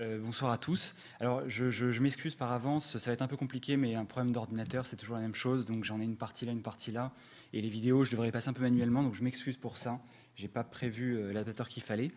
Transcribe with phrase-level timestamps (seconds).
[0.00, 0.94] Euh, bonsoir à tous.
[1.18, 4.86] Alors, je, m'excuse par avance, ça va être un peu compliqué, mais un problème d'ordinateur,
[4.86, 5.66] c'est toujours la même chose.
[5.66, 7.12] Donc, j'en ai une partie là, une partie là.
[7.52, 9.98] Et les vidéos, je devrais les passer un peu manuellement, donc je m'excuse pour ça.
[10.36, 12.12] Je n'ai pas prévu euh, l'adaptateur qu'il fallait.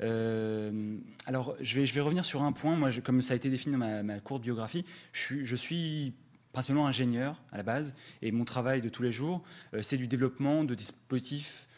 [0.00, 0.96] Euh,
[1.26, 2.74] alors, je vais, revenir sur un point.
[2.74, 6.14] Moi, comme ça a été défini dans ma, courte biographie, je suis
[6.52, 9.42] principalement ingénieur à la base, et mon travail de tous les jours,
[9.82, 11.68] c'est du développement de dispositifs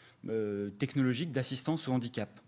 [0.79, 2.42] technologiques d'assistance au handicap.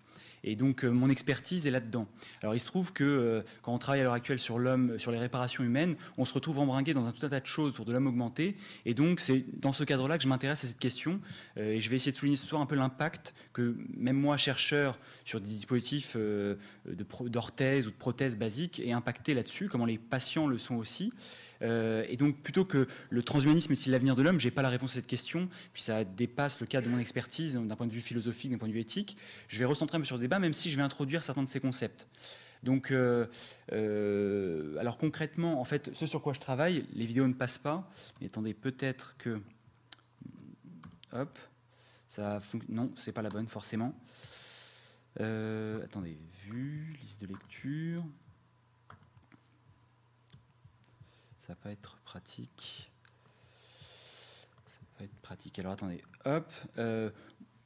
[0.46, 2.08] Et donc, euh, mon expertise est là-dedans.
[2.42, 5.12] Alors, il se trouve que euh, quand on travaille à l'heure actuelle sur l'homme, sur
[5.12, 7.86] les réparations humaines, on se retrouve embringué dans un tout un tas de choses autour
[7.86, 8.56] de l'homme augmenté.
[8.86, 11.20] Et donc, c'est dans ce cadre-là que je m'intéresse à cette question.
[11.58, 14.38] Euh, et je vais essayer de souligner ce soir un peu l'impact que même moi,
[14.38, 16.16] chercheur sur des dispositifs
[16.86, 21.12] d'orthèse ou de prothèses basiques, est impacté là-dessus, comment les patients le sont aussi.
[21.62, 24.70] Euh, et donc, plutôt que le transhumanisme est-il l'avenir de l'homme, je n'ai pas la
[24.70, 27.94] réponse à cette question, puis ça dépasse le cadre de mon expertise d'un point de
[27.94, 29.18] vue philosophique, d'un point de vue éthique.
[29.48, 31.50] Je vais recentrer un peu sur le débat, même si je vais introduire certains de
[31.50, 32.08] ces concepts.
[32.64, 33.28] Donc, euh,
[33.74, 37.90] euh, alors concrètement, en fait, ce sur quoi je travaille, les vidéos ne passent pas.
[38.20, 39.40] Mais attendez, peut-être que,
[41.12, 41.38] hop,
[42.08, 43.94] ça non, c'est pas la bonne forcément.
[45.20, 48.04] attendez, vue, liste de lecture.
[51.46, 52.90] Ça va pas être pratique.
[54.66, 55.60] Ça va pas être pratique.
[55.60, 56.52] Alors attendez, hop.
[56.80, 57.12] Euh,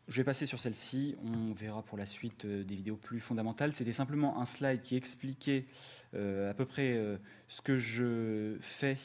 [0.09, 1.15] je vais passer sur celle-ci.
[1.23, 3.71] On verra pour la suite euh, des vidéos plus fondamentales.
[3.71, 5.65] C'était simplement un slide qui expliquait
[6.13, 8.97] euh, à peu près ce que je fais.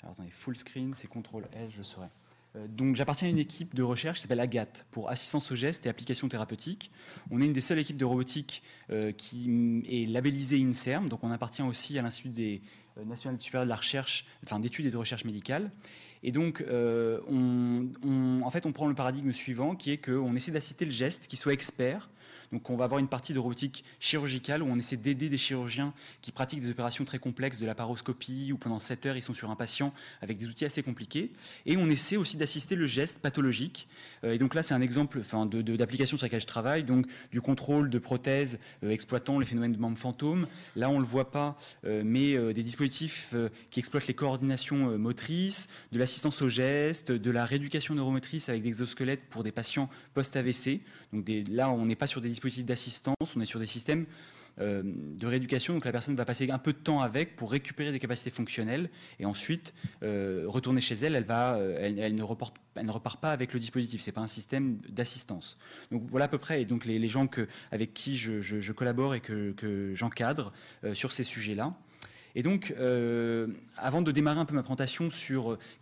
[0.00, 2.08] Alors attendez, full screen, c'est CTRL L, je saurai.
[2.56, 5.86] Euh, donc j'appartiens à une équipe de recherche qui s'appelle AGAT pour assistance au geste
[5.86, 6.90] et applications thérapeutiques.
[7.30, 11.30] On est une des seules équipes de robotique euh, qui est labellisée INSERM, donc on
[11.30, 12.62] appartient aussi à l'Institut des
[12.98, 15.70] euh, national supérieur de la recherche, enfin d'études et de recherche médicale.
[16.24, 17.88] Et donc, on,
[18.44, 21.36] en fait, on prend le paradigme suivant, qui est qu'on essaie d'assister le geste, qui
[21.36, 22.10] soit expert,
[22.52, 25.94] donc on va avoir une partie de robotique chirurgicale où on essaie d'aider des chirurgiens
[26.20, 29.32] qui pratiquent des opérations très complexes de la paroscopie où pendant 7 heures ils sont
[29.32, 31.30] sur un patient avec des outils assez compliqués.
[31.64, 33.88] Et on essaie aussi d'assister le geste pathologique.
[34.24, 37.40] Euh, et donc là c'est un exemple enfin, d'application sur laquelle je travaille, donc du
[37.40, 40.46] contrôle de prothèses euh, exploitant les phénomènes de membres fantômes.
[40.76, 43.34] Là on ne le voit pas, euh, mais des dispositifs
[43.70, 48.68] qui exploitent les coordinations motrices, de l'assistance au geste, de la rééducation neuromotrice avec des
[48.68, 50.80] exosquelettes pour des patients post-AVC.
[51.12, 54.06] Donc là on n'est pas sur des dispositifs d'assistance, on est sur des systèmes
[54.60, 57.90] euh, de rééducation, donc la personne va passer un peu de temps avec pour récupérer
[57.90, 63.20] des capacités fonctionnelles et ensuite euh, retourner chez elle, elle, va, euh, elle, ne repart
[63.20, 65.56] pas avec le dispositif, c'est pas un système d'assistance.
[65.90, 67.28] Donc voilà à peu près, et donc les, gens
[67.70, 70.52] avec qui je, collabore et que, j'encadre
[70.92, 71.74] sur ces sujets-là.
[72.34, 72.74] Et donc,
[73.76, 75.08] avant de démarrer un peu ma présentation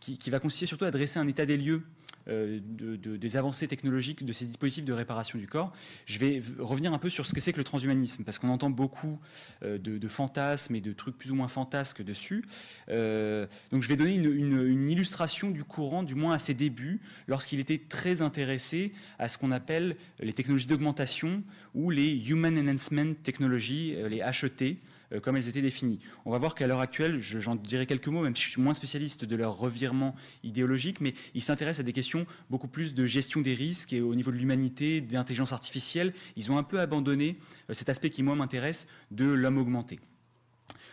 [0.01, 1.83] qui, va consister surtout à dresser un état des lieux
[2.29, 5.73] euh, de, des avancées technologiques de ces dispositifs de réparation du corps.
[6.05, 8.69] Je vais revenir un peu sur ce que c'est que le transhumanisme, parce qu'on entend
[8.69, 9.19] beaucoup
[9.63, 12.45] euh, de, fantasmes et de trucs plus ou moins fantasques dessus.
[12.89, 17.61] Euh, donc je vais donner une, illustration du courant, du moins à ses débuts, lorsqu'il
[17.61, 21.43] était très intéressé à ce qu'on appelle les technologies d'augmentation
[21.75, 24.77] ou les Human Enhancement Technologies, les HET.
[25.13, 25.99] Euh, comme elles étaient définies.
[26.25, 28.75] On va voir qu'à l'heure actuelle, j'en dirai quelques mots, même si je suis moins
[28.75, 33.41] spécialiste de leur revirement idéologique, mais ils s'intéressent à des questions beaucoup plus de gestion
[33.41, 36.13] des risques et au niveau de l'humanité, d'intelligence artificielle.
[36.37, 37.39] Ils ont un peu abandonné
[37.69, 39.99] euh, cet aspect qui, moi, m'intéresse de l'homme augmenté.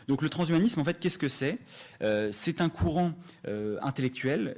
[0.07, 1.59] Donc le transhumanisme, en fait, qu'est-ce que c'est?
[2.01, 3.13] Euh, C'est un courant
[3.81, 4.56] intellectuel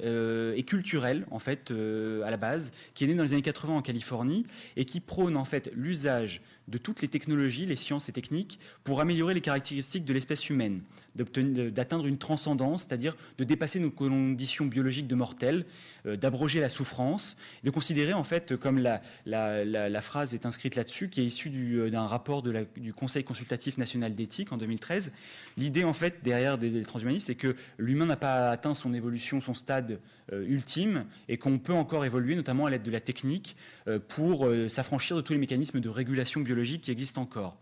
[0.56, 3.82] et culturel, en fait, à la base, qui est né dans les années 80 en
[3.82, 8.58] Californie et qui prône en fait l'usage de toutes les technologies, les sciences et techniques
[8.84, 10.82] pour améliorer les caractéristiques de l'espèce humaine,
[11.16, 15.64] d'atteindre une transcendance, c'est-à-dire de dépasser nos conditions biologiques de mortels,
[16.06, 21.20] euh, d'abroger la souffrance, de considérer en fait, comme la, phrase est inscrite là-dessus, qui
[21.20, 25.12] est issue euh, d'un rapport du Conseil consultatif national d'éthique en 2013,
[25.56, 29.54] l'idée en fait derrière des, transhumanistes, c'est que l'humain n'a pas atteint son évolution, son
[29.54, 30.00] stade
[30.32, 33.56] euh, ultime, et qu'on peut encore évoluer, notamment à l'aide de la technique,
[34.08, 37.56] pour s'affranchir de tous les mécanismes de régulation biologique qui existe encore.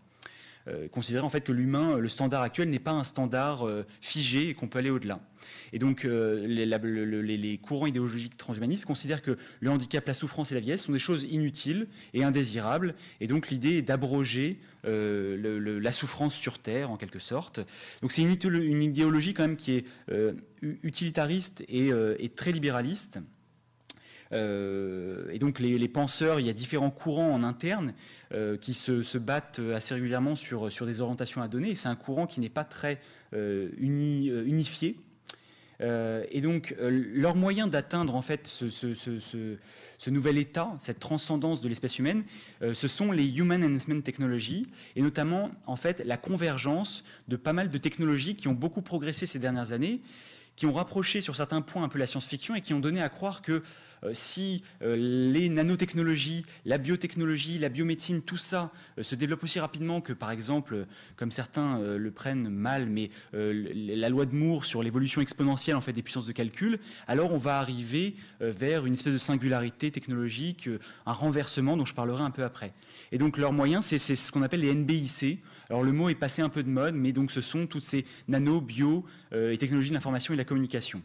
[0.67, 4.49] Euh, considérer en fait que l'humain, le standard actuel n'est pas un standard euh, figé
[4.49, 5.21] et qu'on peut aller au-delà.
[5.71, 10.61] Et donc euh, les, courants idéologiques transhumanistes considèrent que le handicap, la souffrance et la
[10.61, 12.93] vieillesse sont des choses inutiles et indésirables.
[13.21, 17.59] Et donc l'idée est d'abroger la souffrance sur Terre en quelque sorte.
[18.01, 19.85] Donc c'est une, idéologie quand même qui est
[20.61, 23.19] utilitariste et très libéraliste.
[24.31, 27.93] Euh, et donc les, penseurs, il y a différents courants en interne
[28.33, 31.75] euh, qui se, battent assez régulièrement sur, sur des orientations à donner.
[31.75, 32.99] C'est un courant qui n'est pas très
[33.33, 34.97] euh, uni, unifié.
[35.81, 41.99] et donc, leur moyen d'atteindre en fait ce, ce, nouvel état, cette transcendance de l'espèce
[41.99, 42.23] humaine,
[42.61, 44.65] ce sont les Human Enhancement Technologies,
[44.97, 49.25] et notamment en fait la convergence de pas mal de technologies qui ont beaucoup progressé
[49.25, 50.01] ces dernières années
[50.59, 53.07] qui ont rapproché sur certains points un peu la science-fiction et qui ont donné à
[53.07, 53.63] croire que
[54.03, 54.95] euh, si euh,
[55.31, 60.31] les nanotechnologies, la biotechnologie, la biomédecine, tout ça euh, se développe aussi rapidement que, par
[60.31, 60.85] exemple,
[61.15, 65.93] comme certains le prennent mal, mais la loi de Moore sur l'évolution exponentielle en fait
[65.93, 70.69] des puissances de calcul, alors on va arriver vers une espèce de singularité technologique,
[71.05, 72.73] un renversement dont je parlerai un peu après.
[73.11, 75.41] Et donc leur moyen, c'est ce qu'on appelle les NBIC.
[75.69, 78.05] Alors le mot est passé un peu de mode, mais donc ce sont toutes ces
[78.27, 81.01] nano, bio et technologies de l'information et de la communication.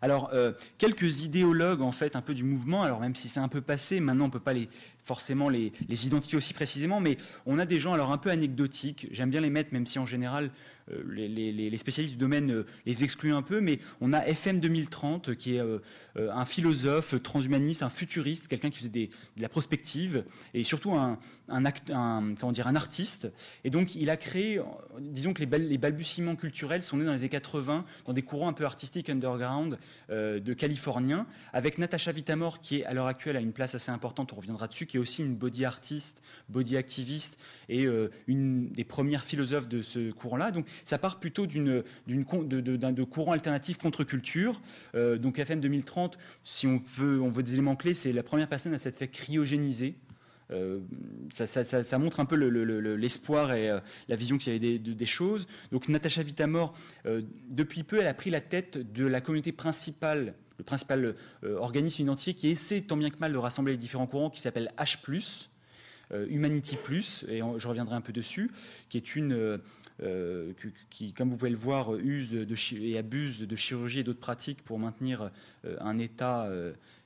[0.00, 3.48] Alors, euh, quelques idéologues, en fait, un peu du mouvement, alors même si c'est un
[3.48, 4.68] peu passé, maintenant on ne peut pas les,
[5.06, 7.16] forcément les, identifier aussi précisément, mais
[7.46, 10.06] on a des gens alors un peu anecdotiques, j'aime bien les mettre, même si en
[10.06, 10.50] général
[10.90, 15.36] euh, les, spécialistes du domaine euh, les excluent un peu, mais on a FM 2030
[15.36, 15.62] qui est
[16.16, 19.08] un philosophe transhumaniste, un futuriste, quelqu'un qui faisait de
[19.42, 20.24] la prospective
[20.54, 21.18] et surtout un,
[21.48, 23.32] comment dire, un artiste.
[23.64, 24.60] Et donc il a créé,
[24.98, 28.52] disons que les, balbutiements culturels sont nés dans les années 80 dans des courants un
[28.52, 29.78] peu artistiques underground
[30.08, 34.32] de californiens, avec Natasha Vitamor qui est à l'heure actuelle à une place assez importante,
[34.32, 37.38] on reviendra dessus, est aussi une body artiste, body activiste
[37.68, 40.50] et euh, une des premières philosophes de ce courant-là.
[40.50, 44.60] Donc ça part plutôt d'une, d'une courant alternatif contre-culture.
[44.94, 48.48] Euh, donc FM 2030, si on veut, on veut des éléments clés, c'est la première
[48.48, 49.96] personne à s'être fait cryogéniser.
[50.52, 50.78] Euh,
[51.30, 53.76] ça, montre un peu l'espoir et
[54.08, 55.48] la vision qu'il y avait des, choses.
[55.72, 56.72] Donc Natacha Vitamor,
[57.50, 61.14] depuis peu, elle a pris la tête de la communauté principale le principal
[61.44, 64.40] euh, organisme identifié qui essaie tant bien que mal de rassembler les différents courants, qui
[64.40, 65.48] s'appelle H+,
[66.12, 66.78] euh, Humanity+,
[67.28, 68.50] et je reviendrai un peu dessus,
[68.88, 69.60] qui est une...
[70.02, 70.52] Euh,
[70.90, 74.62] qui, comme vous pouvez le voir, use de, et abuse de chirurgie et d'autres pratiques
[74.62, 75.30] pour maintenir
[75.80, 76.50] un état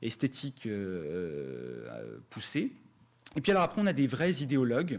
[0.02, 0.68] esthétique
[2.30, 2.72] poussé.
[3.36, 4.98] Et puis alors après, on a des vrais idéologues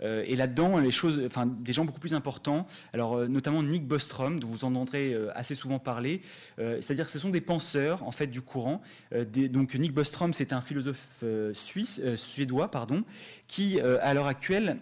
[0.00, 4.40] et là-dedans, les choses, enfin, des gens beaucoup plus importants, alors euh, notamment Nick Bostrom,
[4.40, 6.22] dont vous entendrez euh, assez souvent parler,
[6.56, 8.80] c'est-à-dire que ce sont des penseurs en fait du courant.
[9.12, 13.04] donc Nick Bostrom, c'est un philosophe suisse, suédois, pardon,
[13.46, 14.78] qui à l'heure actuelle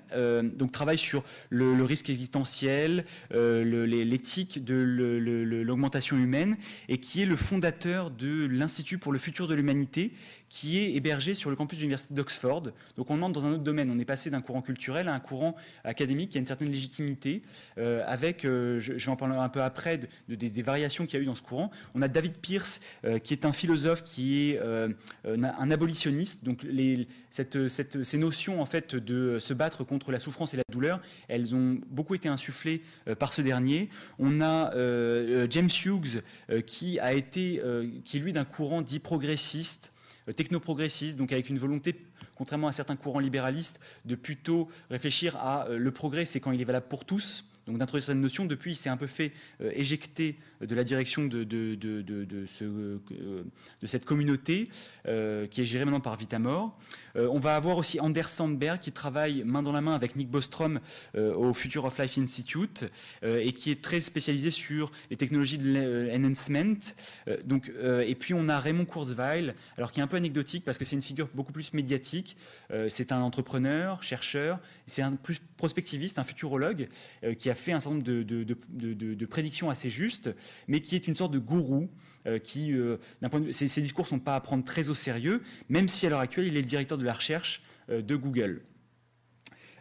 [0.54, 6.56] donc travaille sur le, risque existentiel, l'éthique de l'augmentation humaine,
[6.88, 10.12] et qui est le fondateur de l'Institut pour le futur de l'humanité,
[10.52, 12.64] qui est hébergé sur le campus de l'Université d'Oxford.
[12.98, 13.90] Donc on demande dans un autre domaine.
[13.90, 17.40] On est passé d'un courant culturel à un courant académique qui a une certaine légitimité,
[17.78, 21.20] euh, avec, euh, je, vais en parler un peu après, de, des, variations qu'il y
[21.20, 21.70] a eu dans ce courant.
[21.94, 24.60] On a David Pierce, euh, qui est un philosophe, qui est
[25.24, 26.44] un abolitionniste.
[26.44, 26.66] Donc
[27.30, 31.80] ces notions en fait de se battre contre la souffrance et la douleur, elles ont
[31.88, 32.82] beaucoup été insufflées
[33.18, 33.88] par ce dernier.
[34.18, 34.70] On a
[35.48, 36.22] James Hughes,
[36.66, 37.62] qui a été,
[38.04, 39.91] qui est lui d'un courant dit progressiste,
[40.36, 41.96] technoprogressiste, donc avec une volonté,
[42.34, 46.60] contrairement à certains courants libéralistes, de plutôt réfléchir à euh, le progrès, c'est quand il
[46.60, 48.44] est valable pour tous, donc d'introduire cette notion.
[48.44, 53.86] Depuis, il s'est un peu fait euh, éjecter de la direction de, de, de, de
[53.86, 54.68] cette communauté
[55.04, 55.10] qui
[55.60, 56.76] est gérée maintenant par Vitamor.
[57.16, 60.30] Euh, on va avoir aussi Anders Sandberg qui travaille main dans la main avec Nick
[60.30, 60.80] Bostrom
[61.14, 62.84] euh, au Future of Life Institute
[63.22, 66.92] euh, et qui est très spécialisé sur les technologies de l'enhancement.
[67.26, 70.96] et puis on a Raymond Kurzweil, alors qui est un peu anecdotique parce que c'est
[70.96, 72.36] une figure beaucoup plus médiatique.
[72.88, 76.88] c'est un entrepreneur, chercheur, c'est un plus prospectiviste, un futurologue
[77.38, 80.30] qui a fait un certain nombre de, de prédictions assez justes,
[80.68, 81.88] mais qui est une sorte de gourou
[82.26, 82.98] euh, qui, euh,
[83.32, 86.10] vue, ces, ces discours ne sont pas à prendre très au sérieux, même si à
[86.10, 88.62] l'heure actuelle, il est le directeur de la recherche euh, de Google.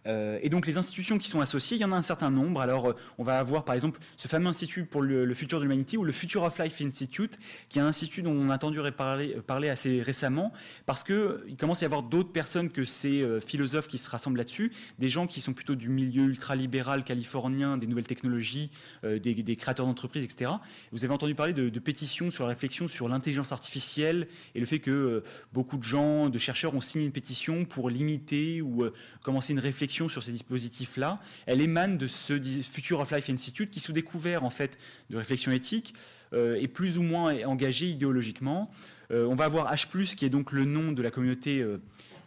[0.07, 2.61] Euh, et donc les institutions qui sont associées, il y en a un certain nombre.
[2.61, 5.97] Alors euh, on va avoir par exemple ce fameux institut pour le, futur de l'humanité
[5.97, 7.37] ou le Future of Life Institute,
[7.69, 10.51] qui est un institut dont on a entendu parler, parler assez récemment,
[10.85, 14.37] parce qu'il commence à y avoir d'autres personnes que ces euh, philosophes qui se rassemblent
[14.37, 18.71] là-dessus, des gens qui sont plutôt du milieu ultralibéral californien, des nouvelles technologies,
[19.03, 20.51] des, créateurs d'entreprises, etc.
[20.91, 24.79] Vous avez entendu parler de pétitions sur la réflexion sur l'intelligence artificielle et le fait
[24.79, 28.85] que beaucoup de gens, de chercheurs ont signé une pétition pour limiter ou
[29.21, 33.79] commencer une réflexion sur ces dispositifs-là, elle émane de ce Future of Life Institute qui,
[33.79, 34.77] sous découvert en fait
[35.09, 35.93] de réflexion éthique,
[36.33, 38.71] euh, est plus ou moins engagé idéologiquement.
[39.11, 41.77] Euh, on va avoir H+, qui est donc le nom de la communauté, euh,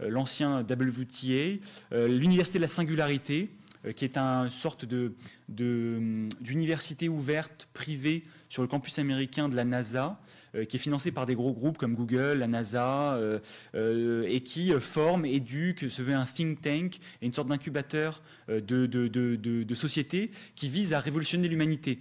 [0.00, 1.59] l'ancien WTA,
[1.92, 3.49] l'Université de la Singularité,
[3.97, 4.87] qui est une sorte
[5.49, 10.18] d'université ouverte privée sur le campus américain de la NASA,
[10.69, 13.39] qui est financé par des gros groupes comme Google, la NASA, euh,
[13.75, 18.61] euh, et qui forme, éduque, se veut un think tank et une sorte d'incubateur de,
[18.87, 21.99] de, de, société qui vise à révolutionner l'humanité.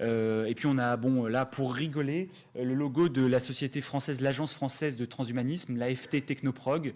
[0.00, 4.54] et puis on a, bon, là, pour rigoler, le logo de la société française, l'Agence
[4.54, 6.94] française de transhumanisme, l'AFT Technoprog,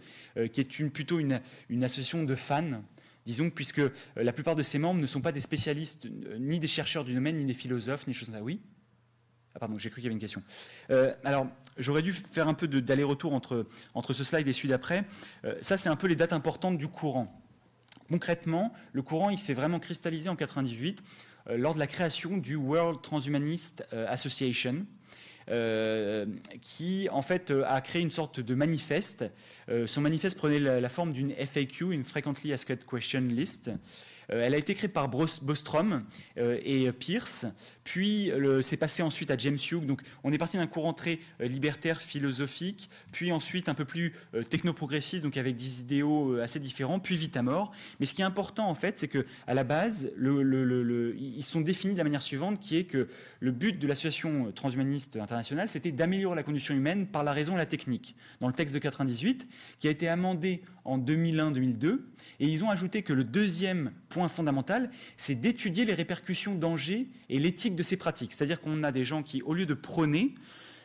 [0.53, 1.41] qui est une, plutôt une,
[1.83, 2.83] association de fans
[3.25, 3.83] disons, puisque
[4.17, 6.09] la plupart de ses membres ne sont pas des spécialistes,
[6.41, 8.43] ni des chercheurs du domaine, ni des philosophes, ni choses comme ça.
[8.43, 8.61] Oui?
[9.55, 10.43] Ah pardon, j'ai cru qu'il y avait une question.
[10.91, 15.05] Euh, alors, j'aurais dû faire un peu d'aller-retour entre, entre ce slide et celui d'après.
[15.45, 17.39] Euh, ça, c'est un peu les dates importantes du courant.
[18.09, 21.03] Concrètement, le courant, il s'est vraiment cristallisé en 98
[21.49, 24.87] euh, lors de la création du World Transhumanist Association,
[26.61, 29.25] qui en fait a créé une sorte de manifeste.
[29.87, 33.69] son manifeste prenait la, forme d'une FAQ, une Frequently Asked Question List,
[34.29, 36.05] elle a été créée par Bostrom
[36.37, 37.47] et Pierce
[37.85, 39.85] puis c'est passé ensuite à James Hugh.
[39.85, 44.15] Donc on est parti d'un courant très euh, libertaire, philosophique, puis ensuite un peu plus
[44.35, 47.73] euh, technoprogressiste, donc avec des idéaux euh, assez différents, puis vite à mort.
[48.01, 51.95] Mais ce qui est important en fait, c'est que à la base, ils sont définis
[51.95, 53.09] de la manière suivante, qui est que
[53.41, 57.59] le but de l'association transhumaniste internationale, c'était d'améliorer la condition humaine par la raison et
[57.59, 58.15] la technique.
[58.41, 59.49] Dans le texte de 98,
[59.79, 62.01] qui a été amendé en 2001-2002,
[62.41, 67.39] et ils ont ajouté que le deuxième point fondamental, c'est d'étudier les répercussions, dangers et
[67.39, 68.33] l'éthique de ces pratiques.
[68.33, 70.35] C'est-à-dire qu'on a des gens qui, au lieu de prôner,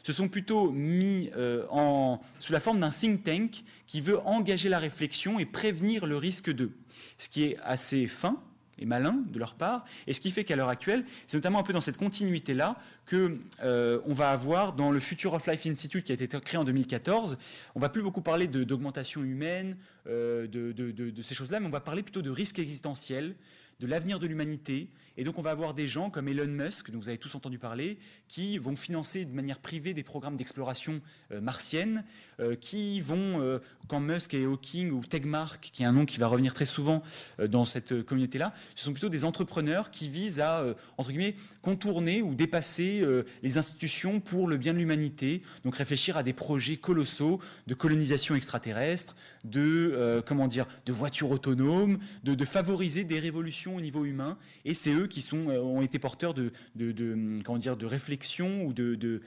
[0.04, 4.70] se sont plutôt mis euh, en, sous la forme d'un think tank qui veut engager
[4.70, 6.72] la réflexion et prévenir le risque d'eux.
[7.18, 8.42] Ce qui est assez fin
[8.80, 11.64] et malin de leur part, et ce qui fait qu'à l'heure actuelle, c'est notamment un
[11.64, 16.06] peu dans cette continuité-là que euh, on va avoir dans le Future of Life Institute
[16.06, 17.38] qui a été créé en 2014,
[17.76, 21.80] on va plus beaucoup parler d'augmentation humaine, euh, de, de, ces choses-là, mais on va
[21.80, 23.36] parler plutôt de risques existentiels,
[23.80, 24.90] de l'avenir de l'humanité.
[25.18, 27.58] Et donc on va avoir des gens comme Elon Musk, dont vous avez tous entendu
[27.58, 27.98] parler,
[28.28, 32.04] qui vont financer de manière privée des programmes d'exploration euh, martienne,
[32.40, 33.58] euh, qui vont, euh,
[33.88, 37.02] quand Musk et Hawking ou Tegmark, qui est un nom qui va revenir très souvent
[37.40, 40.66] dans cette communauté-là, ce sont plutôt des entrepreneurs qui visent à,
[40.98, 43.04] entre guillemets, contourner ou dépasser
[43.44, 48.36] les institutions pour le bien de l'humanité, donc réfléchir à des projets colossaux de colonisation
[48.36, 54.38] extraterrestre, de, comment dire, de voitures autonomes, de, de favoriser des révolutions au niveau humain,
[54.66, 58.74] et c'est eux qui sont, ont été porteurs de, de, comment dire, de réflexion ou
[58.74, 59.22] de,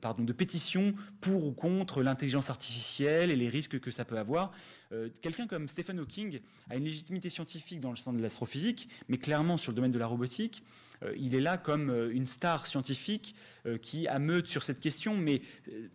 [0.00, 4.52] pardon, de pétitions pour ou contre l'intelligence artificielle et les risques que ça peut avoir.
[4.92, 9.16] Euh, quelqu'un comme Stephen Hawking a une légitimité scientifique dans le sens de l'astrophysique, mais
[9.16, 10.62] clairement sur le domaine de la robotique,
[11.02, 13.34] euh, il est là comme euh, une star scientifique
[13.80, 15.40] qui ameute sur cette question, mais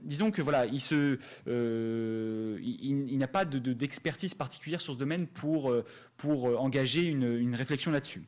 [0.01, 1.17] disons que voilà, il,
[3.17, 5.73] n'a pas d'expertise particulière sur ce domaine pour,
[6.15, 8.23] pour engager une réflexion là-dessus.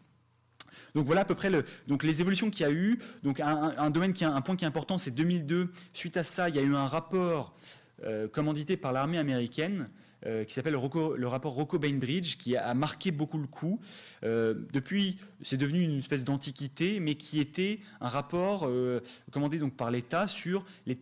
[0.95, 2.99] Donc voilà à peu près les évolutions qu'il y a eu.
[3.23, 4.11] Donc un point
[4.55, 5.71] qui est important, c'est 2002.
[5.93, 7.55] Suite à ça, il y a eu un rapport
[8.03, 9.89] euh, commandité par l'armée américaine
[10.25, 13.79] euh, qui s'appelle le, rapport Rocco-Bainbridge, qui a, marqué beaucoup le coup.
[14.23, 18.99] Euh, depuis, c'est devenu une espèce d'antiquité, mais qui était un rapport euh,
[19.31, 20.97] commandé donc par l'État sur les,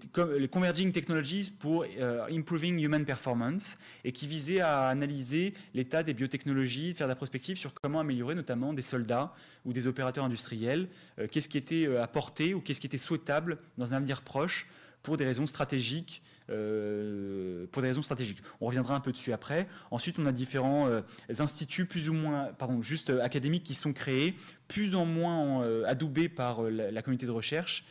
[0.48, 1.86] converging technologies pour
[2.30, 7.58] improving human performance, et qui visait à analyser l'état des biotechnologies, faire de la prospective
[7.58, 9.34] sur comment améliorer notamment des soldats
[9.66, 10.90] ou des opérateurs industriels,
[11.32, 14.68] qu'est-ce qui était apporté ou qu'est-ce qui était souhaitable dans un avenir proche
[15.08, 18.42] pour des raisons stratégiques euh, pour des raisons stratégiques.
[18.60, 19.70] On reviendra un peu dessus après.
[19.90, 21.00] Ensuite, on a différents euh,
[21.30, 24.36] instituts plus ou moins, pardon, juste euh, académiques qui sont créés,
[24.68, 27.86] plus ou moins adoubés par la, communauté de recherche.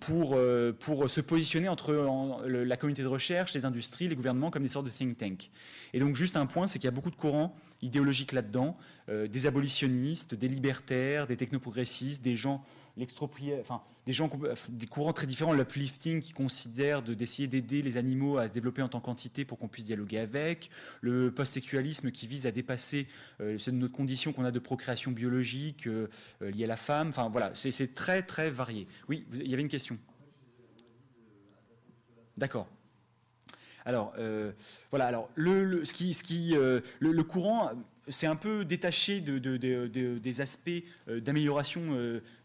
[0.00, 0.38] pour,
[0.78, 1.92] pour se positionner entre
[2.46, 5.50] la communauté de recherche, les industries, les gouvernements comme des sortes de think tanks.
[5.92, 9.46] Et donc juste un point, c'est qu'il y a beaucoup de courants idéologiques là-dedans, des
[9.46, 12.64] abolitionnistes, des libertaires, des technoprogressistes, des gens
[13.00, 14.30] l'extroprié, enfin, des gens,
[14.68, 18.88] des courants très différents, l'uplifting qui considère d'essayer d'aider les animaux à se développer en
[18.88, 23.08] tant qu'entité pour qu'on puisse dialoguer avec, le post-sexualisme qui vise à dépasser
[23.40, 26.08] euh, notre condition qu'on a de procréation biologique euh,
[26.42, 27.08] euh, liée à la femme.
[27.08, 28.86] Enfin voilà, c'est très très varié.
[29.08, 29.98] Oui, il y avait une question.
[32.36, 32.68] D'accord.
[33.86, 34.14] Alors
[34.90, 37.70] voilà, alors le, ce qui, ce qui le, courant
[38.10, 41.82] c'est un peu détaché des aspects d'amélioration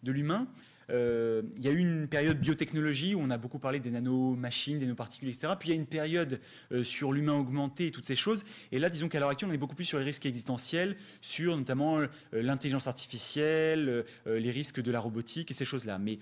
[0.03, 0.47] de l'humain.
[0.89, 4.79] Euh, il y a eu une période biotechnologie où on a beaucoup parlé des nanomachines,
[4.79, 5.53] des nanoparticules, etc.
[5.59, 6.39] Puis il y a une période
[6.71, 8.43] euh, sur l'humain augmenté et toutes ces choses.
[8.71, 11.57] Et là, disons qu'à l'heure actuelle, on est beaucoup plus sur les risques existentiels, sur
[11.57, 15.97] notamment euh, l'intelligence artificielle, les risques de la robotique et ces choses-là.
[15.97, 16.19] Mais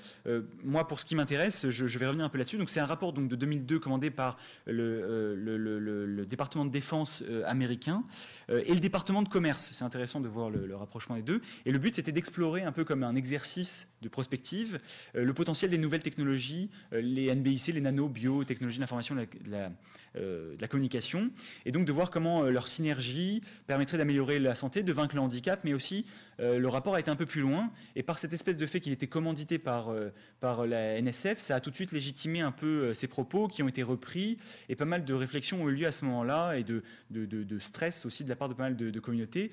[0.63, 2.57] moi, pour ce qui m'intéresse, je, vais revenir un peu là-dessus.
[2.57, 8.03] Donc c'est un rapport de 2002 commandé par le, département de défense américain
[8.49, 9.71] et le département de commerce.
[9.73, 11.41] C'est intéressant de voir le rapprochement des deux.
[11.65, 14.79] Et le but, c'était d'explorer un peu comme un exercice de prospective perspective
[15.13, 19.71] le potentiel des nouvelles technologies, les NBIC, les nano, bio, technologies d'information, de la,
[20.15, 21.31] de la communication,
[21.65, 25.61] et donc de voir comment leur synergie permettrait d'améliorer la santé, de vaincre le handicap,
[25.63, 26.05] mais aussi
[26.39, 28.91] le rapport a été un peu plus loin, et par cette espèce de fait qu'il
[28.91, 29.93] était commandité par,
[30.39, 33.67] par la NSF, ça a tout de suite légitimé un peu ses propos qui ont
[33.67, 34.37] été repris,
[34.69, 38.05] et pas mal de réflexions ont eu lieu à ce moment-là, et de, de, stress
[38.05, 39.51] aussi de la part de pas mal de, communautés.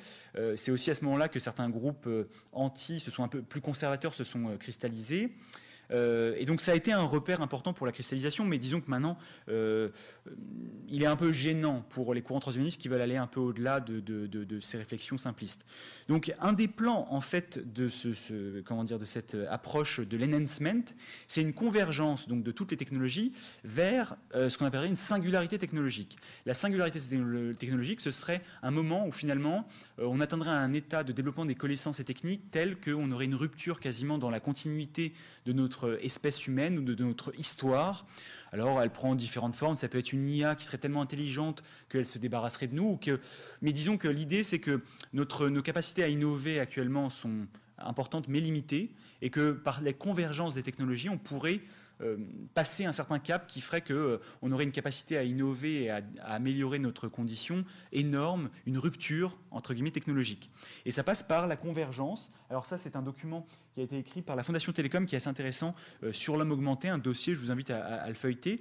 [0.57, 2.09] C'est aussi à ce moment-là que certains groupes
[2.53, 5.33] anti, se sont un peu plus conservateurs, se sont cristallisés.
[5.93, 8.91] Euh, et donc ça a été un repère important pour la cristallisation, mais disons que
[8.91, 9.19] maintenant,
[9.49, 9.89] euh,
[10.89, 13.81] il est un peu gênant pour les courants transhumanistes qui veulent aller un peu au-delà
[13.81, 15.65] de, ces réflexions simplistes.
[16.09, 20.85] Donc un des plans en fait de, cette approche de l'enhancement,
[21.27, 23.33] c'est une convergence donc, de toutes les technologies
[23.65, 26.19] vers euh, ce qu'on appellerait une singularité technologique.
[26.47, 27.01] La singularité
[27.59, 29.67] technologique, ce serait un moment où finalement
[29.99, 33.81] on atteindrait un état de développement des connaissances et techniques tel qu'on aurait une rupture
[33.81, 35.13] quasiment dans la continuité
[35.47, 38.07] de notre espèce humaine ou de, notre histoire.
[38.53, 39.77] Alors, elle prend différentes formes.
[39.77, 42.97] Ça peut être une IA qui serait tellement intelligente qu'elle se débarrasserait de nous.
[42.97, 43.21] que...
[43.63, 44.81] Mais disons que l'idée, c'est que
[45.13, 47.47] notre, nos capacités à innover actuellement sont
[47.79, 51.61] importantes mais limitées, et que par les convergences des technologies, on pourrait
[52.55, 55.91] passer un certain cap qui ferait qu'on euh, on aurait une capacité à innover et
[55.91, 60.51] à, améliorer notre condition énorme, une rupture entre guillemets technologique.
[60.85, 62.33] Et ça passe par la convergence.
[62.49, 65.19] Alors ça, c'est un document qui a été écrit par la Fondation Télécom qui est
[65.19, 68.59] assez intéressant euh, sur l'homme augmenté, un dossier, je vous invite à, le feuilleter,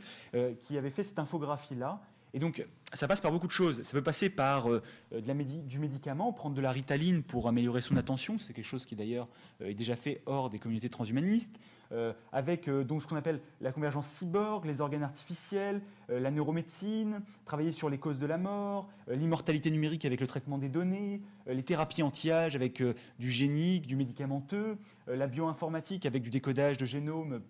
[0.59, 2.01] qui avait fait cette infographie-là.
[2.33, 3.81] Et donc, ça passe par beaucoup de choses.
[3.81, 4.81] Ça peut passer par de
[5.11, 8.37] la du médicament, prendre de la ritaline pour améliorer son attention.
[8.37, 9.27] C'est quelque chose qui, d'ailleurs,
[9.61, 11.59] est déjà fait hors des communautés transhumanistes.
[11.91, 15.81] Euh, avec euh, donc ce qu'on appelle la convergence cyborg, les organes artificiels,
[16.11, 20.59] euh, la neuromédecine, travailler sur les causes de la mort, l'immortalité numérique avec le traitement
[20.59, 22.83] des données, les thérapies anti-âge avec
[23.17, 24.77] du génique, du médicamenteux,
[25.07, 27.41] la bioinformatique avec du décodage de génome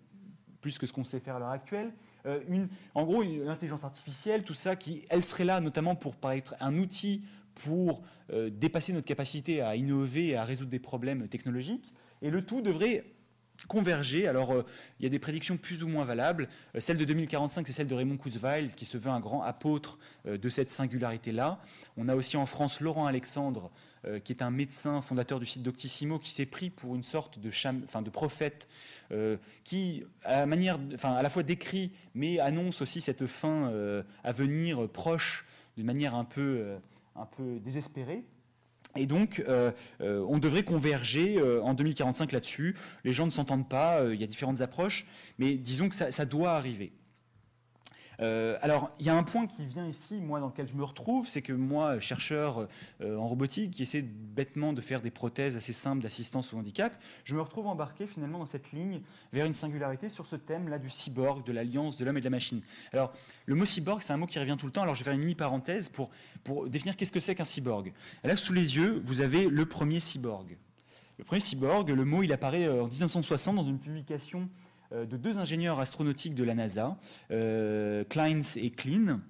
[0.62, 1.92] plus que ce qu'on sait faire à l'heure actuelle.
[2.94, 7.22] En gros, l'intelligence artificielle, tout ça, qui, elle serait là notamment pour paraître un outil
[7.54, 8.02] pour
[8.50, 11.92] dépasser notre capacité à innover et à résoudre des problèmes technologiques.
[12.22, 13.04] Et le tout devrait
[13.68, 14.26] converger.
[14.28, 14.64] Alors, euh,
[14.98, 16.48] il y a des prédictions plus ou moins valables.
[16.74, 19.98] Euh, celle de 2045, c'est celle de Raymond Kurzweil, qui se veut un grand apôtre
[20.26, 21.60] euh, de cette singularité-là.
[21.96, 23.70] On a aussi en France Laurent Alexandre,
[24.24, 27.50] qui est un médecin fondateur du site Doctissimo, qui s'est pris pour une sorte de,
[27.84, 28.66] enfin, de prophète,
[29.62, 33.70] qui, à la, fois décrit, mais annonce aussi cette fin
[34.24, 35.44] à venir proche,
[35.76, 36.78] d'une manière un peu
[37.62, 38.24] désespérée.
[38.96, 42.74] Et donc, euh, euh, on devrait converger euh, en 2045 là-dessus.
[43.04, 45.06] Les gens ne s'entendent pas, il y a différentes approches,
[45.38, 46.92] mais disons que ça doit arriver.
[48.20, 50.84] Euh, alors, il y a un point qui vient ici, moi, dans lequel je me
[50.84, 52.68] retrouve, c'est que moi, chercheur
[53.00, 56.94] euh, en robotique, qui essaie bêtement de faire des prothèses assez simples d'assistance au handicap,
[57.24, 59.00] je me retrouve embarqué finalement dans cette ligne
[59.32, 62.30] vers une singularité sur ce thème-là du cyborg, de l'alliance de l'homme et de la
[62.30, 62.60] machine.
[62.92, 63.12] Alors,
[63.46, 64.82] le mot cyborg, c'est un mot qui revient tout le temps.
[64.82, 66.10] Alors, je vais faire une mini parenthèse pour,
[66.44, 67.92] pour définir qu'est-ce que c'est qu'un cyborg.
[68.22, 70.56] Là, sous les yeux, vous avez le premier cyborg.
[71.18, 74.48] Le premier cyborg, le mot, il apparaît euh, en 1960 dans une publication
[74.92, 76.98] de deux ingénieurs astronautiques de la NASA,
[77.30, 79.20] euh, Kleins et Klein.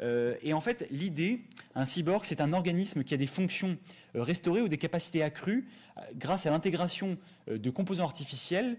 [0.00, 1.42] Euh, et en fait, l'idée,
[1.74, 3.76] un cyborg, c'est un organisme qui a des fonctions
[4.14, 5.68] restaurées ou des capacités accrues
[6.14, 8.78] grâce à l'intégration de composants artificiels,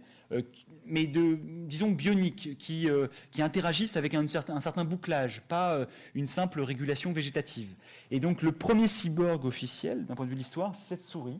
[0.87, 2.89] mais de, disons, bioniques, qui,
[3.29, 7.75] qui interagissent avec un certain, un certain bouclage, pas une simple régulation végétative.
[8.09, 11.39] Et donc, le premier cyborg officiel, d'un point de vue de l'histoire, c'est cette souris,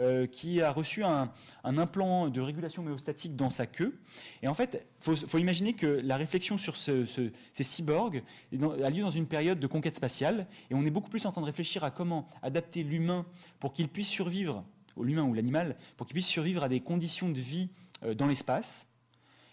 [0.00, 1.30] euh, qui a reçu un,
[1.64, 3.98] implant de régulation méostatique dans sa queue.
[4.42, 9.10] Et en fait, il faut, imaginer que la réflexion sur ces cyborgs a lieu dans
[9.10, 11.90] une période de conquête spatiale, et on est beaucoup plus en train de réfléchir à
[11.90, 13.26] comment adapter l'humain
[13.58, 14.64] pour qu'il puisse survivre,
[15.00, 17.68] l'humain ou l'animal, pour qu'il puisse survivre à des conditions de vie
[18.04, 18.89] euh, dans l'espace,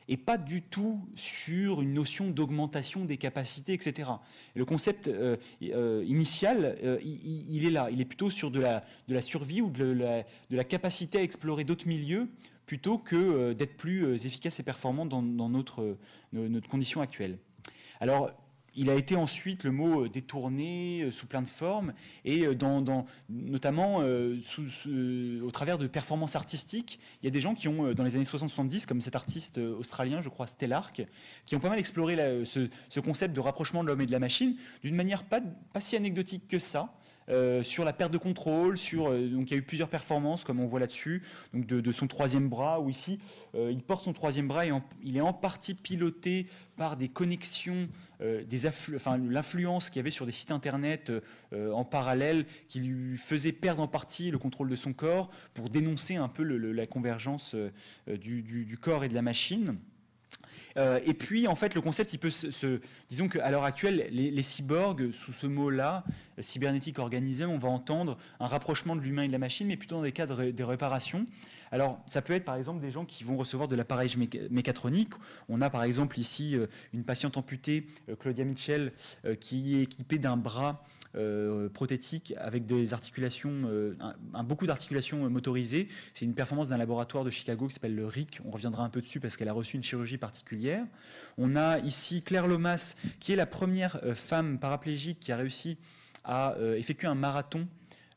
[0.09, 4.11] et pas du tout sur une notion d'augmentation des capacités, etc.
[4.55, 7.89] le concept euh, euh, initial, euh, il, est là.
[7.91, 11.19] Il est plutôt sur de la, de la survie ou de la, de la capacité
[11.19, 12.29] à explorer d'autres milieux
[12.65, 15.97] plutôt que d'être plus efficace et performant dans, dans notre,
[16.33, 17.37] notre condition actuelle.
[18.01, 18.31] Alors,
[18.77, 22.53] il a été ensuite le mot euh, détourné euh, sous plein de formes, et euh,
[23.27, 26.99] notamment au travers de performances artistiques.
[27.21, 30.21] Il y a des gens qui ont, dans les années 60-70, comme cet artiste australien,
[30.21, 31.05] je crois, Stellark,
[31.45, 34.55] qui ont pas mal exploré ce, concept de rapprochement de l'homme et de la machine
[34.83, 35.41] d'une manière pas
[35.79, 36.93] si anecdotique que ça.
[37.29, 40.45] Euh, sur la perte de contrôle, sur euh, donc il y a eu plusieurs performances
[40.45, 43.19] comme on voit là-dessus, donc de, son troisième bras ou ici
[43.53, 44.71] euh, il porte son troisième bras et
[45.03, 47.89] il est en partie piloté par des connexions,
[48.21, 51.11] des enfin l'influence qu'il y avait sur des sites internet
[51.51, 56.17] en parallèle qui lui faisait perdre en partie le contrôle de son corps pour dénoncer
[56.17, 57.55] un peu la convergence
[58.05, 59.77] du corps et de la machine.
[60.77, 62.79] Euh, et puis, en fait, le concept, il peut se.
[63.09, 66.03] disons qu'à l'heure actuelle, les, cyborgs, sous ce mot-là,
[66.39, 69.95] cybernétique organisée, on va entendre un rapprochement de l'humain et de la machine, mais plutôt
[69.95, 71.25] dans des cadres de, réparations.
[71.71, 74.13] Alors, ça peut être par exemple des gens qui vont recevoir de l'appareil
[74.49, 75.13] mécatronique.
[75.49, 78.93] On a par exemple ici euh, une patiente amputée, euh, Claudia Mitchell,
[79.41, 80.85] qui est équipée d'un bras
[81.17, 83.97] euh, prothétique avec des articulations, euh,
[84.33, 85.87] un, beaucoup d'articulations motorisées.
[86.13, 88.39] C'est une performance d'un laboratoire de Chicago qui s'appelle le RIC.
[88.45, 90.85] On reviendra un peu dessus parce qu'elle a reçu une chirurgie particulière.
[91.39, 95.77] On a ici Claire Lomas, qui est la première euh, femme paraplégique qui a réussi
[96.23, 97.69] à effectuer un marathon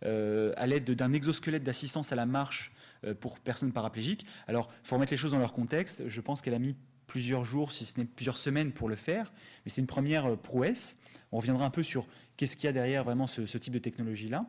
[0.02, 2.72] à l'aide d'un exosquelette d'assistance à la marche
[3.20, 4.26] pour personnes paraplégiques.
[4.48, 6.08] Alors, il faut remettre les choses dans leur contexte.
[6.08, 6.74] Je pense qu'elle a mis
[7.06, 9.32] plusieurs jours, si ce n'est plusieurs semaines pour le faire,
[9.64, 10.96] mais c'est une première prouesse.
[11.32, 14.46] On reviendra un peu sur qu'est-ce qu'il y a derrière vraiment ce, type de technologie-là.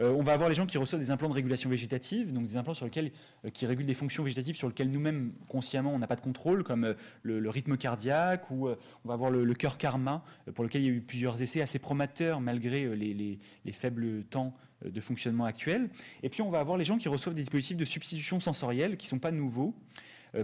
[0.00, 2.56] Euh, on va avoir les gens qui reçoivent des implants de régulation végétative, donc des
[2.56, 3.12] implants sur lesquels,
[3.44, 6.64] euh, qui régulent des fonctions végétatives sur lesquelles nous-mêmes, consciemment, on n'a pas de contrôle,
[6.64, 10.86] comme euh, le, rythme cardiaque, ou on va avoir le, cœur karma, pour lequel il
[10.86, 13.38] y a eu plusieurs essais assez prometteurs malgré les,
[13.72, 14.54] faibles temps
[14.84, 15.90] de fonctionnement actuels.
[16.22, 19.06] Et puis on va avoir les gens qui reçoivent des dispositifs de substitution sensorielle qui
[19.06, 19.74] ne sont pas nouveaux.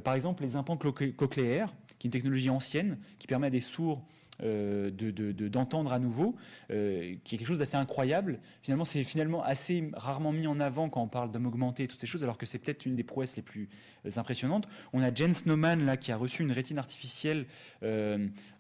[0.05, 4.05] par exemple, les implants cochléaires, qui est une technologie ancienne, qui permet à des sourds
[4.43, 6.37] euh, d'entendre à nouveau,
[6.71, 8.39] euh, qui est quelque chose d'assez incroyable.
[8.63, 12.01] Finalement, c'est finalement assez rarement mis en avant quand on parle d'homme augmenté et toutes
[12.01, 13.69] ces choses, alors que c'est peut-être une des prouesses les plus
[14.17, 14.69] impressionnantes.
[14.93, 17.47] On a Jen Snowman là qui a reçu une rétine artificielle,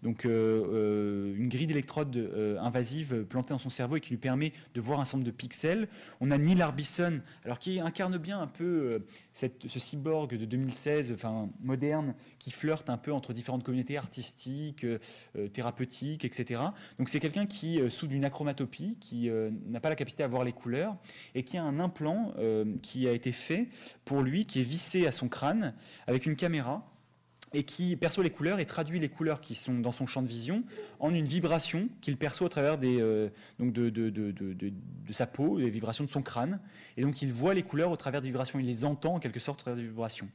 [0.03, 2.17] donc une grille d'électrodes
[2.61, 5.89] invasive plantée dans son cerveau et qui lui permet de voir un ensemble de pixels.
[6.21, 11.49] On a Neil Arbison, alors qui incarne bien un peu ce cyborg de 2016, enfin
[11.61, 14.87] moderne, qui flirte un peu entre différentes communautés artistiques,
[15.53, 16.61] thérapeutiques thérapeutique, etc.
[16.99, 20.29] Donc c'est quelqu'un qui euh, souffre d'une achromatopie, qui euh, n'a pas la capacité à
[20.29, 20.97] voir les couleurs
[21.35, 23.69] et qui a un implant euh, qui a été fait
[24.05, 25.38] pour lui, qui est vissé à son crâne
[26.07, 26.85] avec une caméra
[27.55, 30.27] et qui perçoit les couleurs et traduit les couleurs qui sont dans son champ de
[30.27, 30.65] vision
[31.01, 34.73] en une vibration qu'il perçoit au travers donc de,
[35.11, 36.61] sa peau, des vibrations de son crâne.
[36.97, 39.41] Et donc il voit les couleurs au travers des vibrations, il les entend en quelque
[39.41, 40.29] sorte au travers des vibrations.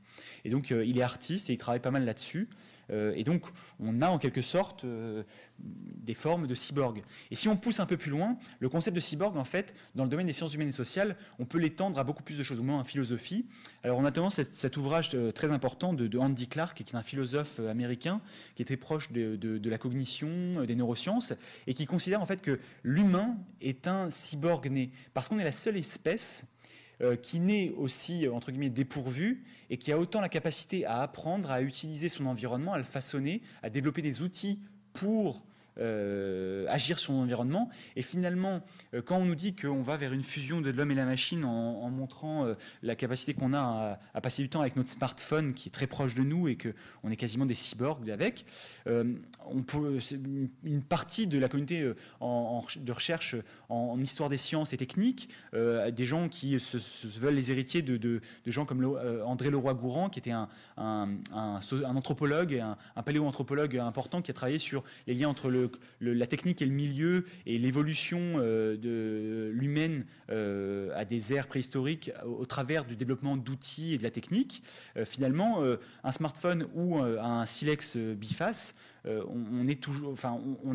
[0.43, 2.49] Et donc il est artiste et il travaille pas mal là-dessus.
[2.91, 3.43] Euh, et donc,
[3.79, 5.23] on a en quelque sorte euh,
[5.59, 7.03] des formes de cyborg.
[7.31, 10.03] Et si on pousse un peu plus loin, le concept de cyborg, en fait, dans
[10.03, 12.59] le domaine des sciences humaines et sociales, on peut l'étendre à beaucoup plus de choses,
[12.59, 13.45] au moins en philosophie.
[13.83, 17.03] Alors, on a notamment cet, ouvrage euh, très important de, Andy Clark, qui est un
[17.03, 18.21] philosophe américain,
[18.55, 21.33] qui était proche de, de la cognition, des neurosciences,
[21.67, 25.51] et qui considère en fait que l'humain est un cyborg né, parce qu'on est la
[25.51, 26.45] seule espèce
[27.03, 31.51] euh, qui naît aussi, entre guillemets, dépourvu et qui a autant la capacité à apprendre,
[31.51, 34.59] à utiliser son environnement, à le façonner, à développer des outils
[34.93, 35.43] pour
[35.79, 37.69] euh, agir sur l'environnement.
[37.95, 38.61] Et finalement,
[38.93, 41.43] euh, quand on nous dit qu'on va vers une fusion de l'homme et la machine
[41.45, 45.69] en, montrant euh, la capacité qu'on a à, passer du temps avec notre smartphone qui
[45.69, 48.45] est très proche de nous et qu'on est quasiment des cyborgs avec,
[48.85, 49.99] on peut,
[50.63, 53.35] une partie de la communauté de recherche
[53.69, 56.77] en, histoire des sciences et techniques, des gens qui se,
[57.19, 58.85] veulent les héritiers de, gens comme
[59.25, 65.13] André Leroy-Gourand, qui était un anthropologue, un, un paléoanthropologue important qui a travaillé sur les
[65.13, 65.62] liens entre le
[66.01, 72.11] la technique et le milieu et l'évolution euh, de l'humaine euh, à des ères préhistoriques
[72.25, 74.63] au, travers du développement d'outils et de la technique,
[74.97, 75.63] euh, finalement,
[76.03, 79.67] un smartphone ou un silex biface, on,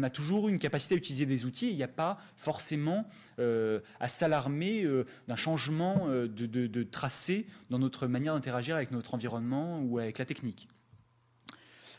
[0.02, 1.70] a toujours une capacité à utiliser des outils.
[1.70, 4.86] Il n'y a pas forcément à s'alarmer
[5.26, 10.68] d'un changement de tracé dans notre manière d'interagir avec notre environnement ou avec la technique.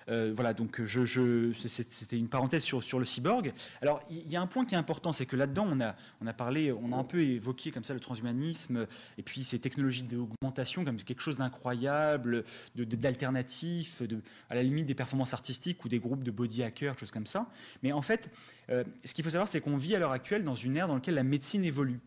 [0.09, 3.53] Euh, voilà, donc je, c'était une parenthèse sur, le cyborg.
[3.81, 6.71] Alors, il y a un point qui est important, c'est que là-dedans, on a, parlé,
[6.71, 10.97] on a un peu évoqué comme ça le transhumanisme et puis ces technologies d'augmentation comme
[10.97, 12.43] quelque chose d'incroyable,
[12.75, 14.01] d'alternatif,
[14.49, 17.47] à la limite des performances artistiques ou des groupes de body hackers, choses comme ça.
[17.83, 18.29] Mais en fait,
[18.69, 20.95] euh, ce qu'il faut savoir, c'est qu'on vit à l'heure actuelle dans une ère dans
[20.95, 21.99] laquelle la médecine évolue.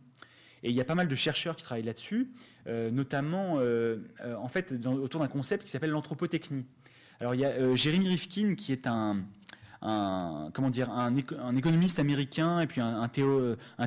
[0.65, 2.31] Et il y a pas mal de chercheurs qui travaillent là-dessus,
[2.69, 3.59] euh, notamment
[4.37, 6.65] en fait autour d'un concept qui s'appelle l'anthropotechnie.
[7.23, 9.15] Alors il y a euh, Jeremy Rifkin qui est un,
[9.81, 13.09] comment dire, un, économiste américain et puis un,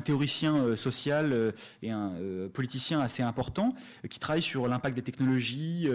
[0.02, 2.14] théoricien euh, social euh, et un
[2.50, 3.74] politicien assez important
[4.08, 5.86] qui travaille sur l'impact des technologies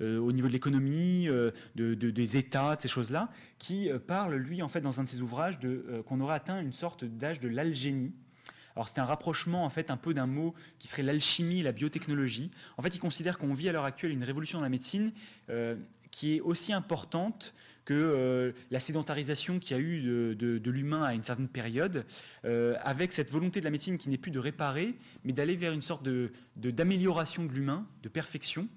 [0.00, 1.28] au niveau de l'économie,
[1.76, 5.60] des États, de ces choses-là, qui parle, lui, en fait, dans un de ses ouvrages,
[6.08, 8.12] qu'on aurait atteint une sorte d'âge de l'algénie.
[8.76, 12.50] Alors c'est un rapprochement en fait un peu d'un mot qui serait l'alchimie la biotechnologie.
[12.78, 15.12] En fait, il considère qu'on vit à l'heure actuelle une révolution dans la médecine
[16.10, 20.00] qui est aussi importante que euh, la sédentarisation qu'il y a eu
[20.36, 22.04] de, l'humain à une certaine période,
[22.44, 24.94] euh, avec cette volonté de la médecine qui n'est plus de réparer,
[25.24, 26.08] mais d'aller vers une sorte
[26.56, 28.68] d'amélioration de l'humain, de perfection.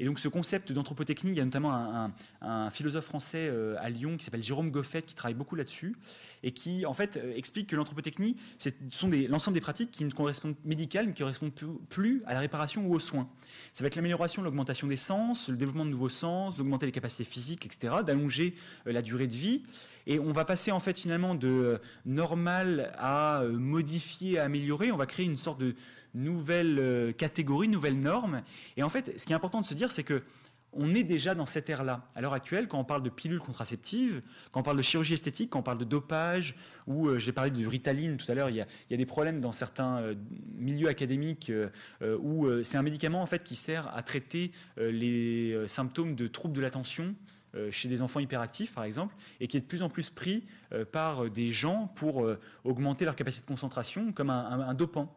[0.00, 4.16] Et donc ce concept d'anthropotechnie, il y a notamment un, philosophe français euh, à Lyon
[4.16, 5.96] qui s'appelle Jérôme Goffet qui travaille beaucoup là-dessus
[6.42, 10.10] et qui en fait euh, explique que l'anthropotechnie, ce sont l'ensemble des pratiques qui ne
[10.10, 11.54] correspondent médicales, mais qui ne correspondent
[11.88, 13.28] plus à la réparation ou aux soins.
[13.72, 17.24] Ça va être l'amélioration, l'augmentation des sens, le développement de nouveaux sens, d'augmenter les capacités
[17.24, 18.54] physiques, etc., d'allonger
[18.86, 19.62] euh, la durée de vie.
[20.06, 24.92] Et on va passer en fait finalement de normal à modifier, à améliorer.
[24.92, 25.74] On va créer une sorte de
[26.14, 28.42] nouvelle euh, catégorie, nouvelle norme.
[28.76, 30.22] Et en fait, ce qui est important de se dire, c'est que
[30.76, 32.04] on est déjà dans cette ère-là.
[32.16, 35.50] À l'heure actuelle, quand on parle de pilules contraceptives, quand on parle de chirurgie esthétique,
[35.50, 36.56] quand on parle de dopage,
[36.88, 39.52] ou euh, j'ai parlé de Ritaline tout à l'heure, il, y a des problèmes dans
[39.52, 40.14] certains euh,
[40.56, 41.52] milieux académiques
[42.20, 46.60] où c'est un médicament en fait qui sert à traiter les symptômes de troubles de
[46.60, 47.14] l'attention
[47.70, 50.44] chez des enfants hyperactifs, par exemple, et qui est de plus en plus pris
[50.90, 52.28] par des gens pour
[52.64, 55.14] augmenter leur capacité de concentration, comme un dopant.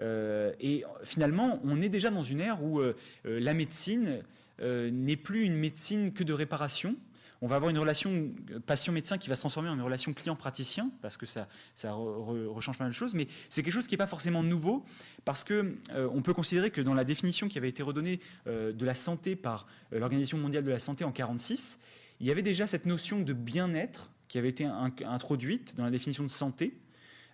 [0.00, 4.22] Euh, et finalement, on est déjà dans une ère où euh, euh, la médecine
[4.60, 6.94] n'est plus une médecine que de réparation.
[7.40, 8.30] On va avoir une relation
[8.64, 12.84] patient-médecin qui va se transformer en une relation client-praticien, parce que ça, ça rechange pas
[12.84, 14.84] mal de choses, mais c'est quelque chose qui n'est pas forcément nouveau,
[15.24, 18.94] parce que on peut considérer que dans la définition qui avait été redonnée de la
[18.94, 21.80] santé par l'Organisation mondiale de la santé en 1946,
[22.20, 26.22] il y avait déjà cette notion de bien-être qui avait été introduite dans la définition
[26.22, 26.78] de santé,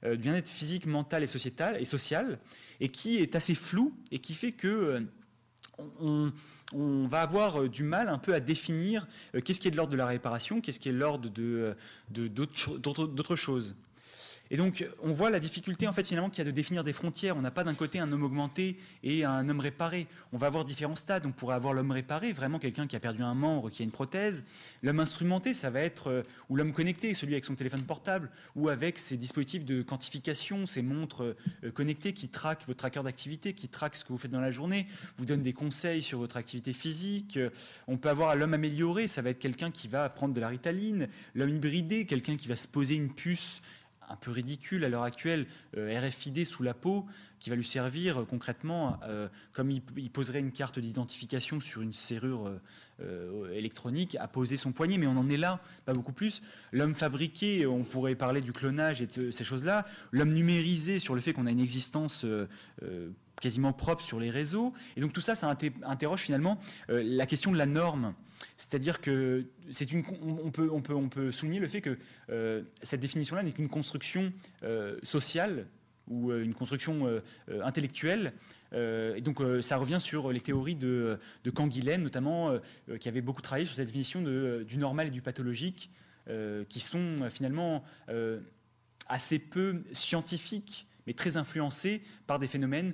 [0.05, 2.39] du bien-être physique, mental et sociétal et social,
[2.81, 5.07] et qui est assez flou et qui fait que
[5.81, 6.31] euh,
[6.73, 9.07] on, va avoir euh, du mal un peu à définir
[9.45, 11.75] qu'est-ce qui est de l'ordre de la réparation, qu'est-ce qui est de l'ordre de,
[12.11, 13.75] d'autres choses.
[14.51, 16.95] Et donc, on voit la difficulté, en fait, finalement, qu'il y a de définir des
[16.95, 17.37] frontières.
[17.37, 20.07] On n'a pas d'un côté un homme augmenté et un homme réparé.
[20.33, 21.27] On va avoir différents stades.
[21.27, 23.91] On pourrait avoir l'homme réparé, vraiment quelqu'un qui a perdu un membre, qui a une
[23.91, 24.45] prothèse.
[24.83, 28.69] L'homme instrumenté, ça va être, euh, ou l'homme connecté, celui avec son téléphone portable, ou
[28.69, 33.69] avec ses dispositifs de quantification, ses montres euh, connectées qui traquent votre tracker d'activité, qui
[33.69, 34.87] traquent ce que vous faites dans la journée,
[35.19, 37.39] vous donnent des conseils sur votre activité physique.
[37.87, 41.09] On peut avoir l'homme amélioré, ça va être quelqu'un qui va prendre de la ritaline.
[41.35, 43.61] L'homme hybridé, quelqu'un qui va se poser une puce
[44.09, 47.07] un peu ridicule à l'heure actuelle, euh, RFID sous la peau,
[47.41, 51.93] qui va lui servir euh, concrètement, euh, comme il, poserait une carte d'identification sur une
[51.93, 52.51] serrure
[53.53, 54.99] électronique, à poser son poignet.
[54.99, 56.43] Mais on en est là, pas beaucoup plus.
[56.73, 59.87] L'homme fabriqué, on pourrait parler du clonage et de ces choses-là.
[60.11, 62.27] L'homme numérisé sur le fait qu'on a une existence
[63.41, 64.73] quasiment propre sur les réseaux.
[64.97, 68.15] Et donc tout ça, ça interroge finalement la question de la norme.
[68.57, 71.97] C'est-à-dire que c'est une, on peut, on, peut, on peut souligner le fait que
[72.31, 75.67] euh, cette définition-là n'est qu'une construction euh, sociale
[76.09, 77.23] ou euh, une construction
[77.63, 78.33] intellectuelle.
[78.73, 82.59] et donc ça revient sur les théories de, de Canguilhem, notamment,
[83.01, 85.91] qui avait beaucoup travaillé sur cette définition du normal et du pathologique,
[86.69, 87.83] qui sont finalement
[89.07, 92.93] assez peu scientifiques mais très influencés par des phénomènes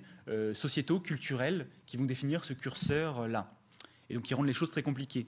[0.55, 3.53] sociétaux, culturels, qui vont définir ce curseur-là
[4.15, 5.27] et donc qui rendent les choses très compliquées.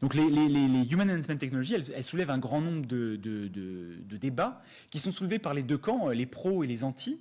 [0.00, 5.12] Donc les, Human Enhancement Technologies, elles, soulèvent un grand nombre de, de, débats qui sont
[5.12, 7.20] soulevés par les deux camps, les pros et les antis,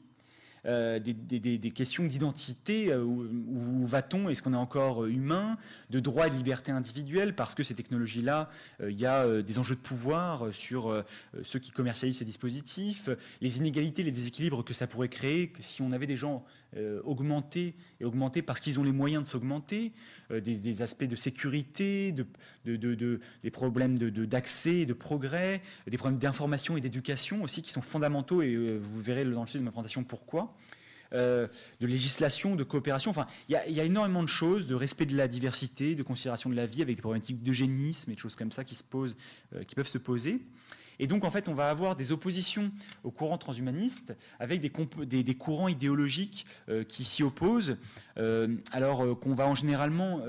[0.65, 5.57] euh, des, questions d'identité, euh, où, va-t-on, est-ce qu'on est encore euh, humain,
[5.89, 8.49] de droit et de liberté individuelle, parce que ces technologies-là,
[8.81, 11.03] il y a des enjeux de pouvoir sur
[11.43, 13.09] ceux qui commercialisent ces dispositifs,
[13.41, 16.43] les inégalités, les déséquilibres que ça pourrait créer, si on avait des gens
[17.03, 19.93] augmentés et augmentés parce qu'ils ont les moyens de s'augmenter,
[20.31, 27.43] des, aspects de sécurité, de, des problèmes d'accès, de, progrès, des problèmes d'information et d'éducation
[27.43, 30.52] aussi qui sont fondamentaux, et vous verrez dans le fil de ma présentation pourquoi.
[31.13, 31.47] Euh,
[31.79, 33.11] de législation, de coopération.
[33.11, 36.55] Enfin, il y, a énormément de choses, de respect de la diversité, de considération de
[36.55, 39.15] la vie, avec des problématiques d'eugénisme et de choses comme ça qui, se posent,
[39.55, 40.41] euh, qui peuvent se poser.
[40.99, 42.71] Et donc, en fait, on va avoir des oppositions
[43.03, 47.77] aux courants transhumanistes avec des, des, courants idéologiques euh, qui s'y opposent,
[48.71, 50.21] alors qu'on va en généralement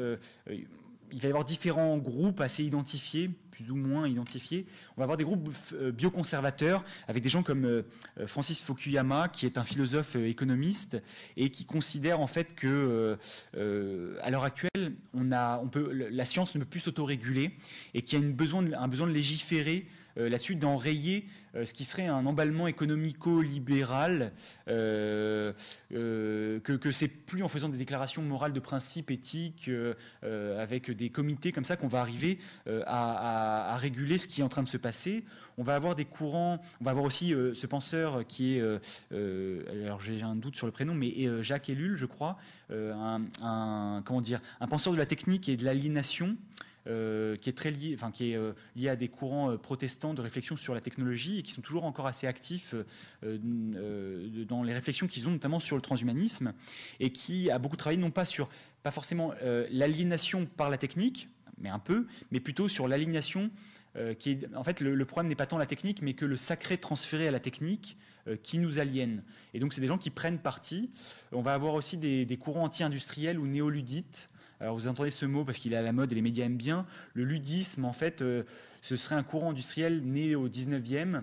[1.14, 4.66] il va y avoir différents groupes assez identifiés, plus ou moins identifiés.
[4.96, 7.82] On va avoir des groupes euh, bioconservateurs avec des gens comme euh,
[8.18, 11.00] euh, Francis Fukuyama, qui est un philosophe économiste
[11.36, 13.16] et qui considère en fait que
[13.54, 17.52] à l'heure actuelle, on a, on peut, la science ne peut plus s'autoréguler
[17.94, 21.26] et qu'il y a besoin, un besoin de légiférer là-dessus d'enrayer
[21.64, 24.32] ce qui serait un emballement économico-libéral,
[24.66, 25.54] que,
[25.90, 29.70] que c'est plus en faisant des déclarations morales de principe éthiques
[30.22, 32.38] avec des comités comme ça qu'on va arriver
[32.86, 35.24] à, réguler ce qui est en train de se passer.
[35.56, 38.62] On va avoir des courants, on va avoir aussi ce penseur qui est,
[39.12, 42.36] alors j'ai un doute sur le prénom, mais Jacques Ellul, je crois,
[42.70, 46.36] un, comment dire, un penseur de la technique et de l'aliénation.
[46.86, 50.12] Euh, qui est très lié, enfin, qui est euh, lié à des courants euh, protestants
[50.12, 52.74] de réflexion sur la technologie et qui sont toujours encore assez actifs
[53.22, 56.52] dans les réflexions qu'ils ont, notamment sur le transhumanisme,
[57.00, 58.50] et qui a beaucoup travaillé non pas sur,
[58.82, 59.32] pas forcément
[59.70, 63.50] l'aliénation par la technique, mais un peu, mais plutôt sur l'aliénation
[64.18, 66.76] qui est, en fait, le, problème n'est pas tant la technique, mais que le sacré
[66.76, 67.96] transféré à la technique
[68.42, 69.22] qui nous aliène.
[69.54, 70.90] Et donc, c'est des gens qui prennent parti.
[71.32, 74.28] On va avoir aussi des courants anti-industriels ou néoludites
[74.64, 76.56] alors vous entendez ce mot parce qu'il est à la mode et les médias aiment
[76.56, 76.86] bien.
[77.12, 78.44] Le ludisme, en fait, euh,
[78.80, 81.20] ce serait un courant industriel né au 19e euh,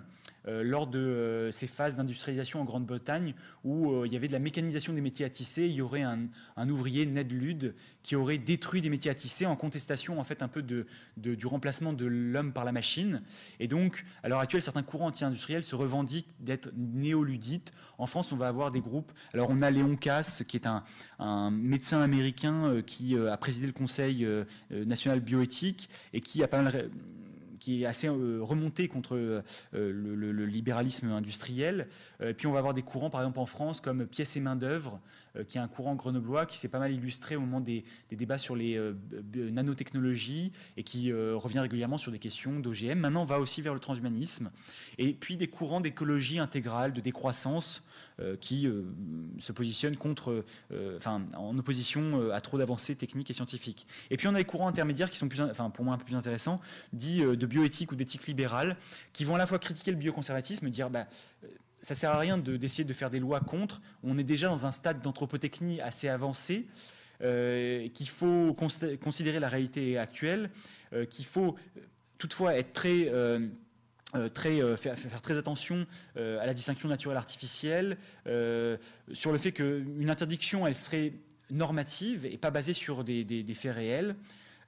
[0.48, 4.40] lors de euh, ces phases d'industrialisation en Grande-Bretagne où euh, il y avait de la
[4.40, 6.30] mécanisation des métiers à tisser, il y aurait un,
[6.70, 10.48] ouvrier, Ned Ludd, qui aurait détruit des métiers à tisser en contestation en fait un
[10.48, 13.22] peu du remplacement de l'homme par la machine.
[13.60, 17.72] Et donc, à l'heure actuelle, certains courants anti-industriels se revendiquent d'être néoludites.
[17.98, 19.12] En France, on va avoir des groupes.
[19.34, 20.84] Alors, on a Léon Casse, qui est un,
[21.20, 24.28] un médecin américain qui a présidé le Conseil
[24.72, 26.90] national bioéthique et qui a pas mal
[27.62, 31.88] qui est assez euh, remonté contre euh, le, libéralisme industriel.
[32.20, 35.00] Euh, puis on va avoir des courants, par exemple en France, comme Pièces et main-d'œuvre,
[35.48, 38.54] qui est un courant grenoblois qui s'est pas mal illustré au moment des, débats sur
[38.54, 38.78] les
[39.34, 43.00] nanotechnologies et qui revient régulièrement sur des questions d'OGM.
[43.00, 44.52] Maintenant, on va aussi vers le transhumanisme.
[44.98, 47.82] Et puis des courants d'écologie intégrale, de décroissance,
[48.40, 48.84] qui euh,
[49.40, 51.00] se positionne contre, euh,
[51.36, 53.88] en opposition à trop d'avancées techniques et scientifiques.
[54.10, 56.06] Et puis on a les courants intermédiaires qui sont plus, enfin, pour moi un peu
[56.06, 56.62] plus intéressants,
[56.94, 58.78] dits de bioéthique ou d'éthique libérale,
[59.14, 61.08] qui vont à la fois critiquer le bioconservatisme, dire bah,
[61.82, 63.82] ça sert à rien d'essayer de, faire des lois contre.
[64.04, 66.68] On est déjà dans un stade d'anthropotechnie assez avancé,
[67.20, 70.50] qu'il faut considérer la réalité actuelle,
[71.10, 71.56] qu'il faut
[72.22, 73.48] toutefois être très euh,
[74.34, 75.86] très, euh, faire, très attention
[76.18, 77.98] euh, à la distinction naturelle-artificielle,
[79.14, 81.14] sur le fait qu'une interdiction, elle serait
[81.50, 84.16] normative et pas basée sur des, faits réels,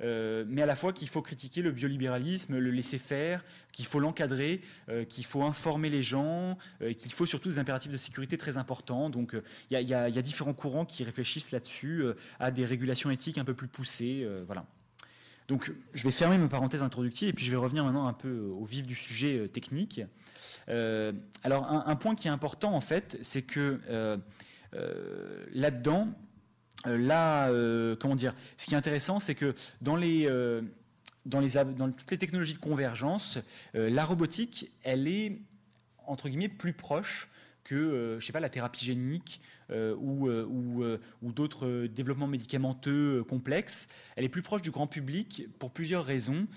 [0.01, 4.61] mais à la fois qu'il faut critiquer le biolibéralisme, le laisser faire, qu'il faut l'encadrer,
[5.07, 6.57] qu'il faut informer les gens,
[6.97, 9.09] qu'il faut surtout des impératifs de sécurité très importants.
[9.09, 9.35] Donc
[9.69, 12.03] il y, a différents courants qui réfléchissent là-dessus
[12.39, 14.27] à des régulations éthiques un peu plus poussées.
[14.45, 14.65] voilà.
[15.47, 18.39] Donc je vais fermer ma parenthèse introductive et puis je vais revenir maintenant un peu
[18.39, 20.01] au vif du sujet euh, technique.
[20.69, 21.11] Euh,
[21.43, 24.17] alors un, point qui est important en fait, c'est que euh,
[25.53, 26.07] là-dedans,
[26.85, 27.49] là,
[27.99, 30.29] comment dire, ce qui est intéressant, c'est que dans les
[31.25, 33.39] dans, les, dans toutes les technologies de convergence,
[33.73, 35.41] la robotique, elle est
[36.05, 37.29] entre guillemets plus proche
[37.63, 40.47] que, je sais pas, la thérapie génique euh, euh,
[40.81, 43.87] euh, ou, d'autres développements médicamenteux complexes.
[44.15, 46.47] Elle est plus proche du grand public pour plusieurs raisons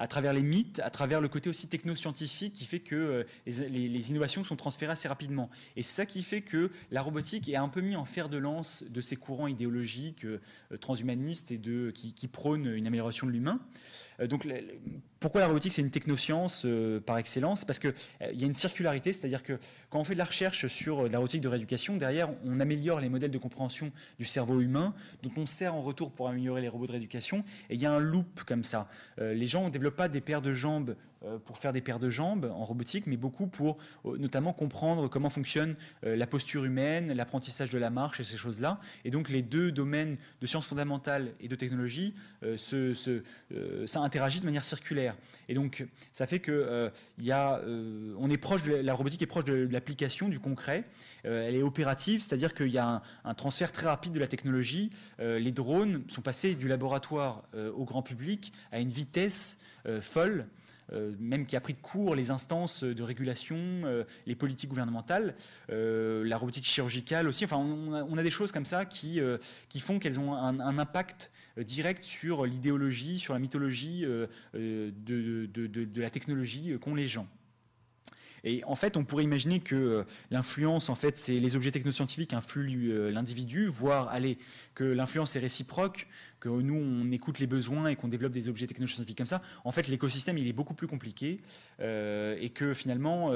[0.00, 4.42] à travers les mythes, à travers le côté aussi technoscientifique qui fait que les, innovations
[4.42, 5.50] sont transférées assez rapidement.
[5.76, 8.38] Et c'est ça qui fait que la robotique est un peu mis en fer de
[8.38, 10.26] lance de ces courants idéologiques
[10.80, 13.60] transhumanistes et de, qui, qui prônent une amélioration de l'humain.
[14.24, 14.48] donc
[15.20, 16.66] pourquoi la robotique c'est une technoscience
[17.04, 17.66] par excellence?
[17.66, 17.92] Parce qu'il
[18.32, 19.58] il y a une circularité, c'est-à-dire que
[19.90, 23.10] quand on fait de la recherche sur la robotique de rééducation, derrière, on améliore les
[23.10, 26.86] modèles de compréhension du cerveau humain, dont on sert en retour pour améliorer les robots
[26.86, 27.44] de rééducation.
[27.68, 28.88] Et il y a un loop comme ça.
[29.20, 30.96] Euh, les gens développent pas des paires de jambes
[31.44, 35.28] pour faire des paires de jambes en robotique, mais beaucoup pour euh, notamment comprendre comment
[35.28, 38.80] fonctionne euh, la posture humaine, l'apprentissage de la marche et ces choses-là.
[39.04, 42.14] Et donc les deux domaines de sciences fondamentales et de technologie,
[42.56, 45.14] ça interagit de manière circulaire.
[45.48, 47.60] Et donc ça fait que il y a,
[48.18, 50.84] on est proche la robotique est proche de, l'application, du concret.
[51.24, 54.90] elle est opérative, c'est-à-dire qu'il y a un, transfert très rapide de la technologie.
[55.18, 57.42] les drones sont passés du laboratoire
[57.74, 59.60] au grand public à une vitesse
[60.00, 60.46] folle.
[60.92, 65.36] Euh, même qui a pris de court les instances de régulation, euh, les politiques gouvernementales,
[65.70, 67.44] euh, la robotique chirurgicale aussi.
[67.44, 69.18] Enfin, on a, des choses comme ça qui,
[69.68, 76.00] qui font qu'elles ont un, impact direct sur l'idéologie, sur la mythologie de, de, de
[76.00, 77.26] la technologie qu'ont les gens.
[78.44, 83.10] Et en fait, on pourrait imaginer que l'influence, en fait, c'est les objets technoscientifiques influent
[83.10, 84.14] l'individu, voire
[84.74, 86.06] que l'influence est réciproque,
[86.40, 89.42] que nous, on écoute les besoins et qu'on développe des objets technologiques comme ça.
[89.64, 91.40] En fait, l'écosystème, il est beaucoup plus compliqué
[91.80, 93.32] et que finalement,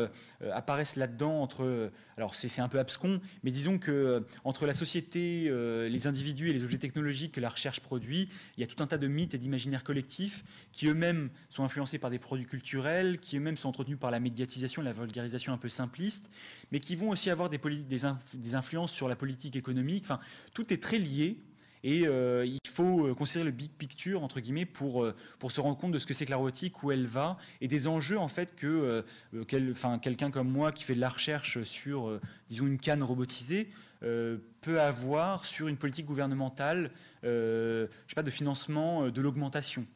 [0.53, 1.91] apparaissent là-dedans entre...
[2.17, 5.51] alors, c'est un peu abscon, mais disons que entre la société,
[5.89, 8.87] les individus et les objets technologiques que la recherche produit, il y a tout un
[8.87, 13.37] tas de mythes et d'imaginaires collectifs qui eux-mêmes sont influencés par des produits culturels, qui
[13.37, 16.31] eux-mêmes sont entretenus par la médiatisation, la vulgarisation un peu simpliste,
[16.73, 20.05] mais qui vont aussi avoir des, des, influences sur la politique économique.
[20.05, 20.21] Enfin,
[20.53, 21.39] tout est très lié.
[21.85, 25.61] Et euh, il faut euh, considérer le big picture, entre guillemets, pour, euh, pour se
[25.61, 28.19] rendre compte de ce que c'est que la robotique, où elle va, et des enjeux,
[28.19, 29.05] en fait, que
[29.47, 32.19] quelqu'un comme moi qui fait de la recherche sur,
[32.49, 33.69] disons, une canne robotisée,
[34.01, 36.91] peut avoir sur une politique gouvernementale
[37.23, 39.87] je sais pas, de financement de l'augmentation.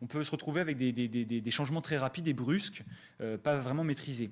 [0.00, 2.84] On peut se retrouver avec des changements très rapides et brusques,
[3.42, 4.30] pas vraiment maîtrisés.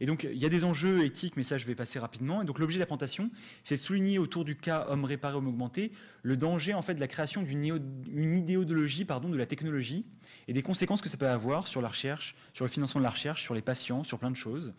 [0.00, 2.42] Et donc, il y a des enjeux éthiques, mais ça, je vais passer rapidement.
[2.42, 3.30] Et donc, l'objet de la présentation,
[3.62, 5.92] c'est de souligner autour du cas homme réparé, homme augmenté,
[6.24, 10.06] le danger, en fait, de la création d'une idéologie, de la technologie
[10.48, 13.10] et des conséquences que ça peut avoir sur la recherche, sur le financement de la
[13.10, 14.72] recherche, sur les patients, sur plein de choses.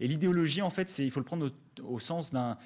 [0.00, 1.52] Et l'idéologie, en fait, il faut le prendre
[1.84, 2.56] au, sens d'un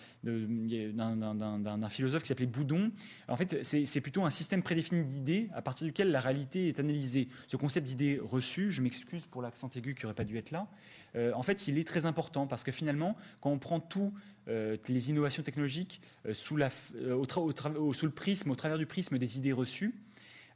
[1.90, 2.90] philosophe qui s'appelait Boudon.
[3.28, 7.28] En fait, c'est plutôt un système prédéfini d'idées à partir duquel la réalité est analysée.
[7.46, 10.68] Ce concept d'idées reçues, je m'excuse pour l'accent aigu qui n'aurait pas dû être là,
[11.14, 14.12] euh, en fait, il est très important parce que finalement, quand on prend toutes
[14.48, 19.38] euh, les innovations technologiques euh, sous, la, sous, le prisme, au travers du prisme des
[19.38, 19.94] idées reçues,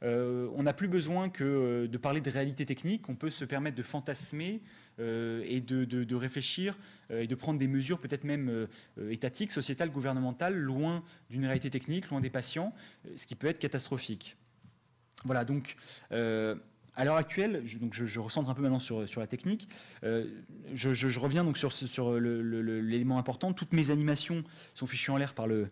[0.03, 3.81] on n'a plus besoin que de parler de réalité technique, on peut se permettre de
[3.81, 4.61] fantasmer
[4.99, 6.77] et de, réfléchir
[7.09, 8.67] et de prendre des mesures peut-être même
[9.09, 12.75] étatiques, sociétales, gouvernementales, loin d'une réalité technique, loin des patients,
[13.15, 14.37] ce qui peut être catastrophique.
[15.25, 15.75] Voilà, donc
[16.97, 19.69] à l'heure actuelle, je, donc je, recentre un peu maintenant sur, la technique,
[20.03, 20.25] euh,
[20.73, 21.71] je, reviens donc sur,
[22.11, 23.53] l'élément important.
[23.53, 24.43] Toutes mes animations
[24.73, 25.69] sont fichues en l'air par le,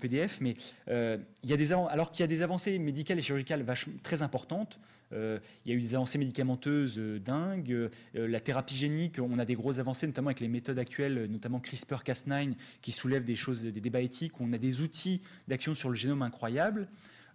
[0.00, 0.54] PDF, mais
[0.88, 3.66] euh, il y a alors qu'il y a des avancées médicales et chirurgicales
[4.04, 4.78] très importantes,
[5.12, 9.56] euh, il y a eu des avancées médicamenteuses dingues, la thérapie génique, on a des
[9.56, 14.02] grosses avancées, notamment avec les méthodes actuelles, notamment CRISPR-Cas9, qui soulèvent des choses, des débats
[14.02, 16.86] éthiques, on a des outils d'action sur le génome incroyables,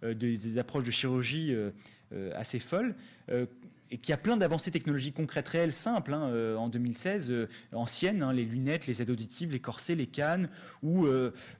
[0.02, 1.54] des, approches de chirurgie
[2.34, 2.94] assez folle
[3.30, 3.46] euh,
[3.90, 7.32] et qui a plein d'avancées technologiques concrètes, réelles, simples, hein, euh, en 2016,
[7.72, 10.48] anciennes, hein, les lunettes, les aides auditives, les corsets, les cannes,
[10.82, 11.06] ou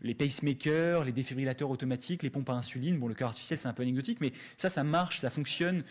[0.02, 2.98] les pacemakers, les défibrillateurs automatiques, les pompes à insuline.
[2.98, 5.84] Bon, le cœur artificiel, c'est un peu anecdotique, mais ça, ça marche, ça fonctionne.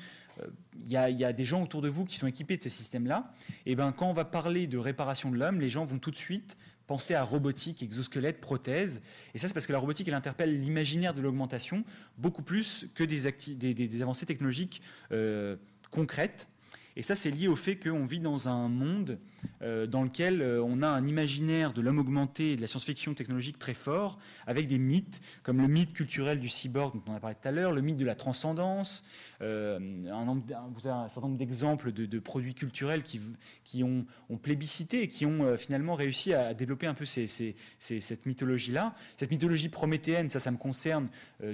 [0.85, 3.31] Il y, a, des gens autour de vous qui sont équipés de ces systèmes-là.
[3.67, 6.17] Et ben, quand on va parler de réparation de l'homme, les gens vont tout de
[6.17, 6.57] suite
[6.87, 9.01] penser à robotique, exosquelette, prothèse.
[9.33, 11.83] Et ça, c'est parce que la robotique, elle interpelle l'imaginaire de l'augmentation
[12.17, 14.81] beaucoup plus que des, avancées technologiques
[15.11, 15.55] euh,
[15.91, 16.47] concrètes.
[16.95, 19.17] Et ça, c'est lié au fait qu'on vit dans un monde
[19.61, 23.13] euh, dans lequel euh, on a un imaginaire de l'homme augmenté et de la science-fiction
[23.13, 27.19] technologique très fort, avec des mythes, comme le mythe culturel du cyborg dont on a
[27.19, 29.05] parlé tout à l'heure, le mythe de la transcendance,
[29.41, 29.79] euh,
[30.11, 33.19] un, un certain nombre d'exemples de, produits culturels qui,
[33.63, 34.05] qui ont,
[34.41, 38.93] plébiscité et qui ont finalement réussi à développer un peu cette mythologie-là.
[39.17, 41.09] Cette mythologie prométhéenne, ça, ça me concerne,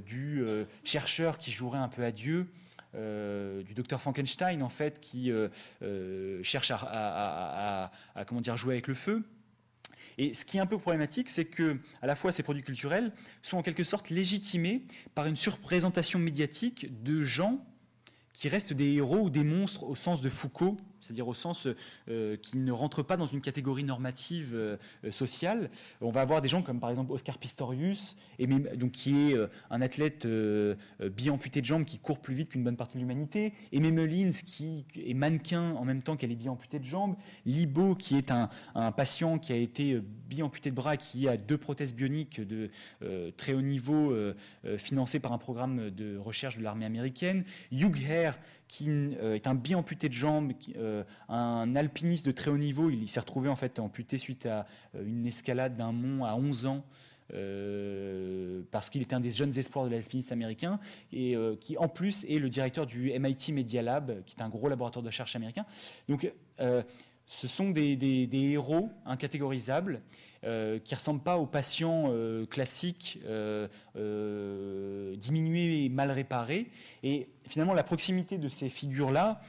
[0.05, 0.43] du
[0.83, 2.47] chercheur qui jouerait un peu à Dieu,
[2.95, 5.49] euh, du docteur Frankenstein, en fait, qui euh,
[5.83, 7.91] euh, cherche à,
[8.27, 9.23] comment dire, jouer avec le feu.
[10.17, 13.13] Et ce qui est un peu problématique, c'est que à la fois ces produits culturels
[13.41, 14.83] sont en quelque sorte légitimés
[15.15, 17.63] par une surprésentation médiatique de gens
[18.33, 21.67] qui restent des héros ou des monstres au sens de Foucault c'est-à-dire au sens
[22.09, 25.69] euh, qu'ils ne rentrent pas dans une catégorie normative euh, euh, sociale.
[26.01, 29.35] On va avoir des gens comme par exemple Oscar Pistorius, et donc, qui est
[29.69, 33.91] un athlète bi-amputé de jambes qui court plus vite qu'une bonne partie de l'humanité, Aimé
[33.91, 38.31] Mullins qui est mannequin en même temps qu'elle est bi-amputée de jambes, Libo qui est
[38.31, 38.49] un,
[38.91, 42.69] patient qui a été bi-amputé de bras qui a deux prothèses bioniques de
[43.37, 44.15] très haut niveau
[44.77, 48.35] financées par un programme de recherche de l'armée américaine, Hugh Hare
[48.69, 52.89] qui euh, est un bi-amputé de jambes, euh, un alpiniste de très haut niveau.
[52.89, 54.65] Il, s'est retrouvé en fait amputé suite à
[54.95, 56.85] euh, une escalade d'un mont à 11 ans.
[58.71, 60.79] parce qu'il était un des jeunes espoirs de l'alpinisme américain,
[61.11, 64.67] et qui en plus est le directeur du MIT Media Lab, qui est un gros
[64.67, 65.65] laboratoire de recherche américain.
[66.07, 66.31] Donc,
[67.29, 70.01] ce sont des, héros incatégorisables
[70.45, 73.67] euh, qui ne ressemblent pas aux patients euh, classiques euh,
[75.15, 76.71] diminués et mal réparés.
[77.03, 79.41] Et finalement, la proximité de ces figures-là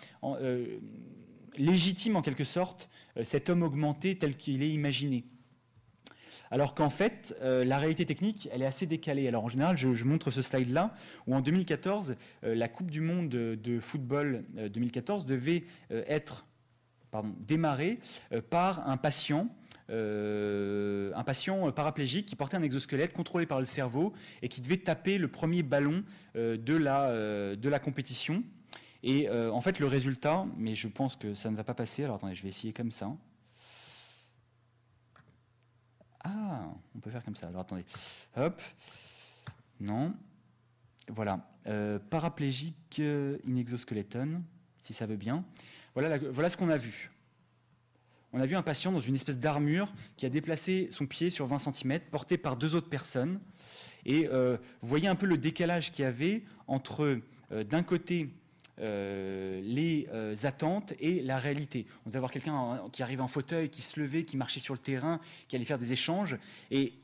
[1.56, 2.90] légitime en quelque sorte
[3.22, 5.24] cet homme augmenté tel qu'il est imaginé.
[6.50, 9.26] Alors qu'en fait, la réalité technique, elle est assez décalée.
[9.26, 10.94] Alors en général, je, montre ce slide-là,
[11.26, 16.44] où en 2014, la Coupe du Monde de football 2014 devait être
[17.40, 17.98] démarré
[18.50, 19.48] par un patient
[19.88, 25.18] un patient paraplégique qui portait un exosquelette contrôlé par le cerveau et qui devait taper
[25.18, 26.04] le premier ballon
[26.36, 27.10] de, la,
[27.56, 28.44] de la compétition.
[29.02, 32.16] Et en fait, le résultat, mais je pense que ça ne va pas passer, alors
[32.16, 33.10] attendez, je vais essayer comme ça.
[36.24, 37.48] Ah, on peut faire comme ça.
[37.48, 37.84] Alors attendez.
[38.36, 38.60] Hop.
[39.80, 40.14] Non.
[41.08, 41.46] Voilà.
[41.66, 44.42] Euh, paraplégique euh, in
[44.78, 45.44] si ça veut bien.
[45.94, 47.10] Voilà, voilà ce qu'on a vu.
[48.32, 51.46] On a vu un patient dans une espèce d'armure qui a déplacé son pied sur
[51.46, 53.40] 20 cm, porté par deux autres personnes.
[54.06, 57.18] Et euh, vous voyez un peu le décalage qu'il y avait entre,
[57.50, 58.30] d'un côté,
[58.80, 61.86] euh, les euh, attentes et la réalité.
[62.06, 64.80] On devait avoir quelqu'un qui arrivait en fauteuil, qui se levait, qui marchait sur le
[64.80, 66.38] terrain, qui allait faire des échanges.
[66.70, 66.94] Et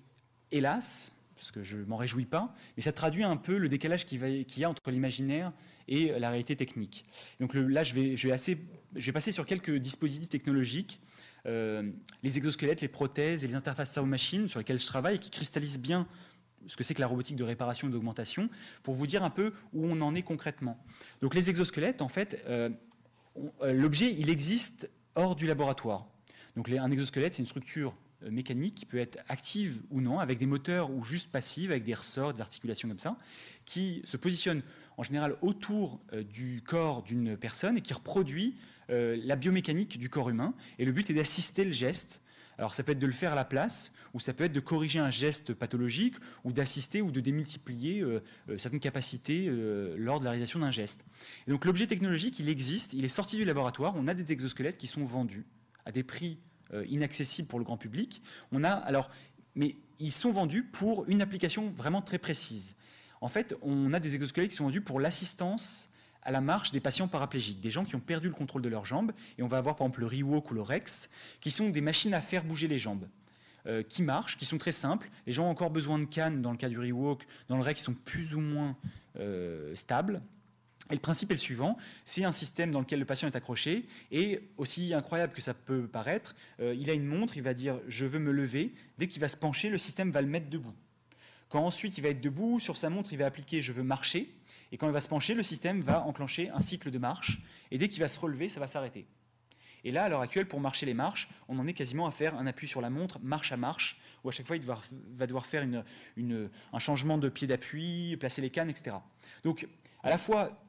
[0.52, 4.06] hélas, parce que je ne m'en réjouis pas, mais ça traduit un peu le décalage
[4.06, 5.52] qu'il y a entre l'imaginaire
[5.86, 7.04] et la réalité technique.
[7.40, 8.56] Donc là, je vais, je vais, assez,
[8.94, 11.00] je vais passer sur quelques dispositifs technologiques.
[11.46, 11.90] Euh,
[12.22, 15.78] les exosquelettes, les prothèses et les interfaces cerveau-machine sur lesquelles je travaille et qui cristallisent
[15.78, 16.06] bien
[16.66, 18.48] ce que c'est que la robotique de réparation et d'augmentation,
[18.82, 20.82] pour vous dire un peu où on en est concrètement.
[21.20, 22.70] Donc les exosquelettes, en fait, euh,
[23.62, 26.08] euh, l'objet, il existe hors du laboratoire.
[26.56, 27.94] Donc un exosquelette, c'est une structure
[28.28, 31.94] mécanique qui peut être active ou non, avec des moteurs ou juste passive, avec des
[31.94, 33.16] ressorts, des articulations comme ça,
[33.64, 34.62] qui se positionne
[34.96, 36.00] en général autour
[36.32, 38.56] du corps d'une personne et qui reproduit
[38.88, 40.54] la biomécanique du corps humain.
[40.78, 42.22] Et le but est d'assister le geste
[42.58, 44.60] alors ça peut être de le faire à la place, ou ça peut être de
[44.60, 50.20] corriger un geste pathologique, ou d'assister ou de démultiplier euh, euh, certaines capacités euh, lors
[50.20, 51.04] de la réalisation d'un geste.
[51.48, 54.86] donc l'objet technologique, il existe, il est sorti du laboratoire, on a des exosquelettes qui
[54.86, 55.44] sont vendus
[55.84, 56.38] à des prix
[56.88, 58.20] inaccessibles pour le grand public.
[58.50, 59.08] On a alors,
[59.54, 62.74] mais ils sont vendus pour une application vraiment très précise.
[63.20, 65.88] En fait, on a des exosquelettes qui sont vendus pour l'assistance
[66.26, 68.84] à la marche des patients paraplégiques, des gens qui ont perdu le contrôle de leurs
[68.84, 69.12] jambes.
[69.38, 71.08] Et on va avoir par exemple le Rewalk ou le Rex,
[71.40, 73.06] qui sont des machines à faire bouger les jambes.
[73.66, 75.10] Euh, qui marchent, qui sont très simples.
[75.26, 77.80] Les gens ont encore besoin de cannes dans le cas du Rewalk, dans le Rex,
[77.80, 78.76] qui sont plus ou moins
[79.18, 80.22] euh, stables.
[80.90, 83.88] Et le principe est le suivant, c'est un système dans lequel le patient est accroché,
[84.12, 87.80] et aussi incroyable que ça peut paraître, euh, il a une montre, il va dire
[87.88, 90.74] «je veux me lever», dès qu'il va se pencher, le système va le mettre debout.
[91.48, 94.32] Quand ensuite il va être debout, sur sa montre, il va appliquer «je veux marcher»,
[94.72, 97.40] et quand il va se pencher, le système va enclencher un cycle de marche.
[97.70, 99.06] Et dès qu'il va se relever, ça va s'arrêter.
[99.84, 102.34] Et là, à l'heure actuelle, pour marcher les marches, on en est quasiment à faire
[102.36, 105.46] un appui sur la montre, marche à marche, où à chaque fois, il va devoir
[105.46, 105.64] faire
[106.72, 108.96] un changement de pied d'appui, placer les cannes, etc.
[109.44, 109.68] Donc,
[110.02, 110.60] à la fois,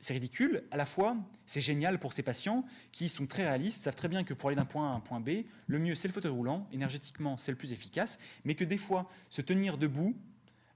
[0.00, 3.94] c'est ridicule, à la fois, c'est génial pour ces patients qui sont très réalistes, savent
[3.94, 6.08] très bien que pour aller d'un point A à un point B, le mieux, c'est
[6.08, 10.16] le fauteuil roulant, énergétiquement, c'est le plus efficace, mais que des fois, se tenir debout,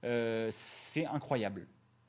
[0.03, 1.67] euh, c'est incroyable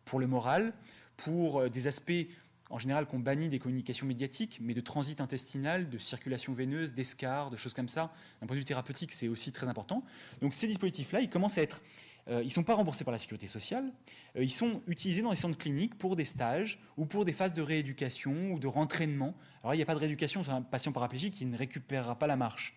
[0.09, 0.73] pour le moral,
[1.17, 2.27] pour euh, des aspects
[2.71, 7.51] en général qu'on bannit des communications médiatiques, mais de transit intestinal, de circulation veineuse, d'escar,
[7.51, 8.13] de choses comme ça.
[8.41, 10.05] D'un point de vue thérapeutique, c'est aussi très important.
[10.43, 11.81] Donc ces dispositifs-là, ils commencent à être...
[12.29, 13.91] Euh, ils ne sont pas remboursés par la sécurité sociale,
[14.37, 17.55] euh, ils sont utilisés dans les centres cliniques pour des stages ou pour des phases
[17.55, 19.35] de rééducation ou de rentraînement.
[19.63, 22.27] Alors il n'y a pas de rééducation sur un patient paraplégique qui ne récupérera pas
[22.27, 22.77] la marche.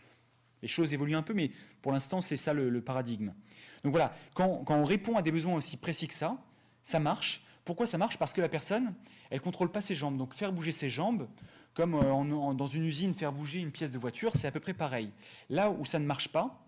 [0.62, 1.52] Les choses évoluent un peu, mais
[1.82, 3.34] pour l'instant, c'est ça le, paradigme.
[3.84, 6.38] Donc voilà, quand on répond à des besoins aussi précis que ça,
[6.84, 7.44] ça marche.
[7.66, 8.18] Pourquoi ça marche?
[8.18, 8.94] Parce que la personne,
[9.30, 10.18] elle ne contrôle pas ses jambes.
[10.18, 11.28] Donc faire bouger ses jambes,
[11.74, 14.74] comme euh, dans une usine, faire bouger une pièce de voiture, c'est à peu près
[14.74, 15.12] pareil.
[15.50, 16.66] Là où ça ne marche pas,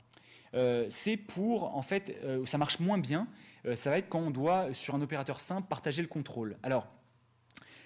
[0.54, 3.28] euh, c'est pour, en fait, euh, où ça marche moins bien,
[3.76, 6.58] ça va être quand on doit, sur un opérateur simple, partager le contrôle.
[6.64, 6.86] Alors,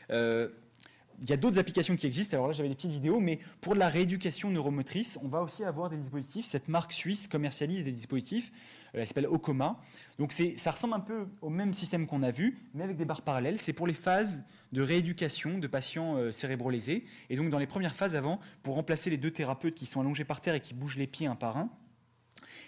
[0.10, 2.36] il y a d'autres applications qui existent.
[2.36, 5.92] Alors là, j'avais des petites vidéos, mais pour la rééducation neuromotrice, on va aussi avoir
[5.92, 6.46] des dispositifs.
[6.46, 8.52] Cette marque suisse commercialise des dispositifs.
[8.96, 9.80] Euh, elle s'appelle Okoma.
[10.20, 13.22] Donc ça ressemble un peu au même système qu'on a vu, mais avec des barres
[13.22, 13.60] parallèles.
[13.60, 17.06] C'est pour les phases de rééducation de patients euh, cérébrolésés.
[17.30, 20.26] Et donc dans les premières phases avant, pour remplacer les deux thérapeutes qui sont allongés
[20.26, 21.70] par terre et qui bougent les pieds un par un,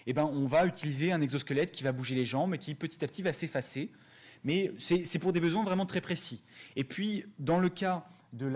[0.06, 3.04] eh ben, on va utiliser un exosquelette qui va bouger les jambes et qui petit
[3.04, 3.90] à petit va s'effacer.
[4.44, 6.42] Mais c'est pour des besoins vraiment très précis.
[6.74, 8.46] Et puis, dans le cas de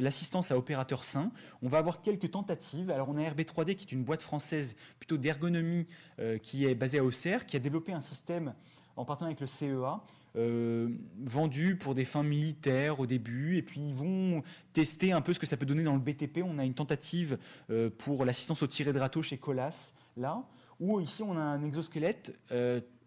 [0.00, 1.30] l'assistance à opérateur sain.
[1.62, 2.90] On va avoir quelques tentatives.
[2.90, 5.86] Alors on a RB3D qui est une boîte française plutôt d'ergonomie
[6.18, 8.54] euh, qui est basée à Auxerre, qui a développé un système
[8.96, 10.00] en partenariat avec le CEA,
[10.36, 10.88] euh,
[11.24, 14.42] vendu pour des fins militaires au début, et puis ils vont
[14.72, 16.40] tester un peu ce que ça peut donner dans le BTP.
[16.44, 17.38] On a une tentative
[17.70, 20.42] euh, pour l'assistance au tiré de râteau chez Colas, là,
[20.80, 22.38] où ici on a un exosquelette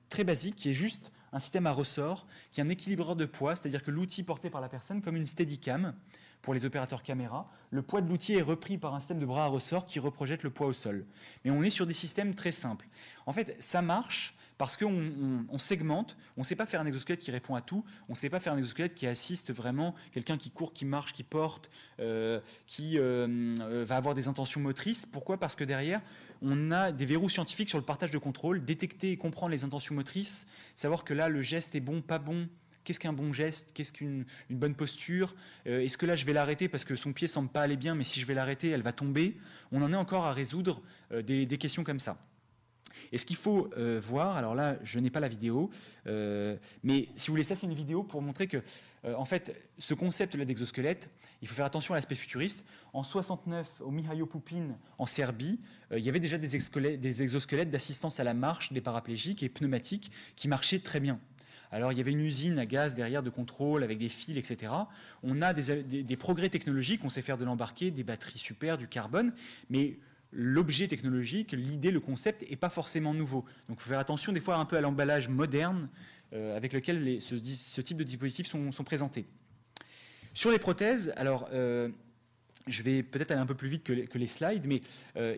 [0.10, 3.56] très basique qui est juste un système à ressort qui est un équilibreur de poids,
[3.56, 5.94] c'est-à-dire que l'outil porté par la personne, comme une Steadicam
[6.42, 9.46] pour les opérateurs caméra, le poids de l'outil est repris par un système de bras
[9.46, 11.06] à ressort qui reprojette le poids au sol.
[11.46, 12.88] Mais on est sur des systèmes très simples.
[13.26, 17.20] En fait, ça marche parce qu'on on, segmente, on ne sait pas faire un exosquelette
[17.20, 20.38] qui répond à tout, on ne sait pas faire un exosquelette qui assiste vraiment quelqu'un
[20.38, 23.56] qui court, qui marche, qui porte, euh, qui euh,
[23.88, 25.08] va avoir des intentions motrices.
[25.08, 25.40] Pourquoi?
[25.40, 26.00] Parce que derrière,
[26.44, 29.96] on a des verrous scientifiques sur le partage de contrôle, détecter et comprendre les intentions
[29.96, 30.46] motrices,
[30.76, 32.48] savoir que là, le geste est bon, pas bon,
[32.84, 33.74] Qu'est-ce qu'un bon geste?
[33.74, 35.36] Qu'est-ce qu'une bonne posture?
[35.68, 37.96] Euh, Est-ce que là, je vais l'arrêter parce que son pied semble pas aller bien,
[37.96, 39.38] mais si je vais l'arrêter, elle va tomber?
[39.72, 40.82] On en est encore à résoudre
[41.12, 42.18] euh, des, questions comme ça.
[43.12, 45.70] Et ce qu'il faut euh, voir, alors là, je n'ai pas la vidéo,
[46.06, 48.58] mais si vous voulez, ça, c'est une vidéo pour montrer que,
[49.04, 51.10] en fait, ce concept-là d'exosquelette,
[51.42, 52.66] il faut faire attention à l'aspect futuriste.
[52.94, 55.60] En 69, au Mihailo Pupin, en Serbie,
[55.92, 60.12] il y avait déjà des, des exosquelettes d'assistance à la marche des paraplégiques et pneumatiques
[60.36, 61.20] qui marchaient très bien.
[61.72, 64.74] Alors il y avait une usine à gaz derrière de contrôle avec des fils, etc.
[65.24, 69.34] On a des, progrès technologiques, on sait faire de l'embarqué, des batteries super, du carbone,
[69.70, 69.98] mais
[70.32, 73.46] l'objet technologique, l'idée, le concept n'est pas forcément nouveau.
[73.68, 75.90] Donc il faut faire attention des fois un peu à l'emballage moderne
[76.34, 79.26] euh, avec lequel ce, type de dispositifs sont, présentés.
[80.34, 81.90] Sur les prothèses, alors euh,
[82.68, 84.82] je vais peut-être aller un peu plus vite que les, slides, mais
[85.18, 85.36] euh,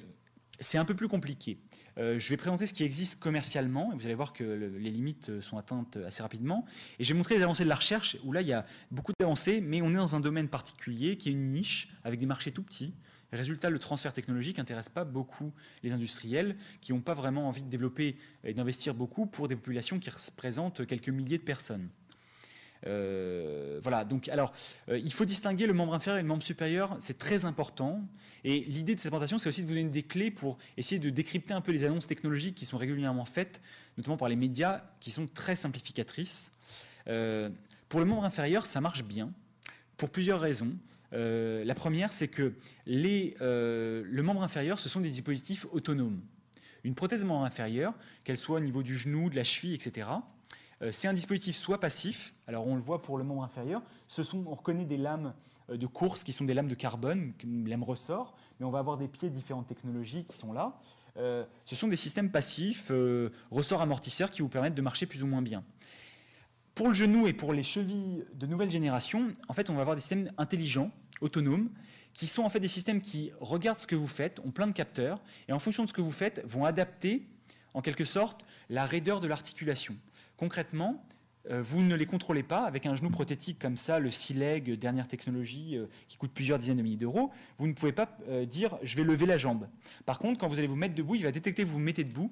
[0.59, 1.57] c'est un peu plus compliqué.
[1.95, 5.59] Je vais présenter ce qui existe commercialement, et vous allez voir que les limites sont
[5.59, 6.65] atteintes assez rapidement.
[6.97, 9.11] Et je vais montrer les avancées de la recherche, où là, il y a beaucoup
[9.19, 12.51] d'avancées, mais on est dans un domaine particulier qui est une niche, avec des marchés
[12.51, 12.95] tout petits.
[13.33, 17.69] Résultat, le transfert technologique n'intéresse pas beaucoup les industriels, qui n'ont pas vraiment envie de
[17.69, 21.89] développer et d'investir beaucoup pour des populations qui représentent quelques milliers de personnes.
[22.85, 24.53] Euh, voilà, donc alors,
[24.89, 28.01] euh, il faut distinguer le membre inférieur et le membre supérieur, c'est très important.
[28.43, 31.09] Et l'idée de cette présentation, c'est aussi de vous donner des clés pour essayer de
[31.09, 33.61] décrypter un peu les annonces technologiques qui sont régulièrement faites,
[33.97, 36.51] notamment par les médias, qui sont très simplificatrices.
[37.07, 37.49] Euh,
[37.89, 39.31] pour le membre inférieur, ça marche bien,
[39.97, 40.73] pour plusieurs raisons.
[41.13, 42.53] La première, c'est que
[42.85, 46.21] les, le membre inférieur, ce sont des dispositifs autonomes.
[46.83, 47.93] Une prothèse membre inférieur,
[48.25, 50.09] qu'elle soit au niveau du genou, de la cheville, etc.,
[50.83, 54.23] euh, c'est un dispositif soit passif, alors on le voit pour le membre inférieur, ce
[54.23, 55.33] sont, on reconnaît des lames
[55.69, 57.33] euh, de course qui sont des lames de carbone,
[57.65, 60.77] lames ressort, mais on va avoir des pieds de différentes technologies qui sont là.
[61.17, 62.91] Euh, ce sont des systèmes passifs,
[63.51, 65.63] ressort amortisseurs, qui vous permettent de marcher plus ou moins bien.
[66.75, 69.95] Pour le genou et pour les chevilles de nouvelle génération, en fait, on va avoir
[69.95, 70.91] des systèmes intelligents,
[71.23, 71.69] autonomes,
[72.13, 74.73] qui sont en fait des systèmes qui regardent ce que vous faites, ont plein de
[74.73, 77.23] capteurs, et en fonction de ce que vous faites, vont adapter,
[77.73, 79.95] en quelque sorte, la raideur de l'articulation.
[80.37, 81.03] Concrètement,
[81.51, 85.07] euh, vous ne les contrôlez pas avec un genou prothétique comme ça, le C-Leg, dernière
[85.07, 87.31] technologie euh, qui coûte plusieurs dizaines de milliers d'euros.
[87.57, 89.67] Vous ne pouvez pas euh, dire je vais lever la jambe.
[90.05, 92.05] Par contre, quand vous allez vous mettre debout, il va détecter que vous vous mettez
[92.05, 92.31] debout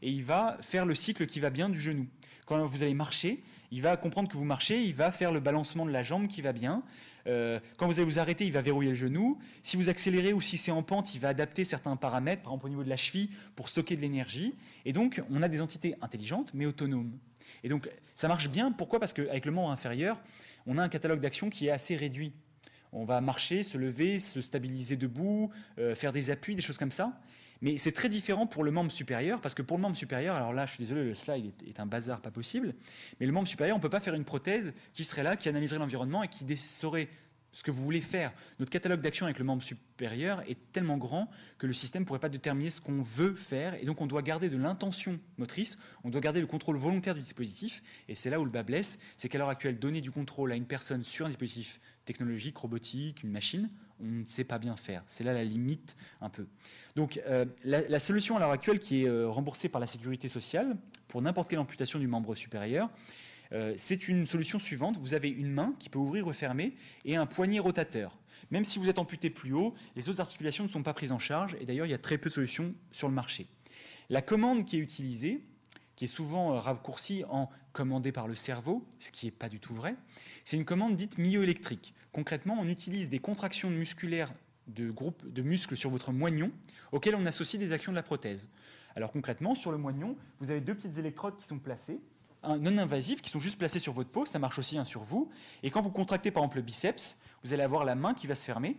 [0.00, 2.06] et il va faire le cycle qui va bien du genou.
[2.46, 5.84] Quand vous allez marcher, il va comprendre que vous marchez, il va faire le balancement
[5.84, 6.82] de la jambe qui va bien.
[7.24, 9.38] Quand vous allez vous arrêter, il va verrouiller le genou.
[9.62, 12.66] Si vous accélérez ou si c'est en pente, il va adapter certains paramètres, par exemple
[12.66, 14.54] au niveau de la cheville, pour stocker de l'énergie.
[14.84, 17.12] Et donc, on a des entités intelligentes mais autonomes.
[17.64, 18.72] Et donc, ça marche bien.
[18.72, 19.00] Pourquoi?
[19.00, 20.20] Parce qu'avec le membre inférieur,
[20.66, 22.32] on a un catalogue d'actions qui est assez réduit.
[22.92, 26.90] On va marcher, se lever, se stabiliser debout, euh, faire des appuis, des choses comme
[26.90, 27.18] ça.
[27.62, 30.52] Mais c'est très différent pour le membre supérieur, parce que pour le membre supérieur, alors
[30.52, 32.74] là, je suis désolé, le slide est, un bazar pas possible,
[33.20, 35.48] mais le membre supérieur, on ne peut pas faire une prothèse qui serait là, qui
[35.48, 37.08] analyserait l'environnement et qui saurait
[37.52, 38.32] ce que vous voulez faire.
[38.58, 42.18] Notre catalogue d'action avec le membre supérieur est tellement grand que le système ne pourrait
[42.18, 43.74] pas déterminer ce qu'on veut faire.
[43.74, 47.20] Et donc, on doit garder de l'intention motrice, on doit garder le contrôle volontaire du
[47.20, 47.82] dispositif.
[48.08, 50.56] Et c'est là où le bas blesse, c'est qu'à l'heure actuelle, donner du contrôle à
[50.56, 55.04] une personne sur un dispositif technologique, robotique, une machine, on ne sait pas bien faire.
[55.06, 56.46] C'est là la limite un peu.
[56.94, 60.76] Donc, euh, la, solution à l'heure actuelle qui est euh, remboursée par la sécurité sociale
[61.08, 62.90] pour n'importe quelle amputation du membre supérieur,
[63.52, 64.98] euh, c'est une solution suivante.
[64.98, 66.74] Vous avez une main qui peut ouvrir ou fermer
[67.04, 68.18] et un poignet rotateur.
[68.50, 71.18] Même si vous êtes amputé plus haut, les autres articulations ne sont pas prises en
[71.18, 73.46] charge et d'ailleurs il y a très peu de solutions sur le marché.
[74.10, 75.42] La commande qui est utilisée,
[75.96, 79.74] qui est souvent raccourcie en commandé par le cerveau, ce qui n'est pas du tout
[79.74, 79.96] vrai,
[80.44, 81.94] c'est une commande dite myoélectrique.
[82.12, 84.32] Concrètement, on utilise des contractions musculaires
[84.68, 86.50] de groupes de muscles sur votre moignon
[86.92, 88.48] auxquelles on associe des actions de la prothèse.
[88.94, 92.00] Alors concrètement, sur le moignon, vous avez deux petites électrodes qui sont placées
[92.44, 95.30] non invasifs qui sont juste placés sur votre peau, ça marche aussi hein, sur vous.
[95.62, 98.34] Et quand vous contractez par exemple le biceps, vous allez avoir la main qui va
[98.34, 98.76] se fermer.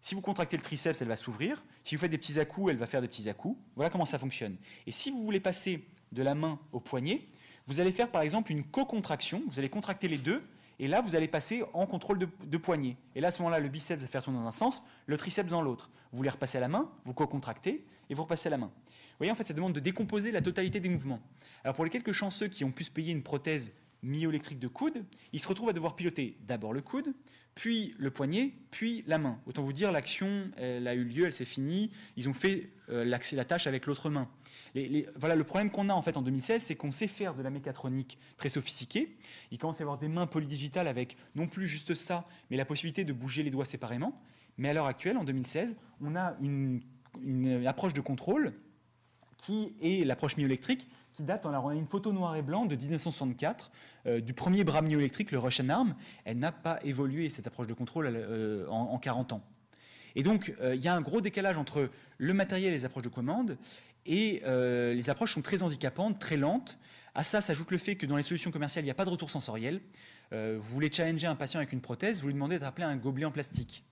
[0.00, 1.62] Si vous contractez le triceps, elle va s'ouvrir.
[1.84, 3.58] Si vous faites des petits à-coups, elle va faire des petits à-coups.
[3.76, 4.56] Voilà comment ça fonctionne.
[4.86, 7.26] Et si vous voulez passer de la main au poignet,
[7.66, 9.42] vous allez faire par exemple une co-contraction.
[9.46, 10.42] Vous allez contracter les deux.
[10.78, 12.96] Et là, vous allez passer en contrôle de, de poignet.
[13.14, 15.48] Et là, à ce moment-là, le biceps va faire tourner dans un sens, le triceps
[15.50, 15.90] dans l'autre.
[16.10, 18.66] Vous voulez repasser à la main, vous co-contractez et vous repassez à la main.
[18.66, 21.20] Vous voyez, en fait, ça demande de décomposer la totalité des mouvements.
[21.64, 23.72] Alors pour les quelques chanceux qui ont pu se payer une prothèse
[24.02, 27.14] myoélectrique de coude, il se retrouve à devoir piloter d'abord le coude,
[27.54, 29.38] puis le poignet, puis la main.
[29.46, 33.04] Autant vous dire, l'action, elle a eu lieu, elle s'est finie, ils ont fait euh,
[33.04, 34.28] la tâche avec l'autre main.
[35.16, 37.50] voilà le problème qu'on a en fait en 2016, c'est qu'on sait faire de la
[37.50, 39.16] mécatronique très sophistiquée.
[39.50, 42.64] Il commence à y avoir des mains polydigitales avec non plus juste ça, mais la
[42.64, 44.18] possibilité de bouger les doigts séparément.
[44.58, 46.80] Mais à l'heure actuelle, en 2016, on a une,
[47.66, 48.54] approche de contrôle
[49.36, 53.70] qui est l'approche myoélectrique, qui date, on a une photo noir et blanc de 1964
[54.06, 55.94] euh, du premier bras myoélectrique, le Russian Arm.
[56.24, 59.42] Elle n'a pas évolué, cette approche de contrôle, euh, en, 40 ans.
[60.14, 63.04] Et donc, euh, il y a un gros décalage entre le matériel et les approches
[63.04, 63.56] de commande,
[64.04, 66.76] et les approches sont très handicapantes, très lentes.
[67.14, 69.10] À ça s'ajoute le fait que dans les solutions commerciales, il n'y a pas de
[69.10, 69.80] retour sensoriel.
[70.32, 73.26] vous voulez challenger un patient avec une prothèse, vous lui demandez de rappeler un gobelet
[73.26, 73.84] en plastique.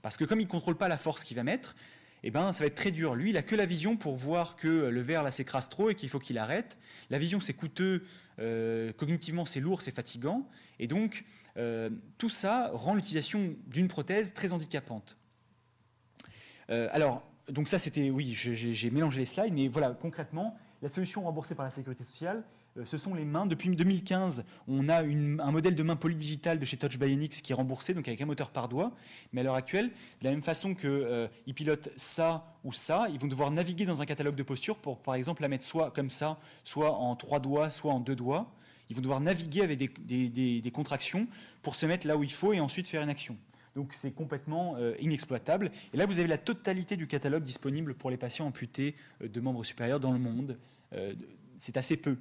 [0.00, 1.74] Parce que comme il ne contrôle pas la force qu'il va mettre,
[2.22, 3.14] eh ben, ça va être très dur.
[3.14, 5.94] Lui, il a que la vision pour voir que le verre là s'écrase trop et
[5.94, 6.76] qu'il faut qu'il arrête.
[7.10, 8.04] La vision, c'est coûteux,
[8.38, 10.48] euh, cognitivement, c'est lourd, c'est fatigant.
[10.78, 11.24] Et donc,
[11.56, 15.16] euh, tout ça rend l'utilisation d'une prothèse très handicapante.
[16.70, 21.22] Euh, alors, donc ça, c'était, oui, j'ai mélangé les slides, mais voilà, concrètement, la solution
[21.22, 22.44] remboursée par la sécurité sociale,
[22.84, 23.46] ce sont les mains.
[23.46, 27.94] Depuis 2015, on a un modèle de main polydigitale de chez Touch qui est remboursé,
[27.94, 28.92] donc avec un moteur par doigt.
[29.32, 33.18] Mais à l'heure actuelle, de la même façon qu'ils euh, pilotent ça ou ça, ils
[33.18, 36.10] vont devoir naviguer dans un catalogue de postures pour, par exemple, la mettre soit comme
[36.10, 38.50] ça, soit en trois doigts, soit en deux doigts.
[38.90, 41.26] Ils vont devoir naviguer avec des, contractions
[41.62, 43.36] pour se mettre là où il faut et ensuite faire une action.
[43.76, 45.70] Donc c'est complètement euh, inexploitable.
[45.92, 49.64] Et là, vous avez la totalité du catalogue disponible pour les patients amputés de membres
[49.64, 50.56] supérieurs dans le monde.
[51.58, 52.16] c'est assez peu.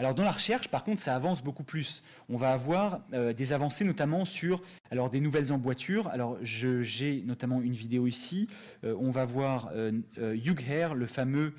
[0.00, 2.02] Alors dans la recherche, par contre, ça avance beaucoup plus.
[2.30, 6.08] On va avoir euh, des avancées notamment sur alors, des nouvelles emboîtures.
[6.08, 8.48] Alors j'ai notamment une vidéo ici.
[8.82, 11.52] Euh, on va voir euh, Hugh Hare, le fameux...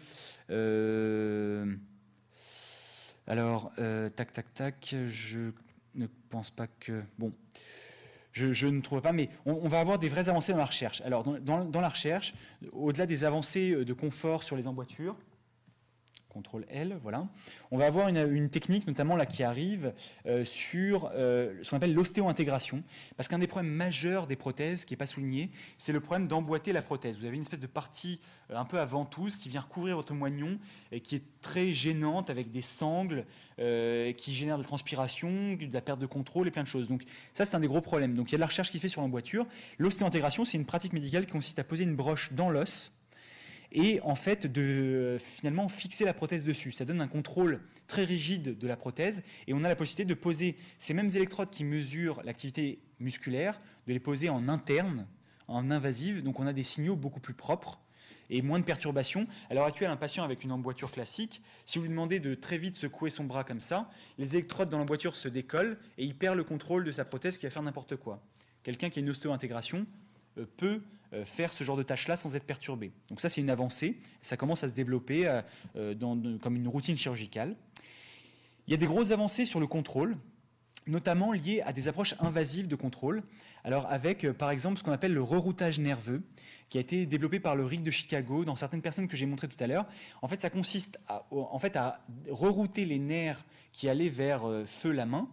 [3.28, 3.72] alors,
[4.16, 5.52] tac, tac, tac, je
[5.94, 7.04] ne pense pas que...
[7.20, 7.32] Bon,
[8.32, 11.02] je, ne trouve pas, mais on, va avoir des vraies avancées dans la recherche.
[11.02, 12.34] Alors, dans la recherche,
[12.72, 15.16] au-delà des avancées de confort sur les emboîtures,
[16.32, 17.28] contrôle L, voilà.
[17.72, 19.94] On va avoir une, technique notamment là qui arrive
[20.26, 22.84] euh, sur euh, ce qu'on appelle l'ostéo-intégration,
[23.18, 26.74] parce qu'un des problèmes majeurs des prothèses qui n'est pas souligné, c'est le problème d'emboîter
[26.74, 27.18] la prothèse.
[27.18, 28.20] Vous avez une espèce de partie
[28.50, 30.58] euh, un peu à ventouse qui vient recouvrir votre moignon
[30.92, 33.26] et qui est très gênante avec des sangles
[34.18, 36.88] qui génèrent de la transpiration, de la perte de contrôle et plein de choses.
[36.88, 38.16] Donc ça c'est un des gros problèmes.
[38.16, 39.46] Donc il y a de la recherche qui se fait sur l'emboîture.
[39.78, 42.92] L'ostéo-intégration c'est une pratique médicale qui consiste à poser une broche dans l'os
[43.72, 46.72] et en fait de finalement fixer la prothèse dessus.
[46.72, 50.14] Ça donne un contrôle très rigide de la prothèse et on a la possibilité de
[50.14, 55.08] poser ces mêmes électrodes qui mesurent l'activité musculaire, de les poser en interne,
[55.48, 57.82] en invasive, donc on a des signaux beaucoup plus propres
[58.30, 59.28] et moins de perturbations.
[59.50, 62.58] À l'heure actuelle, un patient avec une emboîture classique, si vous lui demandez de très
[62.58, 66.38] vite secouer son bras comme ça, les électrodes dans l'emboîture se décollent et il perd
[66.38, 68.24] le contrôle de sa prothèse qui va faire n'importe quoi.
[68.64, 69.86] Quelqu'un qui a une ostéo-intégration
[70.58, 70.82] peut
[71.14, 72.94] euh, faire ce genre de tâches-là sans être perturbé.
[73.10, 73.98] Donc ça, c'est une avancée.
[74.22, 75.42] Ça commence à se développer
[75.76, 75.94] euh,
[76.42, 77.58] comme une routine chirurgicale.
[78.68, 80.16] Il y a des grosses avancées sur le contrôle,
[80.88, 83.24] notamment liées à des approches invasives de contrôle.
[83.66, 86.24] Alors avec, par exemple, ce qu'on appelle le reroutage nerveux,
[86.70, 89.50] qui a été développé par le RIC de Chicago dans certaines personnes que j'ai montré
[89.50, 89.86] tout à l'heure.
[90.22, 90.98] En fait, ça consiste
[91.30, 95.28] en fait, à rerouter les nerfs qui allaient vers feu la main,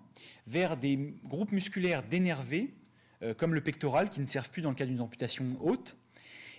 [0.48, 2.74] vers des groupes musculaires dénervés
[3.22, 5.96] euh, comme le pectoral, qui ne servent plus dans le cas d'une amputation haute.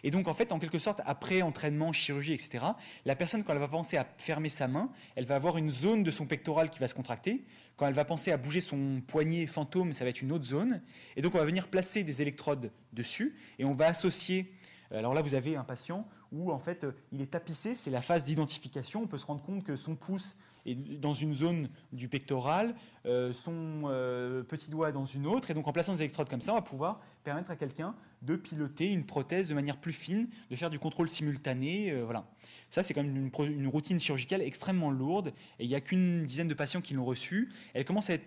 [0.04, 2.66] Et donc, en fait, en quelque sorte, après entraînement, chirurgie, etc.,
[3.06, 6.04] la personne, quand elle va penser à fermer sa main, elle va avoir une zone
[6.04, 7.44] de son pectoral qui va se contracter.
[7.78, 10.82] Quand elle va penser à bouger son poignet fantôme, ça va être une autre zone.
[11.16, 14.54] Et donc, on va venir placer des électrodes dessus et on va associer.
[14.92, 17.92] Euh, alors là, vous avez un patient où, en fait, euh, il est tapissé, c'est
[17.92, 19.04] la phase d'identification.
[19.04, 23.34] On peut se rendre compte que son pouce et dans une zone du pectoral, euh,
[23.34, 25.52] son euh, petit doigt dans une autre.
[25.52, 28.36] Et donc en plaçant des électrodes comme ça, on va pouvoir permettre à quelqu'un de
[28.36, 31.92] piloter une prothèse de manière plus fine, de faire du contrôle simultané.
[31.92, 32.26] Euh, voilà.
[32.70, 35.34] Ça, c'est quand même une, routine chirurgicale extrêmement lourde.
[35.60, 37.52] Et il n'y a qu'une dizaine de patients qui l'ont reçue.
[37.74, 38.18] Elle commence à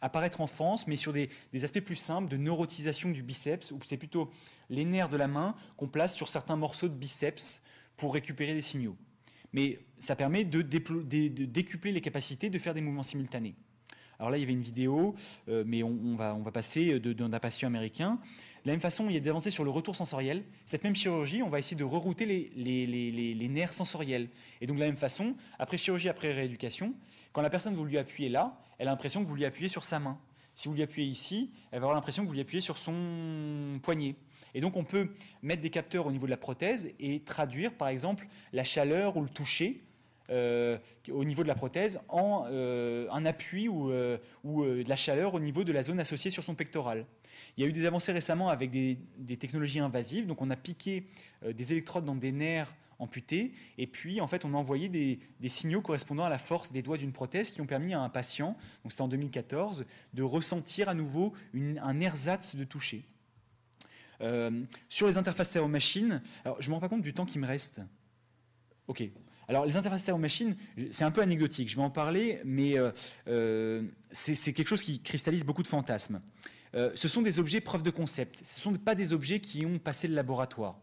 [0.00, 3.78] apparaître en France, mais sur des, des, aspects plus simples de neurotisation du biceps, où
[3.84, 4.30] c'est plutôt
[4.68, 7.64] les nerfs de la main qu'on place sur certains morceaux de biceps
[7.96, 8.96] pour récupérer des signaux
[9.52, 13.54] mais ça permet de, décupler les capacités de faire des mouvements simultanés.
[14.18, 15.16] Alors là, il y avait une vidéo,
[15.48, 18.20] euh, mais on, va, passer d'un patient américain.
[18.62, 20.44] De la même façon, il y a des avancées sur le retour sensoriel.
[20.64, 24.28] Cette même chirurgie, on va essayer de rerouter les, nerfs sensoriels.
[24.60, 26.94] Et donc de la même façon, après chirurgie, après rééducation,
[27.32, 29.84] quand la personne vous lui appuyez là, elle a l'impression que vous lui appuyez sur
[29.84, 30.18] sa main.
[30.54, 33.80] Si vous lui appuyez ici, elle va avoir l'impression que vous lui appuyez sur son
[33.82, 34.14] poignet.
[34.54, 35.08] Et donc on peut
[35.42, 39.22] mettre des capteurs au niveau de la prothèse et traduire par exemple la chaleur ou
[39.22, 39.82] le toucher
[40.30, 43.92] au niveau de la prothèse en un appui ou,
[44.44, 47.04] ou de la chaleur au niveau de la zone associée sur son pectoral.
[47.56, 48.96] Il y a eu des avancées récemment avec des,
[49.36, 50.26] technologies invasives.
[50.26, 51.06] Donc on a piqué
[51.44, 55.82] des électrodes dans des nerfs amputés et puis en fait on a envoyé des, signaux
[55.82, 58.92] correspondant à la force des doigts d'une prothèse qui ont permis à un patient, donc
[58.92, 59.84] c'était en 2014,
[60.14, 63.04] de ressentir à nouveau un ersatz de toucher.
[64.22, 67.46] Euh, sur les interfaces cerveau-machine, alors je me rends pas compte du temps qui me
[67.46, 67.80] reste.
[68.86, 69.02] Ok.
[69.48, 70.56] Alors les interfaces cerveau-machine,
[70.90, 72.92] c'est un peu anecdotique, je vais en parler, mais euh,
[73.26, 76.20] euh, c'est quelque chose qui cristallise beaucoup de fantasmes.
[76.72, 79.78] ce sont des objets preuves de concept, ce ne sont pas des objets qui ont
[79.78, 80.78] passé le laboratoire.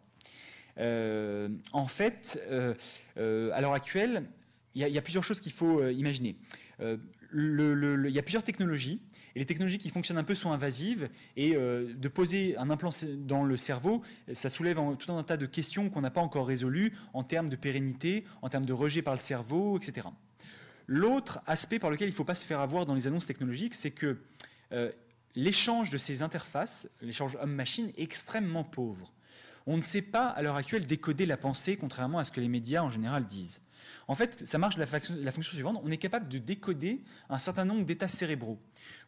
[0.78, 4.30] en fait, à l'heure actuelle,
[4.76, 6.36] il y, a plusieurs choses qu'il faut imaginer.
[6.82, 9.02] il y a plusieurs technologies
[9.36, 11.10] et les technologies qui fonctionnent un peu sont invasives.
[11.36, 14.02] Et euh, de poser un implant dans le cerveau,
[14.34, 17.56] ça soulève tout un tas de questions qu'on n'a pas encore résolues en termes de
[17.56, 20.08] pérennité, en termes de rejet par le cerveau, etc.
[20.88, 23.76] L'autre aspect par lequel il ne faut pas se faire avoir dans les annonces technologiques,
[23.76, 24.18] c'est que
[24.72, 24.92] euh,
[25.36, 29.14] l'échange de ces interfaces, l'échange homme-machine, est extrêmement pauvre.
[29.68, 32.48] On ne sait pas à l'heure actuelle décoder la pensée, contrairement à ce que les
[32.48, 33.62] médias en général disent.
[34.08, 35.80] En fait, ça marche de la, fonction, suivante.
[35.84, 38.60] On est capable de décoder un certain nombre d'états cérébraux.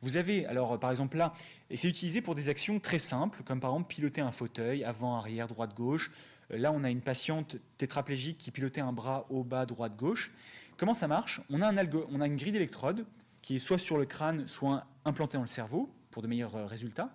[0.02, 1.34] Vous avez, alors par exemple là,
[1.70, 5.18] et c'est utilisé pour des actions très simples, comme par exemple piloter un fauteuil, avant,
[5.18, 6.12] arrière, droite, gauche.
[6.52, 10.32] Euh, là, on a une patiente tétraplégique qui pilotait un bras haut, bas, droite, gauche.
[10.78, 11.42] Comment ça marche?
[11.50, 13.06] On a, un une grille d'électrodes
[13.42, 16.66] qui est soit sur le crâne, soit implantée dans le cerveau, pour de meilleurs euh,
[16.66, 17.10] résultats.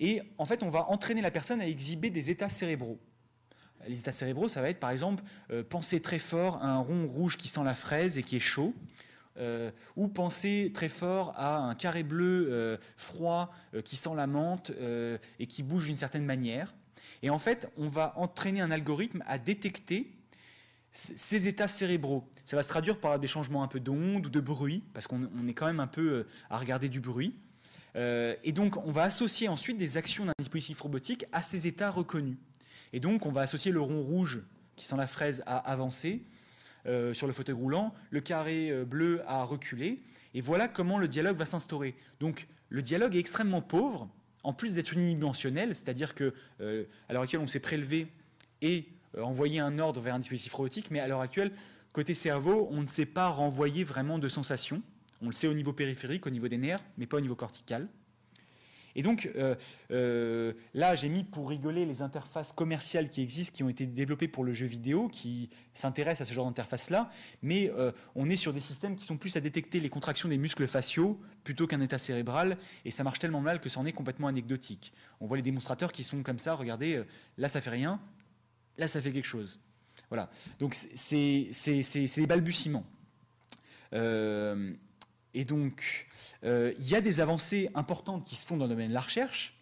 [0.00, 2.98] Et en fait, on va entraîner la personne à exhiber des états cérébraux.
[3.88, 7.06] Les états cérébraux, ça va être par exemple euh, penser très fort à un rond
[7.06, 9.04] rouge qui sent la fraise et qui est chaud, euh,
[9.96, 13.52] ou penser très fort à un carré bleu euh, froid
[13.84, 14.72] qui sent la menthe
[15.38, 16.74] et qui bouge d'une certaine manière.
[17.22, 20.12] Et en fait, on va entraîner un algorithme à détecter
[20.92, 22.28] ces états cérébraux.
[22.44, 25.46] Ça va se traduire par des changements un peu d'onde ou de bruit, parce qu'on
[25.46, 27.34] est quand même un peu à regarder du bruit.
[27.94, 32.36] et donc, on va associer ensuite des actions d'un dispositif robotique à ces états reconnus.
[32.92, 34.40] Et donc, on va associer le rond rouge
[34.76, 36.22] qui sent la fraise à avancer
[36.86, 40.00] euh, sur le fauteuil roulant, le carré euh, bleu à reculer.
[40.34, 41.94] Et voilà comment le dialogue va s'instaurer.
[42.20, 44.08] Donc, le dialogue est extrêmement pauvre,
[44.42, 48.08] en plus d'être unidimensionnel, c'est-à-dire que euh, l'heure actuelle, on s'est prélevé
[48.62, 48.86] et
[49.20, 51.52] envoyé un ordre vers un dispositif robotique, mais à l'heure actuelle,
[51.92, 54.82] côté cerveau, on ne sait pas renvoyer vraiment de sensations.
[55.22, 57.88] On le sait au niveau périphérique, au niveau des nerfs, mais pas au niveau cortical.
[58.96, 59.54] Et donc euh,
[59.92, 64.26] euh, là, j'ai mis pour rigoler les interfaces commerciales qui existent, qui ont été développées
[64.26, 67.10] pour le jeu vidéo, qui s'intéressent à ce genre d'interface-là,
[67.42, 70.38] mais euh, on est sur des systèmes qui sont plus à détecter les contractions des
[70.38, 74.28] muscles faciaux plutôt qu'un état cérébral, et ça marche tellement mal que c'en est complètement
[74.28, 74.94] anecdotique.
[75.20, 77.04] On voit les démonstrateurs qui sont comme ça, regardez,
[77.36, 78.00] là ça fait rien,
[78.78, 79.60] là ça fait quelque chose.
[80.08, 80.30] Voilà.
[80.58, 81.50] Donc c'est
[82.16, 82.86] des balbutiements.
[85.36, 86.06] Et donc,
[86.44, 89.02] euh, il y a des avancées importantes qui se font dans le domaine de la
[89.02, 89.54] recherche,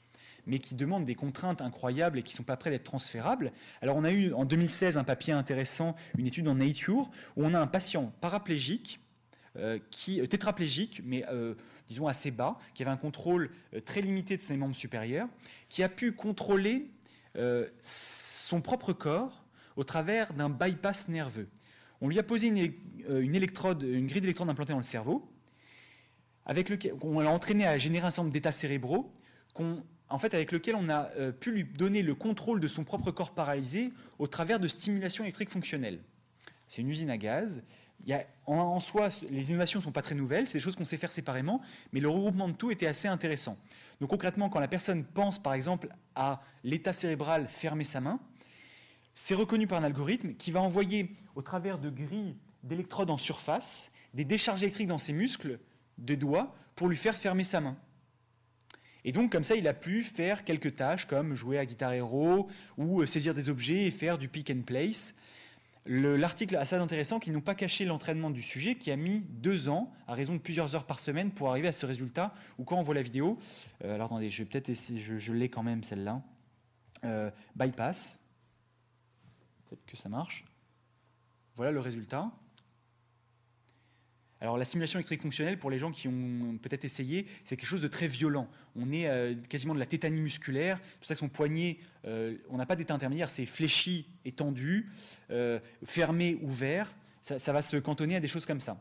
[0.46, 3.50] mais qui demandent des contraintes incroyables et qui ne sont pas prêtes d'être transférables.
[3.82, 7.54] Alors on a eu en 2016 un papier intéressant, une étude en Nature, où on
[7.54, 9.00] a un patient paraplégique,
[9.56, 11.24] euh, qui, euh, tétraplégique, mais
[11.88, 13.50] disons assez bas, qui avait un contrôle
[13.84, 15.28] très limité de ses membres supérieurs,
[15.68, 16.88] qui a pu contrôler
[17.80, 19.44] son propre corps
[19.74, 21.48] au travers d'un bypass nerveux.
[22.00, 22.58] On lui a posé une,
[23.08, 25.28] une grille d'électrodes implantée dans le cerveau,
[26.46, 29.12] avec lequel on l'a entraîné à générer un certain d'états cérébraux,
[30.08, 33.10] en fait, avec lequel on a euh, pu lui donner le contrôle de son propre
[33.10, 36.00] corps paralysé au travers de stimulation électrique fonctionnelle.
[36.68, 37.62] C'est une usine à gaz.
[38.10, 40.98] A, en, soi, les innovations ne sont pas très nouvelles, c'est des choses qu'on sait
[40.98, 43.56] faire séparément, mais le regroupement de tout était assez intéressant.
[44.00, 48.20] Donc concrètement, quand la personne pense par exemple à l'état cérébral fermer sa main,
[49.14, 53.92] c'est reconnu par un algorithme qui va envoyer au travers de grilles d'électrodes en surface
[54.12, 55.58] des décharges électriques dans ses muscles
[55.98, 57.76] de doigts pour lui faire fermer sa main.
[59.04, 62.48] Et donc, comme ça, il a pu faire quelques tâches comme jouer à Guitar Hero
[62.78, 65.14] ou euh, saisir des objets et faire du pick and place.
[65.86, 69.92] L'article assez intéressant qui n'ont pas caché l'entraînement du sujet, qui a mis deux ans,
[70.08, 72.34] à raison de plusieurs heures par semaine, pour arriver à ce résultat.
[72.58, 73.38] Ou quand on voit la vidéo,
[73.84, 76.22] euh, alors attendez, je vais peut-être essayer, je, l'ai quand même celle-là.
[77.04, 78.18] Euh, bypass.
[79.66, 80.46] Peut-être que ça marche.
[81.56, 82.32] Voilà le résultat.
[84.40, 87.82] Alors la simulation électrique fonctionnelle, pour les gens qui ont peut-être essayé, c'est quelque chose
[87.82, 88.48] de très violent.
[88.76, 92.36] On est euh, quasiment de la tétanie musculaire, c'est pour ça que son poignet, euh,
[92.50, 94.90] on n'a pas d'état intermédiaire, c'est fléchi et tendu,
[95.30, 98.78] euh, fermé, ouvert, ça, va se cantonner à des choses comme ça.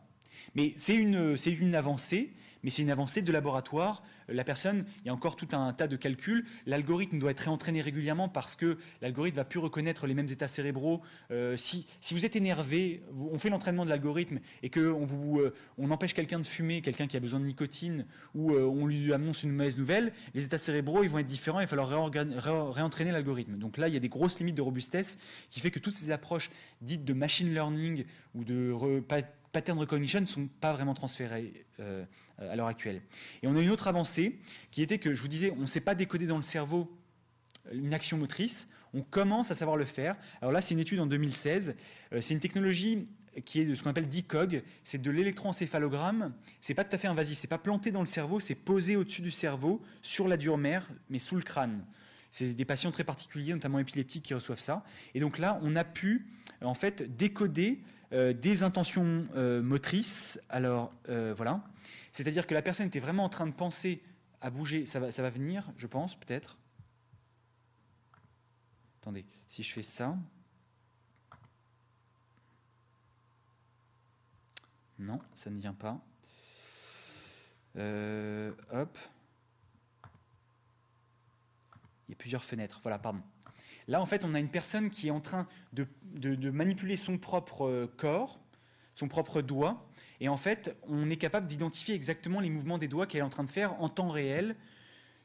[0.56, 2.34] Mais c'est une, une avancée,
[2.64, 4.04] mais c'est une avancée de laboratoire.
[4.30, 6.46] La personne, il y a encore tout un tas de calculs.
[6.66, 11.02] L'algorithme doit être réentraîné régulièrement parce que l'algorithme va plus reconnaître les mêmes états cérébraux.
[11.32, 15.08] Euh, si, vous êtes énervé, on fait l'entraînement de l'algorithme et qu'on
[15.40, 15.54] euh,
[15.90, 19.44] empêche quelqu'un de fumer, quelqu'un qui a besoin de nicotine, ou euh, on lui annonce
[19.44, 21.60] une mauvaise nouvelle, les états cérébraux ils vont être différents.
[21.60, 22.12] Il va falloir
[22.74, 23.58] réentraîner l'algorithme.
[23.58, 25.18] Donc là, il y a des grosses limites de robustesse
[25.50, 26.50] qui fait que toutes ces approches
[26.82, 28.06] dites de machine learning
[28.36, 28.74] ou de
[29.54, 32.04] pattern recognition ne sont pas vraiment transférées euh,
[32.38, 33.02] à l'heure actuelle.
[33.42, 34.40] Et on a une autre avancée
[34.72, 36.92] qui était que, je vous disais, on ne sait pas décoder dans le cerveau
[37.72, 40.16] une action motrice, on commence à savoir le faire.
[40.42, 41.76] Alors là, c'est une étude en 2016,
[42.14, 43.06] euh, c'est une technologie
[43.46, 46.34] qui est de ce qu'on appelle DICOG, c'est de l'électroencéphalogramme.
[46.62, 49.22] C'est pas tout à fait invasif, c'est pas planté dans le cerveau, c'est posé au-dessus
[49.22, 51.84] du cerveau, sur la dure mère, mais sous le crâne.
[52.30, 54.84] C'est des patients très particuliers, notamment épileptiques, qui reçoivent ça.
[55.14, 56.28] Et donc là, on a pu
[56.62, 60.40] en fait décoder euh, des intentions euh, motrices.
[60.50, 61.64] Alors euh, voilà,
[62.12, 64.04] c'est-à-dire que la personne était vraiment en train de penser
[64.40, 64.86] à bouger.
[64.86, 66.58] Ça va, venir, je pense, peut-être.
[69.02, 70.16] Attendez, si je fais ça.
[75.00, 76.00] Non, ça ne vient pas.
[77.76, 78.52] Il
[82.10, 82.80] y a plusieurs fenêtres.
[82.84, 83.24] Voilà, pardon.
[83.88, 85.88] Là, en fait, on a une personne qui est en train de,
[86.50, 88.40] manipuler son propre euh, corps,
[88.96, 89.88] son propre doigt,
[90.20, 93.30] et en fait, on est capable d'identifier exactement les mouvements des doigts qu'elle est en
[93.30, 94.56] train de faire en temps réel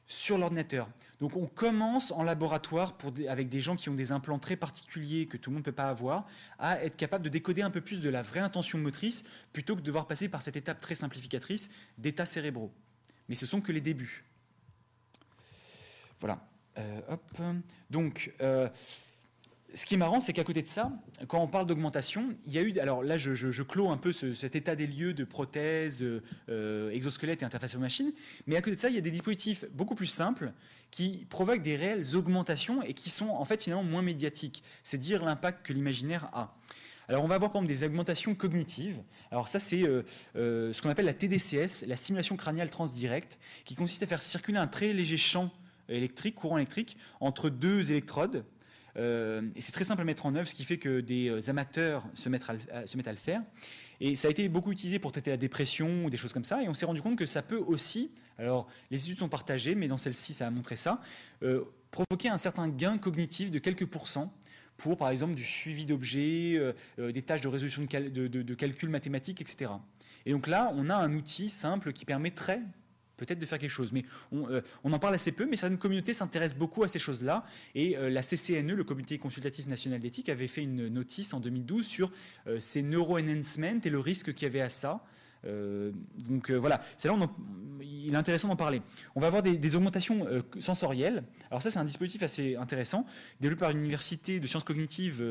[0.09, 0.89] sur l'ordinateur.
[1.21, 2.97] Donc on commence en laboratoire
[3.29, 5.73] avec des gens qui ont des implants très particuliers que tout le monde ne peut
[5.73, 6.27] pas avoir,
[6.59, 9.81] à être capable de décoder un peu plus de la vraie intention motrice plutôt que
[9.81, 12.73] de devoir passer par cette étape très simplificatrice d'états cérébraux.
[13.29, 14.25] Mais ce sont que les débuts.
[16.21, 16.41] Voilà.
[16.79, 17.01] Euh.
[17.91, 18.69] Donc, euh,
[19.75, 20.91] ce qui est marrant, c'est qu'à côté de ça,
[21.27, 22.79] quand on parle d'augmentation, il y a eu.
[22.79, 26.03] Alors là, je, je, clôt un peu cet état des lieux de prothèses,
[26.49, 28.13] euh, exosquelettes et interface aux machines.
[28.47, 30.53] Mais à côté de ça, il y a des dispositifs beaucoup plus simples
[30.91, 34.63] qui provoquent des réelles augmentations et qui sont en fait finalement moins médiatiques.
[34.83, 36.55] C'est dire l'impact que l'imaginaire a.
[37.09, 39.01] Alors on va avoir par exemple des augmentations cognitives.
[39.31, 39.83] Alors ça c'est
[40.35, 44.67] ce qu'on appelle la TDCS, la stimulation crâniale transdirecte, qui consiste à faire circuler un
[44.67, 45.51] très léger champ
[45.89, 48.45] électrique, courant électrique, entre deux électrodes.
[48.99, 51.51] Euh, et c'est très simple à mettre en œuvre, ce qui fait que des euh,
[51.51, 53.43] amateurs se mettent, à, se mettent à le faire.
[54.01, 56.63] Et ça a été beaucoup utilisé pour traiter la dépression ou des choses comme ça.
[56.63, 59.89] Et on s'est rendu compte que ça peut aussi, alors les études sont partagées, mais
[59.89, 61.01] dans celle-ci ça a montré ça,
[61.43, 64.33] euh, provoquer un certain gain cognitif de quelques pourcents
[64.77, 66.61] pour, par exemple, du suivi d'objets,
[66.99, 69.73] des tâches de résolution de, de, de, calcul mathématique, etc.
[70.25, 72.61] Et donc là, on a un outil simple qui permettrait
[73.19, 73.93] peut-être de faire quelque chose.
[73.93, 77.45] Mais euh, on, en parle assez peu, mais certaines communautés s'intéressent beaucoup à ces choses-là.
[77.75, 81.87] Et euh, la CCNE, le Comité consultatif national d'éthique, avait fait une notice en 2012
[81.87, 82.11] sur
[82.47, 85.05] euh, ces neuro-enhancement et le risque qu'il y avait à ça.
[86.29, 87.29] donc voilà, c'est là où
[87.83, 88.83] il est intéressant d'en parler.
[89.15, 90.27] On va avoir des, des augmentations
[90.61, 91.23] sensorielles.
[91.51, 93.07] Alors ça, c'est un dispositif assez intéressant,
[93.41, 95.23] développé par l'université de sciences cognitives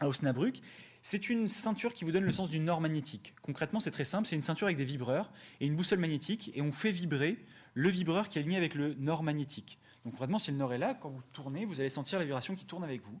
[0.00, 0.60] à Osnabrück,
[1.08, 3.32] c'est une ceinture qui vous donne le sens d'une nord magnétique.
[3.40, 5.30] Concrètement, c'est très simple, c'est une ceinture avec des vibreurs
[5.60, 7.38] et une boussole magnétique, et on fait vibrer
[7.74, 9.78] le vibreur qui est aligné avec le nord magnétique.
[10.04, 12.56] Donc concrètement, si le nord est là, quand vous tournez, vous allez sentir la vibration
[12.56, 13.20] qui tourne avec vous.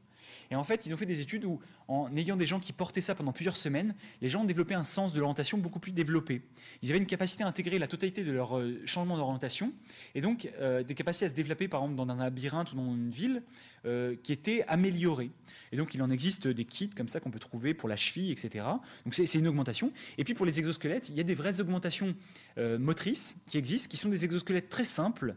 [0.50, 3.00] Et en fait, ils ont fait des études où, en ayant des gens qui portaient
[3.00, 6.42] ça pendant plusieurs semaines, les gens ont développé un sens de l'orientation beaucoup plus développé.
[6.82, 9.72] Ils avaient une capacité à intégrer la totalité de leur euh, changement d'orientation,
[10.14, 12.94] et donc euh, des capacités à se développer, par exemple, dans un labyrinthe ou dans
[12.94, 13.42] une ville,
[13.86, 15.30] euh, qui étaient améliorées.
[15.72, 18.30] Et donc, il en existe des kits comme ça qu'on peut trouver pour la cheville,
[18.30, 18.64] etc.
[19.04, 19.92] Donc, c'est une augmentation.
[20.18, 22.14] Et puis, pour les exosquelettes, il y a des vraies augmentations
[22.56, 25.34] motrices qui existent, qui sont des exosquelettes très simples,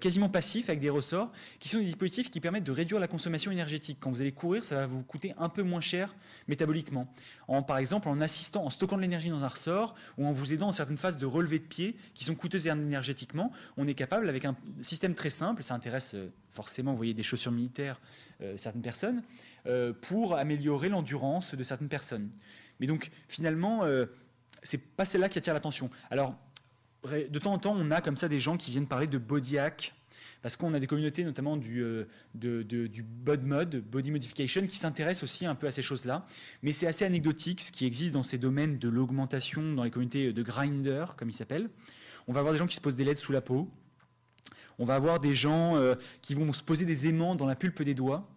[0.00, 3.50] quasiment passifs, avec des ressorts, qui sont des dispositifs qui permettent de réduire la consommation
[3.50, 3.98] énergétique.
[4.00, 6.14] Quand vous allez courir, ça va vous coûter un peu moins cher
[6.48, 7.12] métaboliquement.
[7.48, 10.52] En, par exemple, en assistant, en stockant de l'énergie dans un ressort ou en vous
[10.52, 14.28] aidant en certaines phases de relevé de pied qui sont coûteuses énergétiquement, on est capable,
[14.28, 18.00] avec un système très simple, ça intéresse euh, forcément, vous voyez, des chaussures militaires,
[18.40, 19.22] euh, certaines personnes,
[19.66, 22.30] euh, pour améliorer l'endurance de certaines personnes.
[22.80, 23.84] Mais donc, finalement,
[24.62, 25.88] c'est pas celle-là qui attire l'attention.
[26.10, 26.34] Alors,
[27.04, 29.56] de temps en temps, on a comme ça des gens qui viennent parler de body
[30.46, 35.44] parce qu'on a des communautés, notamment du, euh, bod mode, body modification, qui s'intéressent aussi
[35.44, 36.24] un peu à ces choses-là.
[36.62, 40.32] Mais c'est assez anecdotique ce qui existe dans ces domaines de l'augmentation, dans les communautés
[40.32, 41.68] de grinder, comme ils s'appellent.
[42.28, 43.68] On va avoir des gens qui se posent des LED sous la peau.
[44.78, 47.82] On va avoir des gens euh, qui vont se poser des aimants dans la pulpe
[47.82, 48.30] des doigts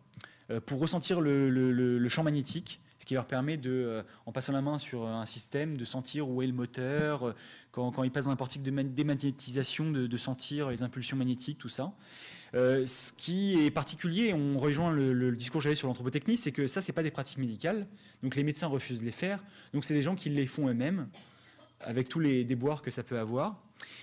[0.49, 4.77] euh, pour ressentir le champ magnétique qui leur permet de, euh, en passant la main
[4.77, 7.33] sur un système, de sentir où est le moteur, euh,
[7.71, 11.69] quand, quand ils passent dans un portique de démagnétisation, de, sentir les impulsions magnétiques, tout
[11.69, 11.91] ça.
[12.53, 16.67] Euh, ce qui est particulier, on rejoint le, discours que j'avais sur l'anthropotechnie, c'est que
[16.67, 17.87] ça, c'est pas des pratiques médicales,
[18.21, 19.43] donc les médecins refusent de les faire,
[19.73, 21.07] donc c'est des gens qui les font eux-mêmes.
[21.79, 23.59] avec tous les déboires que ça peut avoir.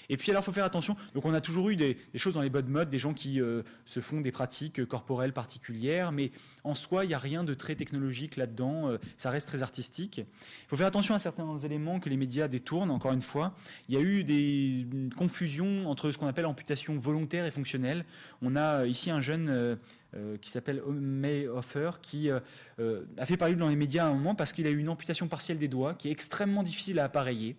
[0.09, 0.97] Et puis alors, il faut faire attention.
[1.15, 3.63] Donc, on a toujours eu des, choses dans les bonnes modes, des gens qui euh,
[3.85, 6.31] se font des pratiques corporelles particulières, mais
[6.65, 8.91] en soi, il n'y a rien de très technologique là-dedans.
[8.91, 10.19] Euh, ça reste très artistique.
[10.19, 12.91] Il faut faire attention à certains éléments que les médias détournent.
[12.91, 13.55] Encore une fois,
[13.89, 18.05] il y a eu des confusions entre ce qu'on appelle amputation volontaire et fonctionnelle.
[18.43, 19.77] On a euh, ici un jeune
[20.41, 22.41] qui s'appelle May Offer, qui a
[23.27, 25.59] fait parler dans les médias à un moment parce qu'il a eu une amputation partielle
[25.59, 27.57] des doigts qui est extrêmement difficile à appareiller.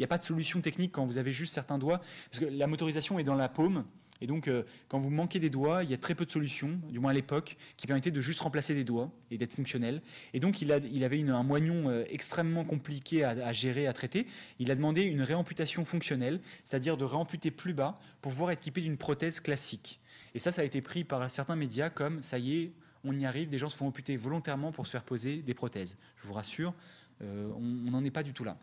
[0.00, 2.46] Il n'y a pas de solution technique quand vous avez juste certains doigts, parce que
[2.46, 3.84] la motorisation est dans la paume.
[4.22, 6.80] Et donc, euh, quand vous manquez des doigts, il y a très peu de solutions,
[6.88, 10.00] du moins à l'époque, qui permettaient de juste remplacer des doigts et d'être fonctionnel.
[10.32, 14.26] Et donc, il, avait un moignon euh, extrêmement compliqué à, gérer, à traiter.
[14.58, 18.80] Il a demandé une réamputation fonctionnelle, c'est-à-dire de réamputer plus bas pour pouvoir être équipé
[18.80, 20.00] d'une prothèse classique.
[20.34, 22.72] Et ça, ça a été pris par certains médias comme ça y est,
[23.04, 25.98] on y arrive, des gens se font amputer volontairement pour se faire poser des prothèses.
[26.22, 26.72] Je vous rassure,
[27.20, 28.56] euh, on n'en est pas du tout là.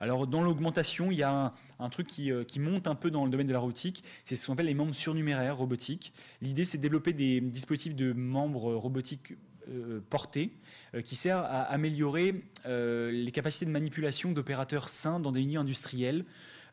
[0.00, 3.30] Alors dans l'augmentation, il y a un, truc euh, qui, monte un peu dans le
[3.30, 6.12] domaine de la robotique, c'est ce qu'on appelle les membres surnuméraires robotiques.
[6.42, 9.34] L'idée c'est de développer des dispositifs de membres robotiques
[9.70, 10.52] euh, portés
[10.94, 16.24] euh, qui servent à améliorer les capacités de manipulation d'opérateurs sains dans des lignes industrielles.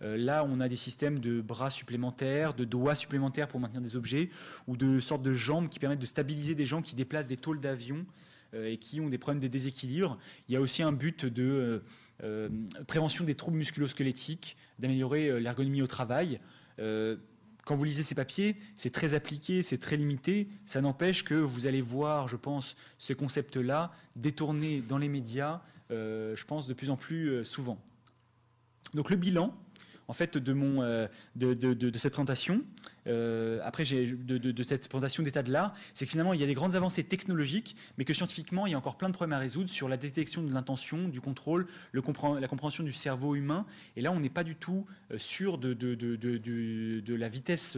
[0.01, 4.29] là, on a des systèmes de bras supplémentaires, de doigts supplémentaires pour maintenir des objets,
[4.67, 7.59] ou de sortes de jambes qui permettent de stabiliser des gens qui déplacent des tôles
[7.59, 8.05] d'avion
[8.53, 10.17] et qui ont des problèmes de déséquilibre.
[10.47, 11.83] Il y a aussi un but de
[12.23, 12.49] euh,
[12.87, 16.39] prévention des troubles musculosquelettiques, d'améliorer euh, l'ergonomie au travail.
[16.79, 17.17] Euh,
[17.65, 20.49] quand vous lisez ces papiers, c'est très appliqué, c'est très limité.
[20.65, 25.61] Ça n'empêche que vous allez voir, je pense, ce concept-là détourné dans les médias,
[25.91, 27.79] je pense, de plus en plus souvent.
[28.95, 29.55] Donc le bilan,
[30.07, 31.09] en fait, de,
[31.95, 32.63] cette présentation,
[33.07, 36.47] euh, après de, de, cette présentation d'état de l'art, c'est que finalement il y a
[36.47, 39.39] des grandes avancées technologiques, mais que scientifiquement il y a encore plein de problèmes à
[39.39, 42.01] résoudre sur la détection de l'intention, du contrôle, le
[42.39, 43.65] la compréhension du cerveau humain.
[43.95, 47.77] Et là on n'est pas du tout euh, sûr de, de la vitesse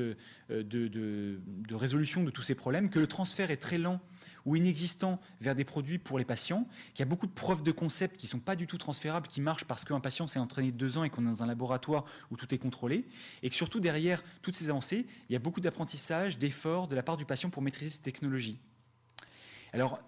[0.52, 4.00] euh, de, résolution de tous ces problèmes, que le transfert est très lent
[4.46, 7.72] ou inexistant vers des produits pour les patients, qu'il y a beaucoup de preuves de
[7.72, 10.72] concept qui ne sont pas du tout transférables, qui marchent parce qu'un patient s'est entraîné
[10.72, 13.06] deux ans et qu'on est dans un laboratoire où tout est contrôlé,
[13.42, 17.04] et que surtout derrière toutes ces avancées, il y a beaucoup d'apprentissage, d'efforts de la
[17.04, 18.60] part du patient pour maîtriser ces technologies.
[19.74, 20.00] Alors,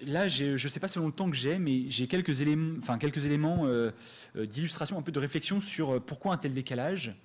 [0.00, 2.98] là, je ne sais pas selon le temps que j'ai, mais j'ai quelques éléments, enfin,
[2.98, 3.90] éléments euh,
[4.36, 7.16] euh, d'illustration, un peu de réflexion sur euh, pourquoi un tel décalage.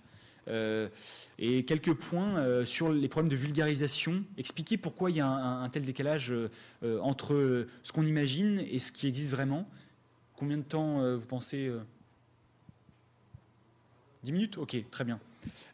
[0.48, 0.90] Euh,
[1.38, 5.70] et quelques points euh, sur les problèmes de vulgarisation, expliquer pourquoi il y a un,
[5.70, 9.68] tel décalage euh, entre ce qu'on imagine et ce qui existe vraiment.
[10.36, 11.72] Combien de temps vous pensez
[14.24, 14.58] 10 minutes?
[14.58, 15.20] Ok, très bien.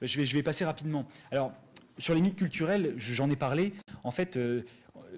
[0.02, 1.08] Je vais, passer rapidement.
[1.32, 1.54] Alors,
[1.98, 3.72] sur les mythes culturels, j'en ai parlé.
[4.04, 4.66] En fait, le,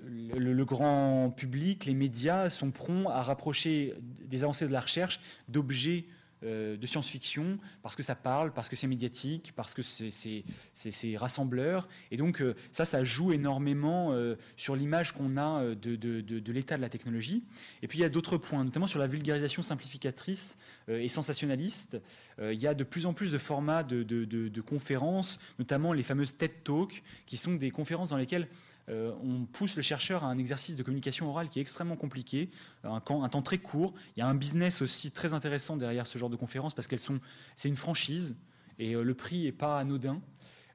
[0.05, 6.05] le, grand public, les médias sont prompts à rapprocher des avancées de la recherche d'objets
[6.45, 11.89] euh, de science-fiction, parce que ça parle, parce que c'est médiatique, parce que c'est rassembleur.
[12.11, 16.81] Et donc euh, ça, ça joue énormément euh, sur l'image qu'on a de, l'état de
[16.81, 17.43] la technologie.
[17.81, 21.97] Et puis il y a d'autres points, notamment sur la vulgarisation simplificatrice et sensationnaliste.
[22.41, 26.63] il y a de plus en plus de formats de, conférences, notamment les fameuses TED
[26.63, 28.47] Talks, qui sont des conférences dans lesquelles
[28.89, 32.49] euh, on pousse le chercheur à un exercice de communication orale qui est extrêmement compliqué,
[32.83, 33.93] un, temps très court.
[34.15, 36.99] Il y a un business aussi très intéressant derrière ce genre de conférences parce qu'elles
[36.99, 37.19] sont,
[37.55, 38.35] c'est une franchise
[38.79, 40.21] et euh, le prix n'est pas anodin.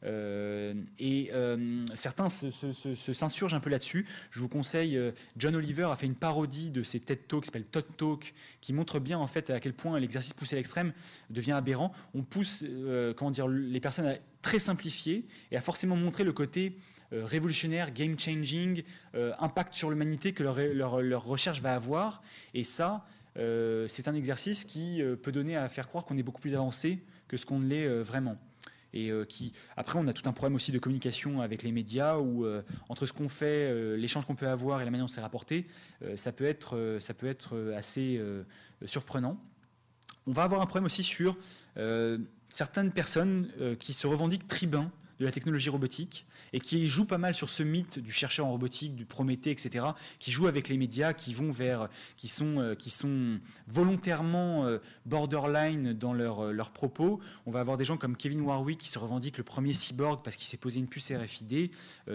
[0.06, 1.30] Euh, et
[1.94, 4.06] certains s'insurgent un peu là-dessus.
[4.30, 5.00] Je vous conseille,
[5.38, 8.74] John Oliver a fait une parodie de ces TED Talks qui s'appelle Todd Talk, qui
[8.74, 10.92] montre bien en fait à quel point l'exercice poussé à l'extrême
[11.30, 11.90] devient aberrant.
[12.12, 12.66] On pousse,
[13.16, 16.76] comment dire, les personnes à très simplifier et à forcément montrer le côté
[17.14, 18.82] euh, révolutionnaire, game changing,
[19.14, 22.22] euh, impact sur l'humanité que leur, recherche va avoir.
[22.54, 23.06] Et ça,
[23.38, 26.98] euh, c'est un exercice qui peut donner à faire croire qu'on est beaucoup plus avancé
[27.28, 28.36] que ce qu'on l'est vraiment.
[28.96, 32.46] Et qui, après, on a tout un problème aussi de communication avec les médias où,
[32.88, 35.66] entre ce qu'on fait, l'échange qu'on peut avoir et la manière dont c'est rapporté,
[36.14, 38.20] ça peut être, ça peut être assez
[38.84, 39.36] surprenant.
[40.28, 41.36] On va avoir un problème aussi sur
[42.48, 43.50] certaines personnes
[43.80, 47.62] qui se revendiquent tribuns de la technologie robotique et qui joue pas mal sur ce
[47.62, 49.86] mythe du chercheur en robotique, du Prométhée, etc.,
[50.18, 53.38] qui joue avec les médias, qui vont vers, qui sont, euh, qui sont
[53.68, 57.20] volontairement euh, borderline dans leurs leur euh, propos.
[57.46, 60.36] On va avoir des gens comme Kevin Warwick qui se revendique le premier cyborg parce
[60.36, 61.70] qu'il s'est posé une puce RFID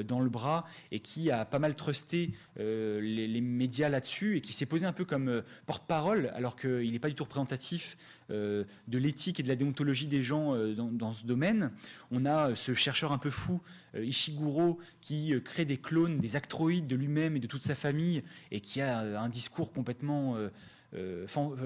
[0.06, 4.66] dans le bras et qui a pas mal trusté les, médias là-dessus et qui s'est
[4.66, 7.98] posé un peu comme porte-parole alors qu'il n'est pas du tout représentatif
[8.30, 8.66] de
[8.98, 11.72] l'éthique et de la déontologie des gens dans, dans, ce domaine.
[12.12, 13.62] On a ce chercheur un peu fou,
[13.98, 18.24] Ishiguro qui euh, crée des clones, des actroïdes de lui-même et de toute sa famille
[18.52, 20.38] et qui a euh, un discours complètement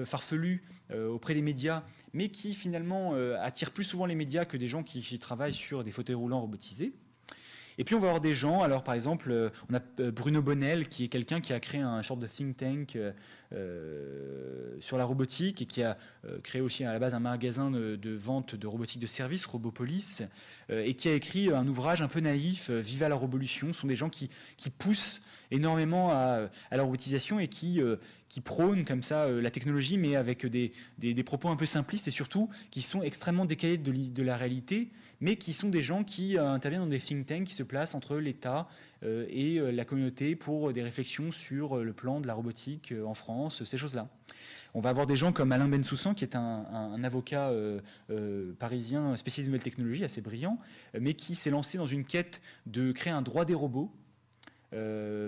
[0.02, 0.62] farfelus
[0.92, 5.18] auprès des médias, mais qui finalement attirent plus souvent les médias que des gens qui
[5.18, 6.92] travaillent sur des fauteuils roulants robotisés.
[7.78, 10.42] Et puis on va avoir des gens, alors par exemple, euh, on a euh, Bruno
[10.42, 12.98] Bonnel, qui est quelqu'un qui a créé un genre de think tank
[13.52, 15.96] euh, sur la robotique et qui a
[16.42, 20.22] créé aussi à la base un magasin de, vente de robotique de service, Robopolis,
[20.70, 23.72] et qui a écrit un ouvrage un peu naïf, Viva la révolution.
[23.72, 25.22] Ce sont des gens qui, qui poussent
[25.54, 27.80] énormément à, la robotisation et qui,
[28.28, 30.72] qui prônent comme ça la technologie, mais avec des,
[31.24, 35.52] propos un peu simplistes et surtout qui sont extrêmement décalés de, la réalité mais qui
[35.52, 38.68] sont des gens qui euh, interviennent dans des think tanks qui se placent entre l'État
[39.04, 43.14] euh, et euh, la communauté pour des réflexions sur le plan de la robotique en
[43.14, 44.08] France, ces choses-là.
[44.74, 47.52] On va avoir des gens comme Alain Bensoussan, qui est un, avocat
[48.58, 50.58] parisien spécialisé de nouvelles technologies, assez brillant,
[50.98, 53.92] mais qui s'est lancé dans une quête de créer un droit des robots.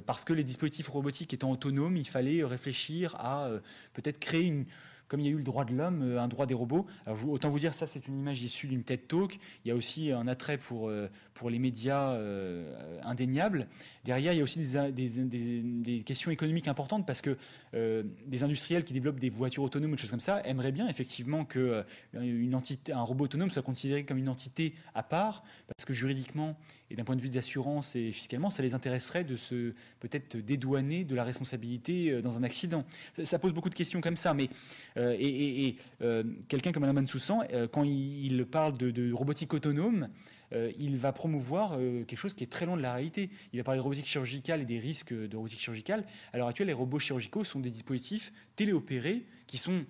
[0.07, 3.49] Parce que les dispositifs robotiques étant autonomes, il fallait réfléchir à
[3.95, 4.67] peut-être créer une,
[5.09, 6.87] comme il y a eu le droit de l'homme, euh, un droit des robots.
[7.29, 9.39] Autant vous dire, ça, c'est une image issue d'une TED Talk.
[9.65, 13.69] Il y a aussi un attrait pour, euh, pour les médias euh, indéniables.
[14.05, 17.37] Derrière, il y a aussi des, questions économiques importantes parce que
[17.73, 21.45] des industriels qui développent des voitures autonomes ou des choses comme ça aimeraient bien effectivement
[21.45, 21.85] que
[22.15, 26.57] une entité, un robot autonome soit considéré comme une entité à part parce que juridiquement
[26.89, 30.37] et d'un point de vue des assurances et fiscalement, ça les intéresserait de se peut-être
[30.37, 32.85] dédouaner de la responsabilité dans un accident.
[33.25, 34.49] Ça, pose beaucoup de questions comme ça, mais
[34.97, 40.09] euh, et, euh, quelqu'un comme Alain Soussan, euh, quand il, parle de, robotique autonome,
[40.53, 43.31] il va promouvoir quelque chose qui est très loin de la réalité.
[43.53, 46.05] Il va parler de robotique chirurgicale et des risques de robotique chirurgicale.
[46.33, 49.85] À l'heure actuelle, les robots chirurgicaux sont des dispositifs téléopérés qui sont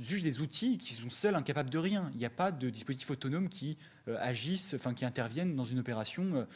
[0.00, 2.10] juste des outils qui sont seuls incapables de rien.
[2.14, 3.76] Il n'y a pas de dispositifs autonomes qui
[4.18, 6.46] agissent, enfin qui interviennent dans une opération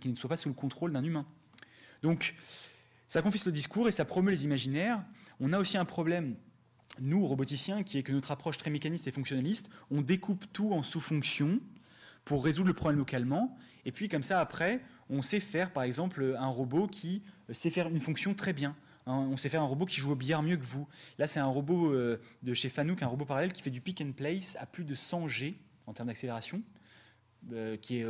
[0.00, 1.26] qui ne soit pas sous le contrôle d'un humain.
[2.02, 2.34] Donc,
[3.08, 5.04] ça confisque le discours et ça promeut les imaginaires.
[5.40, 6.36] On a aussi un problème
[7.00, 10.82] nous, roboticiens, qui est que notre approche très mécaniste et fonctionnaliste, on découpe tout en
[10.82, 11.60] sous-fonctions
[12.30, 13.58] pour résoudre le problème localement.
[13.84, 17.88] Et puis, comme ça, après, on sait faire, par exemple, un robot qui sait faire
[17.88, 18.76] une fonction très bien.
[19.06, 20.86] Hein, on sait faire un robot qui joue au billard mieux que vous.
[21.18, 24.00] Là, c'est un robot euh, de chez Fanuc, un robot parallèle qui fait du pick
[24.00, 25.58] and place à plus de 100 G
[25.88, 26.62] en termes d'accélération,
[27.52, 28.06] euh, qui est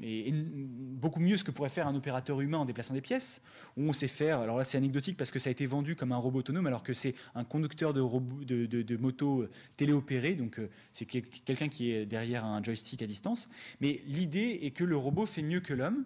[0.00, 3.42] mais beaucoup mieux ce que pourrait faire un opérateur humain en déplaçant des pièces,
[3.76, 6.12] où on sait faire, alors là c'est anecdotique parce que ça a été vendu comme
[6.12, 10.70] un robot autonome alors que c'est un conducteur de, de, moto euh, téléopéré, donc euh,
[10.92, 13.48] c'est quelqu'un qui est derrière un joystick à distance,
[13.80, 16.04] mais l'idée est que le robot fait mieux que l'homme,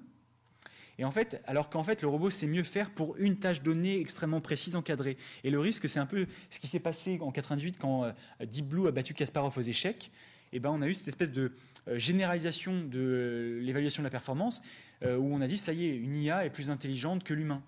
[0.99, 3.99] et en fait, alors qu'en fait, le robot sait mieux faire pour une tâche donnée
[3.99, 5.17] extrêmement précise, encadrée.
[5.43, 8.13] Et le risque, c'est un peu ce qui s'est passé en 98 quand euh,
[8.47, 10.11] Deep Blue a battu Kasparov aux échecs.
[10.55, 11.53] Et ben, on a eu cette espèce de
[11.89, 14.63] euh, généralisation de l'évaluation de la performance,
[15.03, 17.61] euh, où on a dit, ça y est, une IA est plus intelligente que l'humain.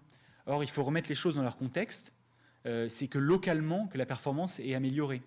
[0.47, 2.13] Or, il faut remettre les choses dans leur contexte.
[2.65, 5.21] Euh, c'est que localement, que la performance est améliorée.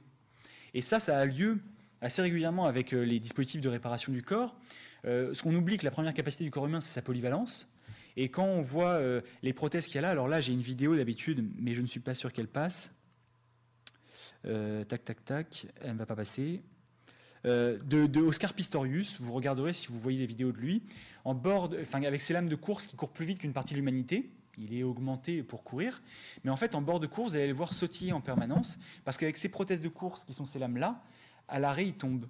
[0.73, 1.59] Et ça, ça a lieu
[1.99, 4.55] assez régulièrement avec les dispositifs de réparation du corps.
[5.03, 7.75] ce qu'on oublie que la première capacité du corps humain, c'est sa polyvalence.
[8.15, 9.01] Et quand on voit
[9.41, 11.87] les prothèses qu'il y a là, alors là, j'ai une vidéo d'habitude, mais je ne
[11.87, 12.93] suis pas sûr qu'elle passe.
[14.43, 16.63] tac, tac, tac, elle ne va pas passer.
[17.45, 19.19] Euh, de, Oscar Pistorius.
[19.19, 20.83] Vous regarderez si vous voyez des vidéos de lui,
[21.25, 23.79] en bord, enfin, avec ses lames de course qui courent plus vite qu'une partie de
[23.79, 24.29] l'humanité.
[24.57, 26.01] Il est augmenté pour courir,
[26.43, 29.17] mais en fait, en bord de course, vous allez le voir sautiller en permanence, parce
[29.17, 31.01] qu'avec ces prothèses de course qui sont ces lames-là,
[31.47, 32.27] à l'arrêt, il tombe.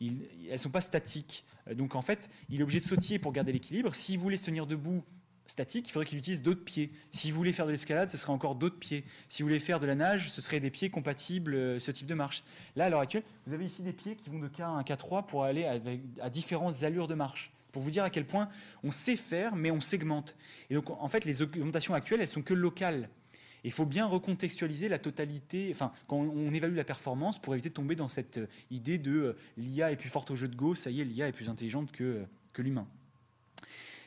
[0.00, 0.12] elles
[0.52, 1.44] ne sont pas statiques.
[1.68, 3.94] Euh, donc en fait, il est obligé de sautiller pour garder l'équilibre.
[3.96, 5.02] S'il voulait se tenir debout
[5.46, 6.90] statique, il faudrait qu'il utilise d'autres pieds.
[7.10, 9.04] S'il voulait faire de l'escalade, ce serait encore d'autres pieds.
[9.28, 12.14] S'il voulait faire de la nage, ce serait des pieds compatibles, euh, ce type de
[12.14, 12.42] marche.
[12.74, 15.26] Là, à l'heure actuelle, vous avez ici des pieds qui vont de K1 à K3
[15.26, 15.64] pour aller
[16.20, 17.52] à différentes allures de marche.
[17.72, 18.48] Pour vous dire à quel point
[18.82, 20.36] on sait faire, mais on segmente.
[20.70, 23.10] Et donc, en fait, les augmentations actuelles, elles sont que locales.
[23.64, 27.74] Il faut bien recontextualiser la totalité, enfin, quand on évalue la performance pour éviter de
[27.74, 30.74] tomber dans cette euh, idée de euh, l'IA est plus forte au jeu de Go,
[30.74, 32.86] ça y est, l'IA est plus intelligente que, que l'humain.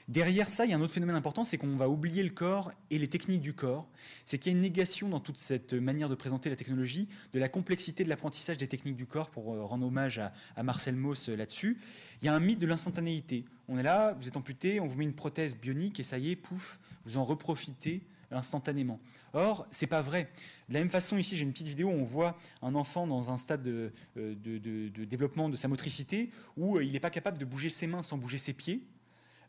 [0.10, 2.72] Derrière ça, il y a un autre phénomène important, c'est qu'on va oublier le corps
[2.90, 3.88] et les techniques du corps.
[4.26, 7.38] C'est qu'il y a une négation dans toute cette manière de présenter la technologie de
[7.38, 10.19] la complexité de l'apprentissage des techniques du corps, pour euh, rendre hommage
[10.56, 11.77] à, Marcel Mauss euh, là-dessus.
[12.23, 13.45] Il y a un mythe de l'instantanéité.
[13.68, 16.31] On est là, vous êtes amputé, on vous met une prothèse bionique et ça y
[16.31, 18.99] est, pouf, vous en reprofitez instantanément.
[19.34, 20.31] Or, c'est pas vrai.
[20.69, 23.30] De la même façon, ici, j'ai une petite vidéo où on voit un enfant dans
[23.30, 27.45] un stade de, euh, de développement de sa motricité où il n'est pas capable de
[27.45, 28.81] bouger ses mains sans bouger ses pieds.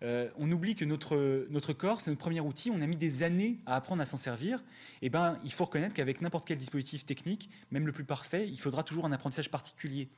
[0.02, 3.22] Euh, on oublie que notre, notre corps, c'est notre premier outil, on a mis des
[3.22, 4.60] années à apprendre à s'en servir.
[5.02, 8.48] Et eh ben, il faut reconnaître qu'avec n'importe quel dispositif technique, même le plus parfait,
[8.48, 10.08] il faudra toujours un apprentissage particulier.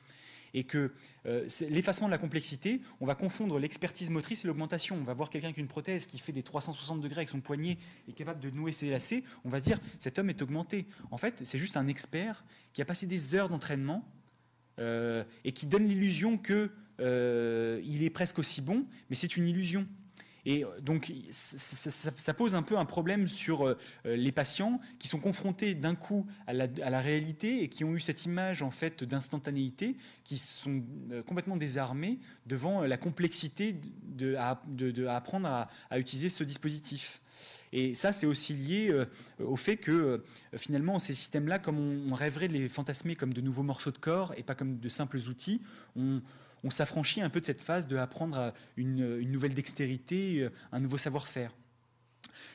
[0.55, 0.91] et que
[1.69, 4.95] l'effacement de la complexité, on va confondre l'expertise motrice et l'augmentation.
[4.95, 7.41] On va voir quelqu'un qui a une prothèse qui fait des 360 degrés avec son
[7.41, 10.85] poignet et capable de nouer ses lacets, on va se dire cet homme est augmenté.
[11.09, 14.07] En fait, c'est juste un expert qui a passé des heures d'entraînement
[14.77, 16.37] et qui donne l'illusion
[16.97, 19.87] qu'il est presque aussi bon, mais c'est une illusion.
[20.45, 25.19] Et euh, donc, ça, pose un peu un problème sur euh, les patients qui sont
[25.19, 29.97] confrontés d'un coup à la, réalité et qui ont eu cette image en fait d'instantanéité,
[30.23, 34.35] qui sont euh, complètement désarmés devant la complexité de,
[35.07, 37.21] apprendre à, utiliser ce dispositif.
[37.71, 39.05] Et ça, c'est aussi lié
[39.39, 40.23] au fait que
[40.55, 44.33] finalement, ces systèmes-là, comme on, rêverait de les fantasmer comme de nouveaux morceaux de corps
[44.37, 45.61] et pas comme de simples outils,
[45.95, 46.21] on,
[46.63, 50.97] on s'affranchit un peu de cette phase de apprendre une, nouvelle dextérité, euh, un nouveau
[50.97, 51.51] savoir-faire.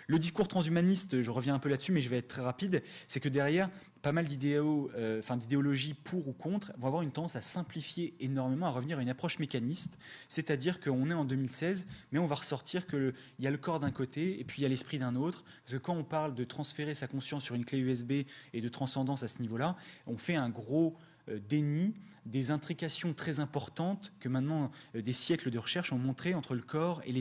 [0.07, 3.21] Le discours transhumaniste, je reviens un peu là-dessus, mais je vais être très rapide, c'est
[3.21, 3.71] que derrière,
[4.03, 8.71] pas mal euh, d'idéologies pour ou contre vont avoir une tendance à simplifier énormément, à
[8.71, 9.99] revenir à une approche mécaniste,
[10.29, 13.91] c'est-à-dire qu'on est en 2016, mais on va ressortir qu'il y a le corps d'un
[13.91, 16.45] côté et puis il y a l'esprit d'un autre, parce que quand on parle de
[16.45, 18.13] transférer sa conscience sur une clé USB
[18.53, 19.77] et de transcendance à ce niveau-là,
[20.07, 21.01] on fait un gros euh,
[21.49, 21.95] déni
[22.29, 26.61] des intrications très importantes que maintenant euh, des siècles de recherche ont montré entre le
[26.61, 27.13] corps et,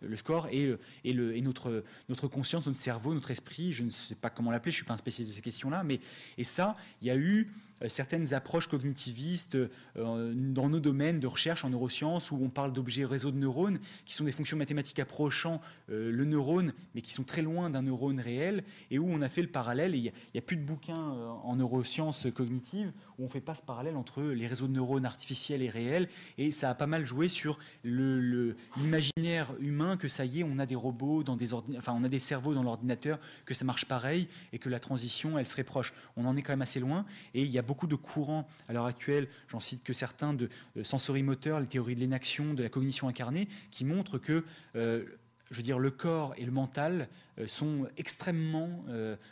[0.00, 3.72] le corps et, euh, et, le, et notre, notre conscience, notre cerveau, notre esprit.
[3.72, 5.84] Je ne sais pas comment l'appeler, je ne suis pas un spécialiste de ces questions-là,
[5.84, 6.00] mais
[6.38, 9.56] et ça, il y a eu euh, certaines approches cognitivistes
[9.96, 13.78] euh, dans nos domaines de recherche en neurosciences où on parle d'objets réseaux de neurones
[14.04, 17.82] qui sont des fonctions mathématiques approchant euh, le neurone mais qui sont très loin d'un
[17.82, 20.94] neurone réel et où on a fait le parallèle il n'y a, plus de bouquins
[20.96, 25.62] en neurosciences cognitives où on fait pas ce parallèle entre les réseaux de neurones artificiels
[25.62, 26.08] et réels
[26.38, 30.66] et ça a pas mal joué sur l'imaginaire humain que ça y est on a
[30.66, 34.28] des robots dans des enfin on a des cerveaux dans l'ordinateur que ça marche pareil
[34.52, 35.92] et que la transition elle serait proche.
[36.16, 37.04] On en est quand même assez loin
[37.34, 40.48] et il y a beaucoup de courants à l'heure actuelle, j'en cite que certains de
[40.76, 44.44] euh, sensorimoteur, les théories de l'énaction, de la cognition incarnée, qui montrent que
[44.76, 45.04] euh,
[45.50, 48.84] je le corps et le mental euh, sont extrêmement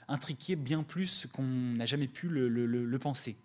[0.08, 3.36] intriqués bien plus qu'on n'a jamais pu le penser.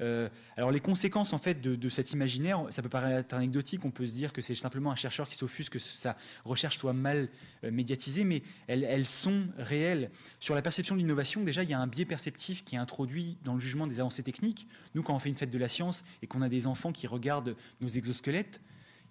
[0.00, 4.06] Euh, alors les conséquences en fait de, cet imaginaire, ça peut paraître anecdotique, on peut
[4.06, 7.28] se dire que c'est simplement un chercheur qui s'offusque que sa recherche soit mal
[7.64, 10.10] euh, médiatisée, mais elles, sont réelles.
[10.40, 13.38] Sur la perception de l'innovation, déjà il y a un biais perceptif qui est introduit
[13.44, 14.68] dans le jugement des avancées techniques.
[14.94, 17.06] Nous, quand on fait une fête de la science et qu'on a des enfants qui
[17.06, 18.60] regardent nos exosquelettes,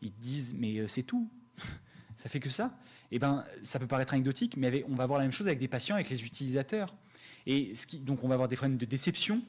[0.02, 1.30] ils disent mais euh, c'est tout.
[2.16, 2.78] ça fait que ça.
[3.12, 5.68] Eh ben, ça peut paraître anecdotique, mais on va voir la même chose avec des
[5.68, 6.96] patients, avec les utilisateurs.
[7.48, 9.42] Et donc on va avoir des problèmes de déception,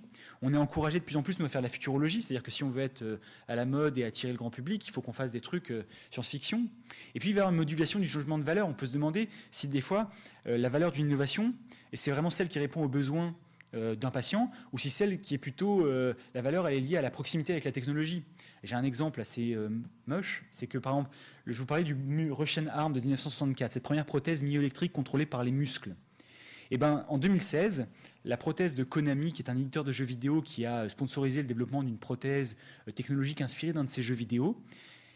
[0.42, 2.64] on est encouragé de plus en plus à faire de la futurologie, c'est-à-dire que si
[2.64, 3.18] on veut être euh,
[3.48, 5.84] à la mode et attirer le grand public, il faut qu'on fasse des trucs euh,
[6.10, 6.66] science-fiction.
[7.14, 9.80] Et puis vers une modulation du changement de valeur, on peut se demander si des
[9.80, 10.10] fois
[10.46, 11.54] euh, la valeur d'une innovation,
[11.92, 13.34] et c'est vraiment celle qui répond aux besoins
[13.72, 17.10] d'un patient, ou si celle qui est plutôt la valeur, elle est liée à la
[17.10, 18.22] proximité avec la technologie.
[18.62, 19.54] J'ai un exemple assez
[20.06, 21.10] moche, c'est que par exemple,
[21.46, 21.94] je vous parlais du
[22.30, 25.90] Russian Arm de 1964, cette première prothèse myoélectrique contrôlée par les muscles.
[25.90, 27.86] Et eh ben, en 2016,
[28.26, 31.46] la prothèse de Konami, qui est un éditeur de jeux vidéo qui a sponsorisé le
[31.46, 32.56] développement d'une prothèse
[32.88, 34.60] euh, technologique inspirée d'un de ses jeux vidéo,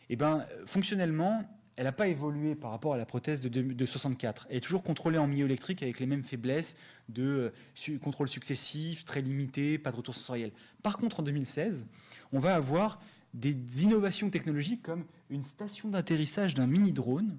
[0.09, 1.45] eh ben, fonctionnellement,
[1.77, 4.47] elle n'a pas évolué par rapport à la prothèse de, 64.
[4.49, 6.77] Elle est toujours contrôlée en myoélectrique avec les mêmes faiblesses
[7.09, 7.53] de
[7.89, 10.53] euh, contrôle successif, très limité, pas de retour sensoriel.
[10.82, 11.87] Par contre, en 2016,
[12.32, 13.01] on va avoir
[13.35, 17.39] des innovations technologiques comme une station d'atterrissage d'un mini-drone,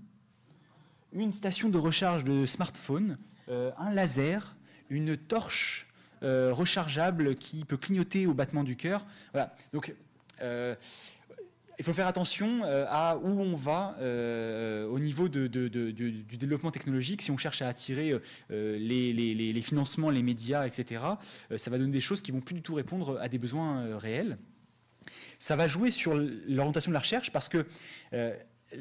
[1.14, 3.18] une station de recharge de smartphone,
[3.50, 4.56] euh, un laser,
[4.92, 5.88] une torche
[6.24, 9.06] euh, rechargeable qui peut clignoter au battement du cœur.
[9.32, 9.56] Voilà.
[9.74, 9.96] Donc,
[10.42, 10.76] euh,
[11.80, 13.96] il faut faire attention à où on va
[14.88, 15.50] au niveau du
[16.38, 17.24] développement technologique.
[17.24, 18.14] Si on cherche à attirer
[18.52, 21.04] les, financements, les médias, etc.,
[21.58, 24.38] ça va donner des choses qui vont plus du tout répondre à des besoins réels.
[25.40, 27.66] Ça va jouer sur l'orientation de la recherche parce que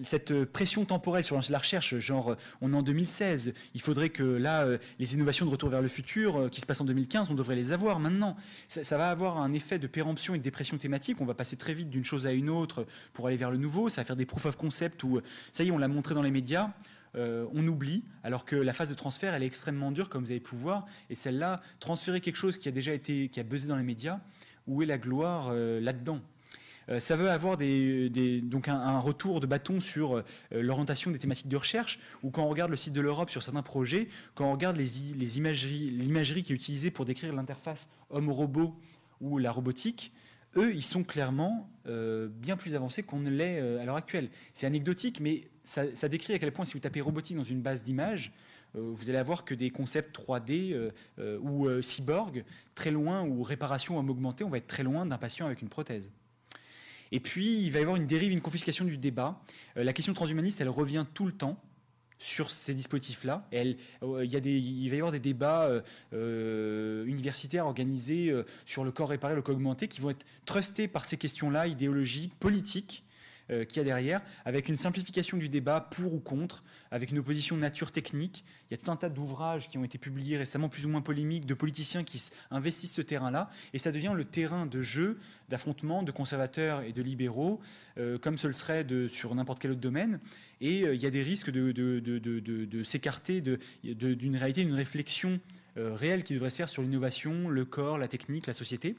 [0.02, 4.62] cette pression temporelle sur la recherche, genre on est en 2016, il faudrait que là,
[4.62, 7.34] euh, les innovations de retour vers le futur euh, qui se passent en 2015, on
[7.34, 8.36] devrait les avoir maintenant.
[8.68, 11.74] Ça, va avoir un effet de péremption et de dépression thématique, on va passer très
[11.74, 14.26] vite d'une chose à une autre pour aller vers le nouveau, ça va faire des
[14.26, 15.20] proof of concept où,
[15.52, 16.70] ça y est, on l'a montré dans les médias,
[17.16, 20.30] euh, on oublie, alors que la phase de transfert, elle est extrêmement dure, comme vous
[20.30, 23.68] avez pu voir, et celle-là, transférer quelque chose qui a déjà été, qui a buzzé
[23.68, 24.20] dans les médias,
[24.66, 26.16] où est la gloire là-dedans?
[26.16, 26.24] euh,
[26.98, 32.00] ça veut avoir donc un, retour de bâton sur euh, l'orientation des thématiques de recherche,
[32.22, 35.38] ou quand on regarde le site de l'Europe sur certains projets, quand on regarde les,
[35.38, 38.74] imageries, l'imagerie qui est utilisée pour décrire l'interface homme-robot
[39.20, 40.12] ou la robotique,
[40.56, 44.28] eux, ils sont clairement euh, bien plus avancés qu'on ne l'est à l'heure actuelle.
[44.52, 47.84] C'est anecdotique, mais ça, décrit à quel point si vous tapez robotique dans une base
[47.84, 48.32] d'images,
[48.74, 50.90] vous allez avoir que des concepts 3D
[51.40, 52.44] ou cyborg
[52.74, 55.68] très loin, ou réparation homme augmentée, on va être très loin d'un patient avec une
[55.68, 56.10] prothèse.
[57.12, 59.40] Et puis, il va y avoir une dérive, une confiscation du débat.
[59.76, 61.60] la question transhumaniste, elle revient tout le temps
[62.20, 63.48] sur ces dispositifs-là.
[63.54, 63.74] Euh,
[64.24, 65.80] il, il va y avoir des débats euh,
[66.12, 68.32] euh, universitaires organisés
[68.66, 72.38] sur le corps réparé, le corps augmenté, qui vont être trustés par ces questions-là, idéologiques,
[72.38, 73.04] politiques,
[73.50, 77.18] euh, qu'il y a derrière, avec une simplification du débat pour ou contre, avec une
[77.18, 78.44] opposition nature technique.
[78.70, 81.00] Il y a tout un tas d'ouvrages qui ont été publiés récemment, plus ou moins
[81.00, 82.22] polémiques, de politiciens qui
[82.52, 85.18] investissent ce terrain-là, et ça devient le terrain de jeu,
[85.48, 87.60] d'affrontement de conservateurs et de libéraux,
[87.98, 90.20] euh, comme ce le serait sur n'importe quel autre domaine.
[90.60, 95.40] Et euh, il y a des risques de, s'écarter d'une réalité, d'une réflexion
[95.76, 98.96] réelle qui devrait se faire sur l'innovation, le corps, la technique, la société,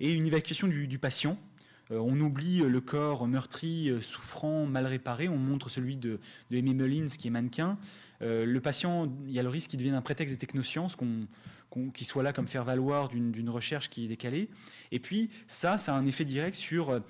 [0.00, 1.55] et une évacuation du patient euh,
[1.90, 5.28] on oublie le corps meurtri, euh, souffrant, mal réparé.
[5.28, 6.18] On montre celui de,
[6.50, 7.78] de Amy Mullins, qui est mannequin.
[8.22, 10.96] Euh, le patient, il y a le risque qu'il devienne un prétexte des technosciences,
[11.94, 14.48] qu'il soit là comme faire valoir d'une recherche qui est décalée.
[14.90, 17.00] Et puis, ça, ça a un effet direct sur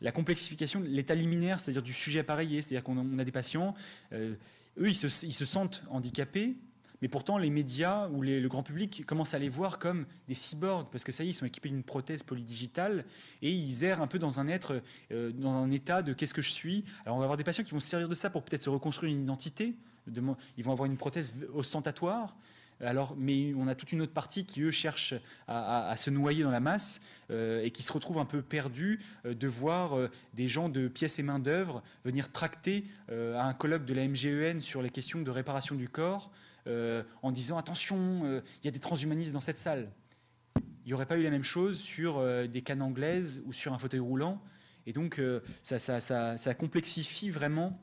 [0.00, 2.62] la complexification de l'état liminaire, c'est-à-dire du sujet appareillé.
[2.62, 3.74] C'est-à-dire qu'on a des patients,
[4.12, 6.56] eux, ils se, sentent handicapés,
[7.02, 10.86] mais pourtant, les médias ou le grand public commencent à les voir comme des cyborgs,
[10.90, 13.04] parce que ça y est, ils sont équipés d'une prothèse polydigitale
[13.42, 14.80] et ils errent un peu dans un être,
[15.10, 16.84] euh, dans un état de qu'est-ce que je suis.
[17.04, 18.70] Alors, on va avoir des patients qui vont se servir de ça pour peut-être se
[18.70, 19.74] reconstruire une identité.
[20.06, 22.36] ils vont avoir une prothèse ostentatoire.
[22.80, 25.14] Alors, mais on a toute une autre partie qui, eux, cherchent
[25.46, 27.00] à, se noyer dans la masse
[27.30, 31.18] euh, et qui se retrouvent un peu perdus euh, de voir des gens de pièces
[31.18, 35.30] et main d'œuvre venir tracter à un colloque de la MGEN sur les questions de
[35.30, 36.30] réparation du corps
[36.66, 39.90] euh, en disant attention, euh, il y a des transhumanistes dans cette salle.
[40.56, 43.72] Il n'y aurait pas eu la même chose sur euh, des cannes anglaises ou sur
[43.72, 44.40] un fauteuil roulant.
[44.86, 45.20] Et donc,
[45.62, 47.78] ça, complexifie vraiment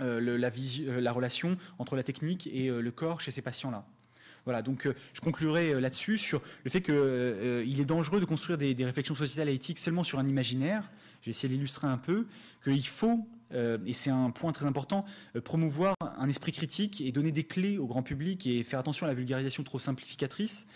[0.00, 3.86] la, relation entre la technique et le corps chez ces patients-là.
[4.44, 8.84] Voilà, donc je conclurai là-dessus sur le fait qu'il est dangereux de construire des, des,
[8.84, 10.90] réflexions sociétales et éthiques seulement sur un imaginaire.
[11.22, 12.26] J'ai essayé d'illustrer un peu
[12.64, 13.24] qu'il faut
[13.86, 15.04] et c'est un point très important,
[15.36, 19.06] euh, promouvoir un esprit critique et donner des clés au grand public et faire attention
[19.06, 20.66] à la vulgarisation trop simplificatrice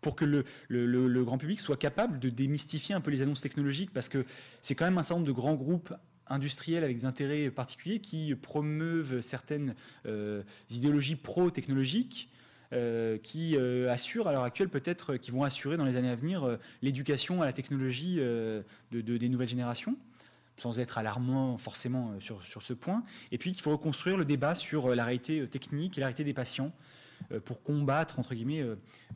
[0.00, 4.08] pour que le, grand public soit capable de démystifier un peu les annonces technologiques, parce
[4.08, 4.24] que
[4.60, 5.92] c'est quand même un certain nombre de grands groupes
[6.28, 9.74] industriels avec des intérêts particuliers qui promeuvent certaines
[10.06, 12.30] euh, idéologies pro-technologiques.
[13.22, 13.56] qui
[13.88, 17.46] assurent à l'heure actuelle peut-être, qui vont assurer dans les années à venir l'éducation à
[17.46, 18.20] la technologie
[18.90, 19.96] des nouvelles générations
[20.56, 23.02] sans être alarmant forcément euh, sur, sur ce point.
[23.30, 26.06] Et puis qu'il faut reconstruire le débat sur euh, la réalité euh, technique et la
[26.06, 26.72] réalité des patients
[27.46, 28.62] pour combattre, entre guillemets,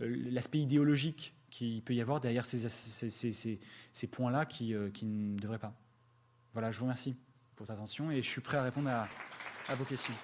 [0.01, 3.59] l'aspect idéologique qu'il peut y avoir derrière ces, ces,
[3.93, 5.75] ces, points-là qui, qui, ne devraient pas.
[6.55, 7.15] Voilà, je vous remercie
[7.55, 9.07] pour votre attention et je suis prêt à répondre à,
[9.69, 10.15] à vos questions.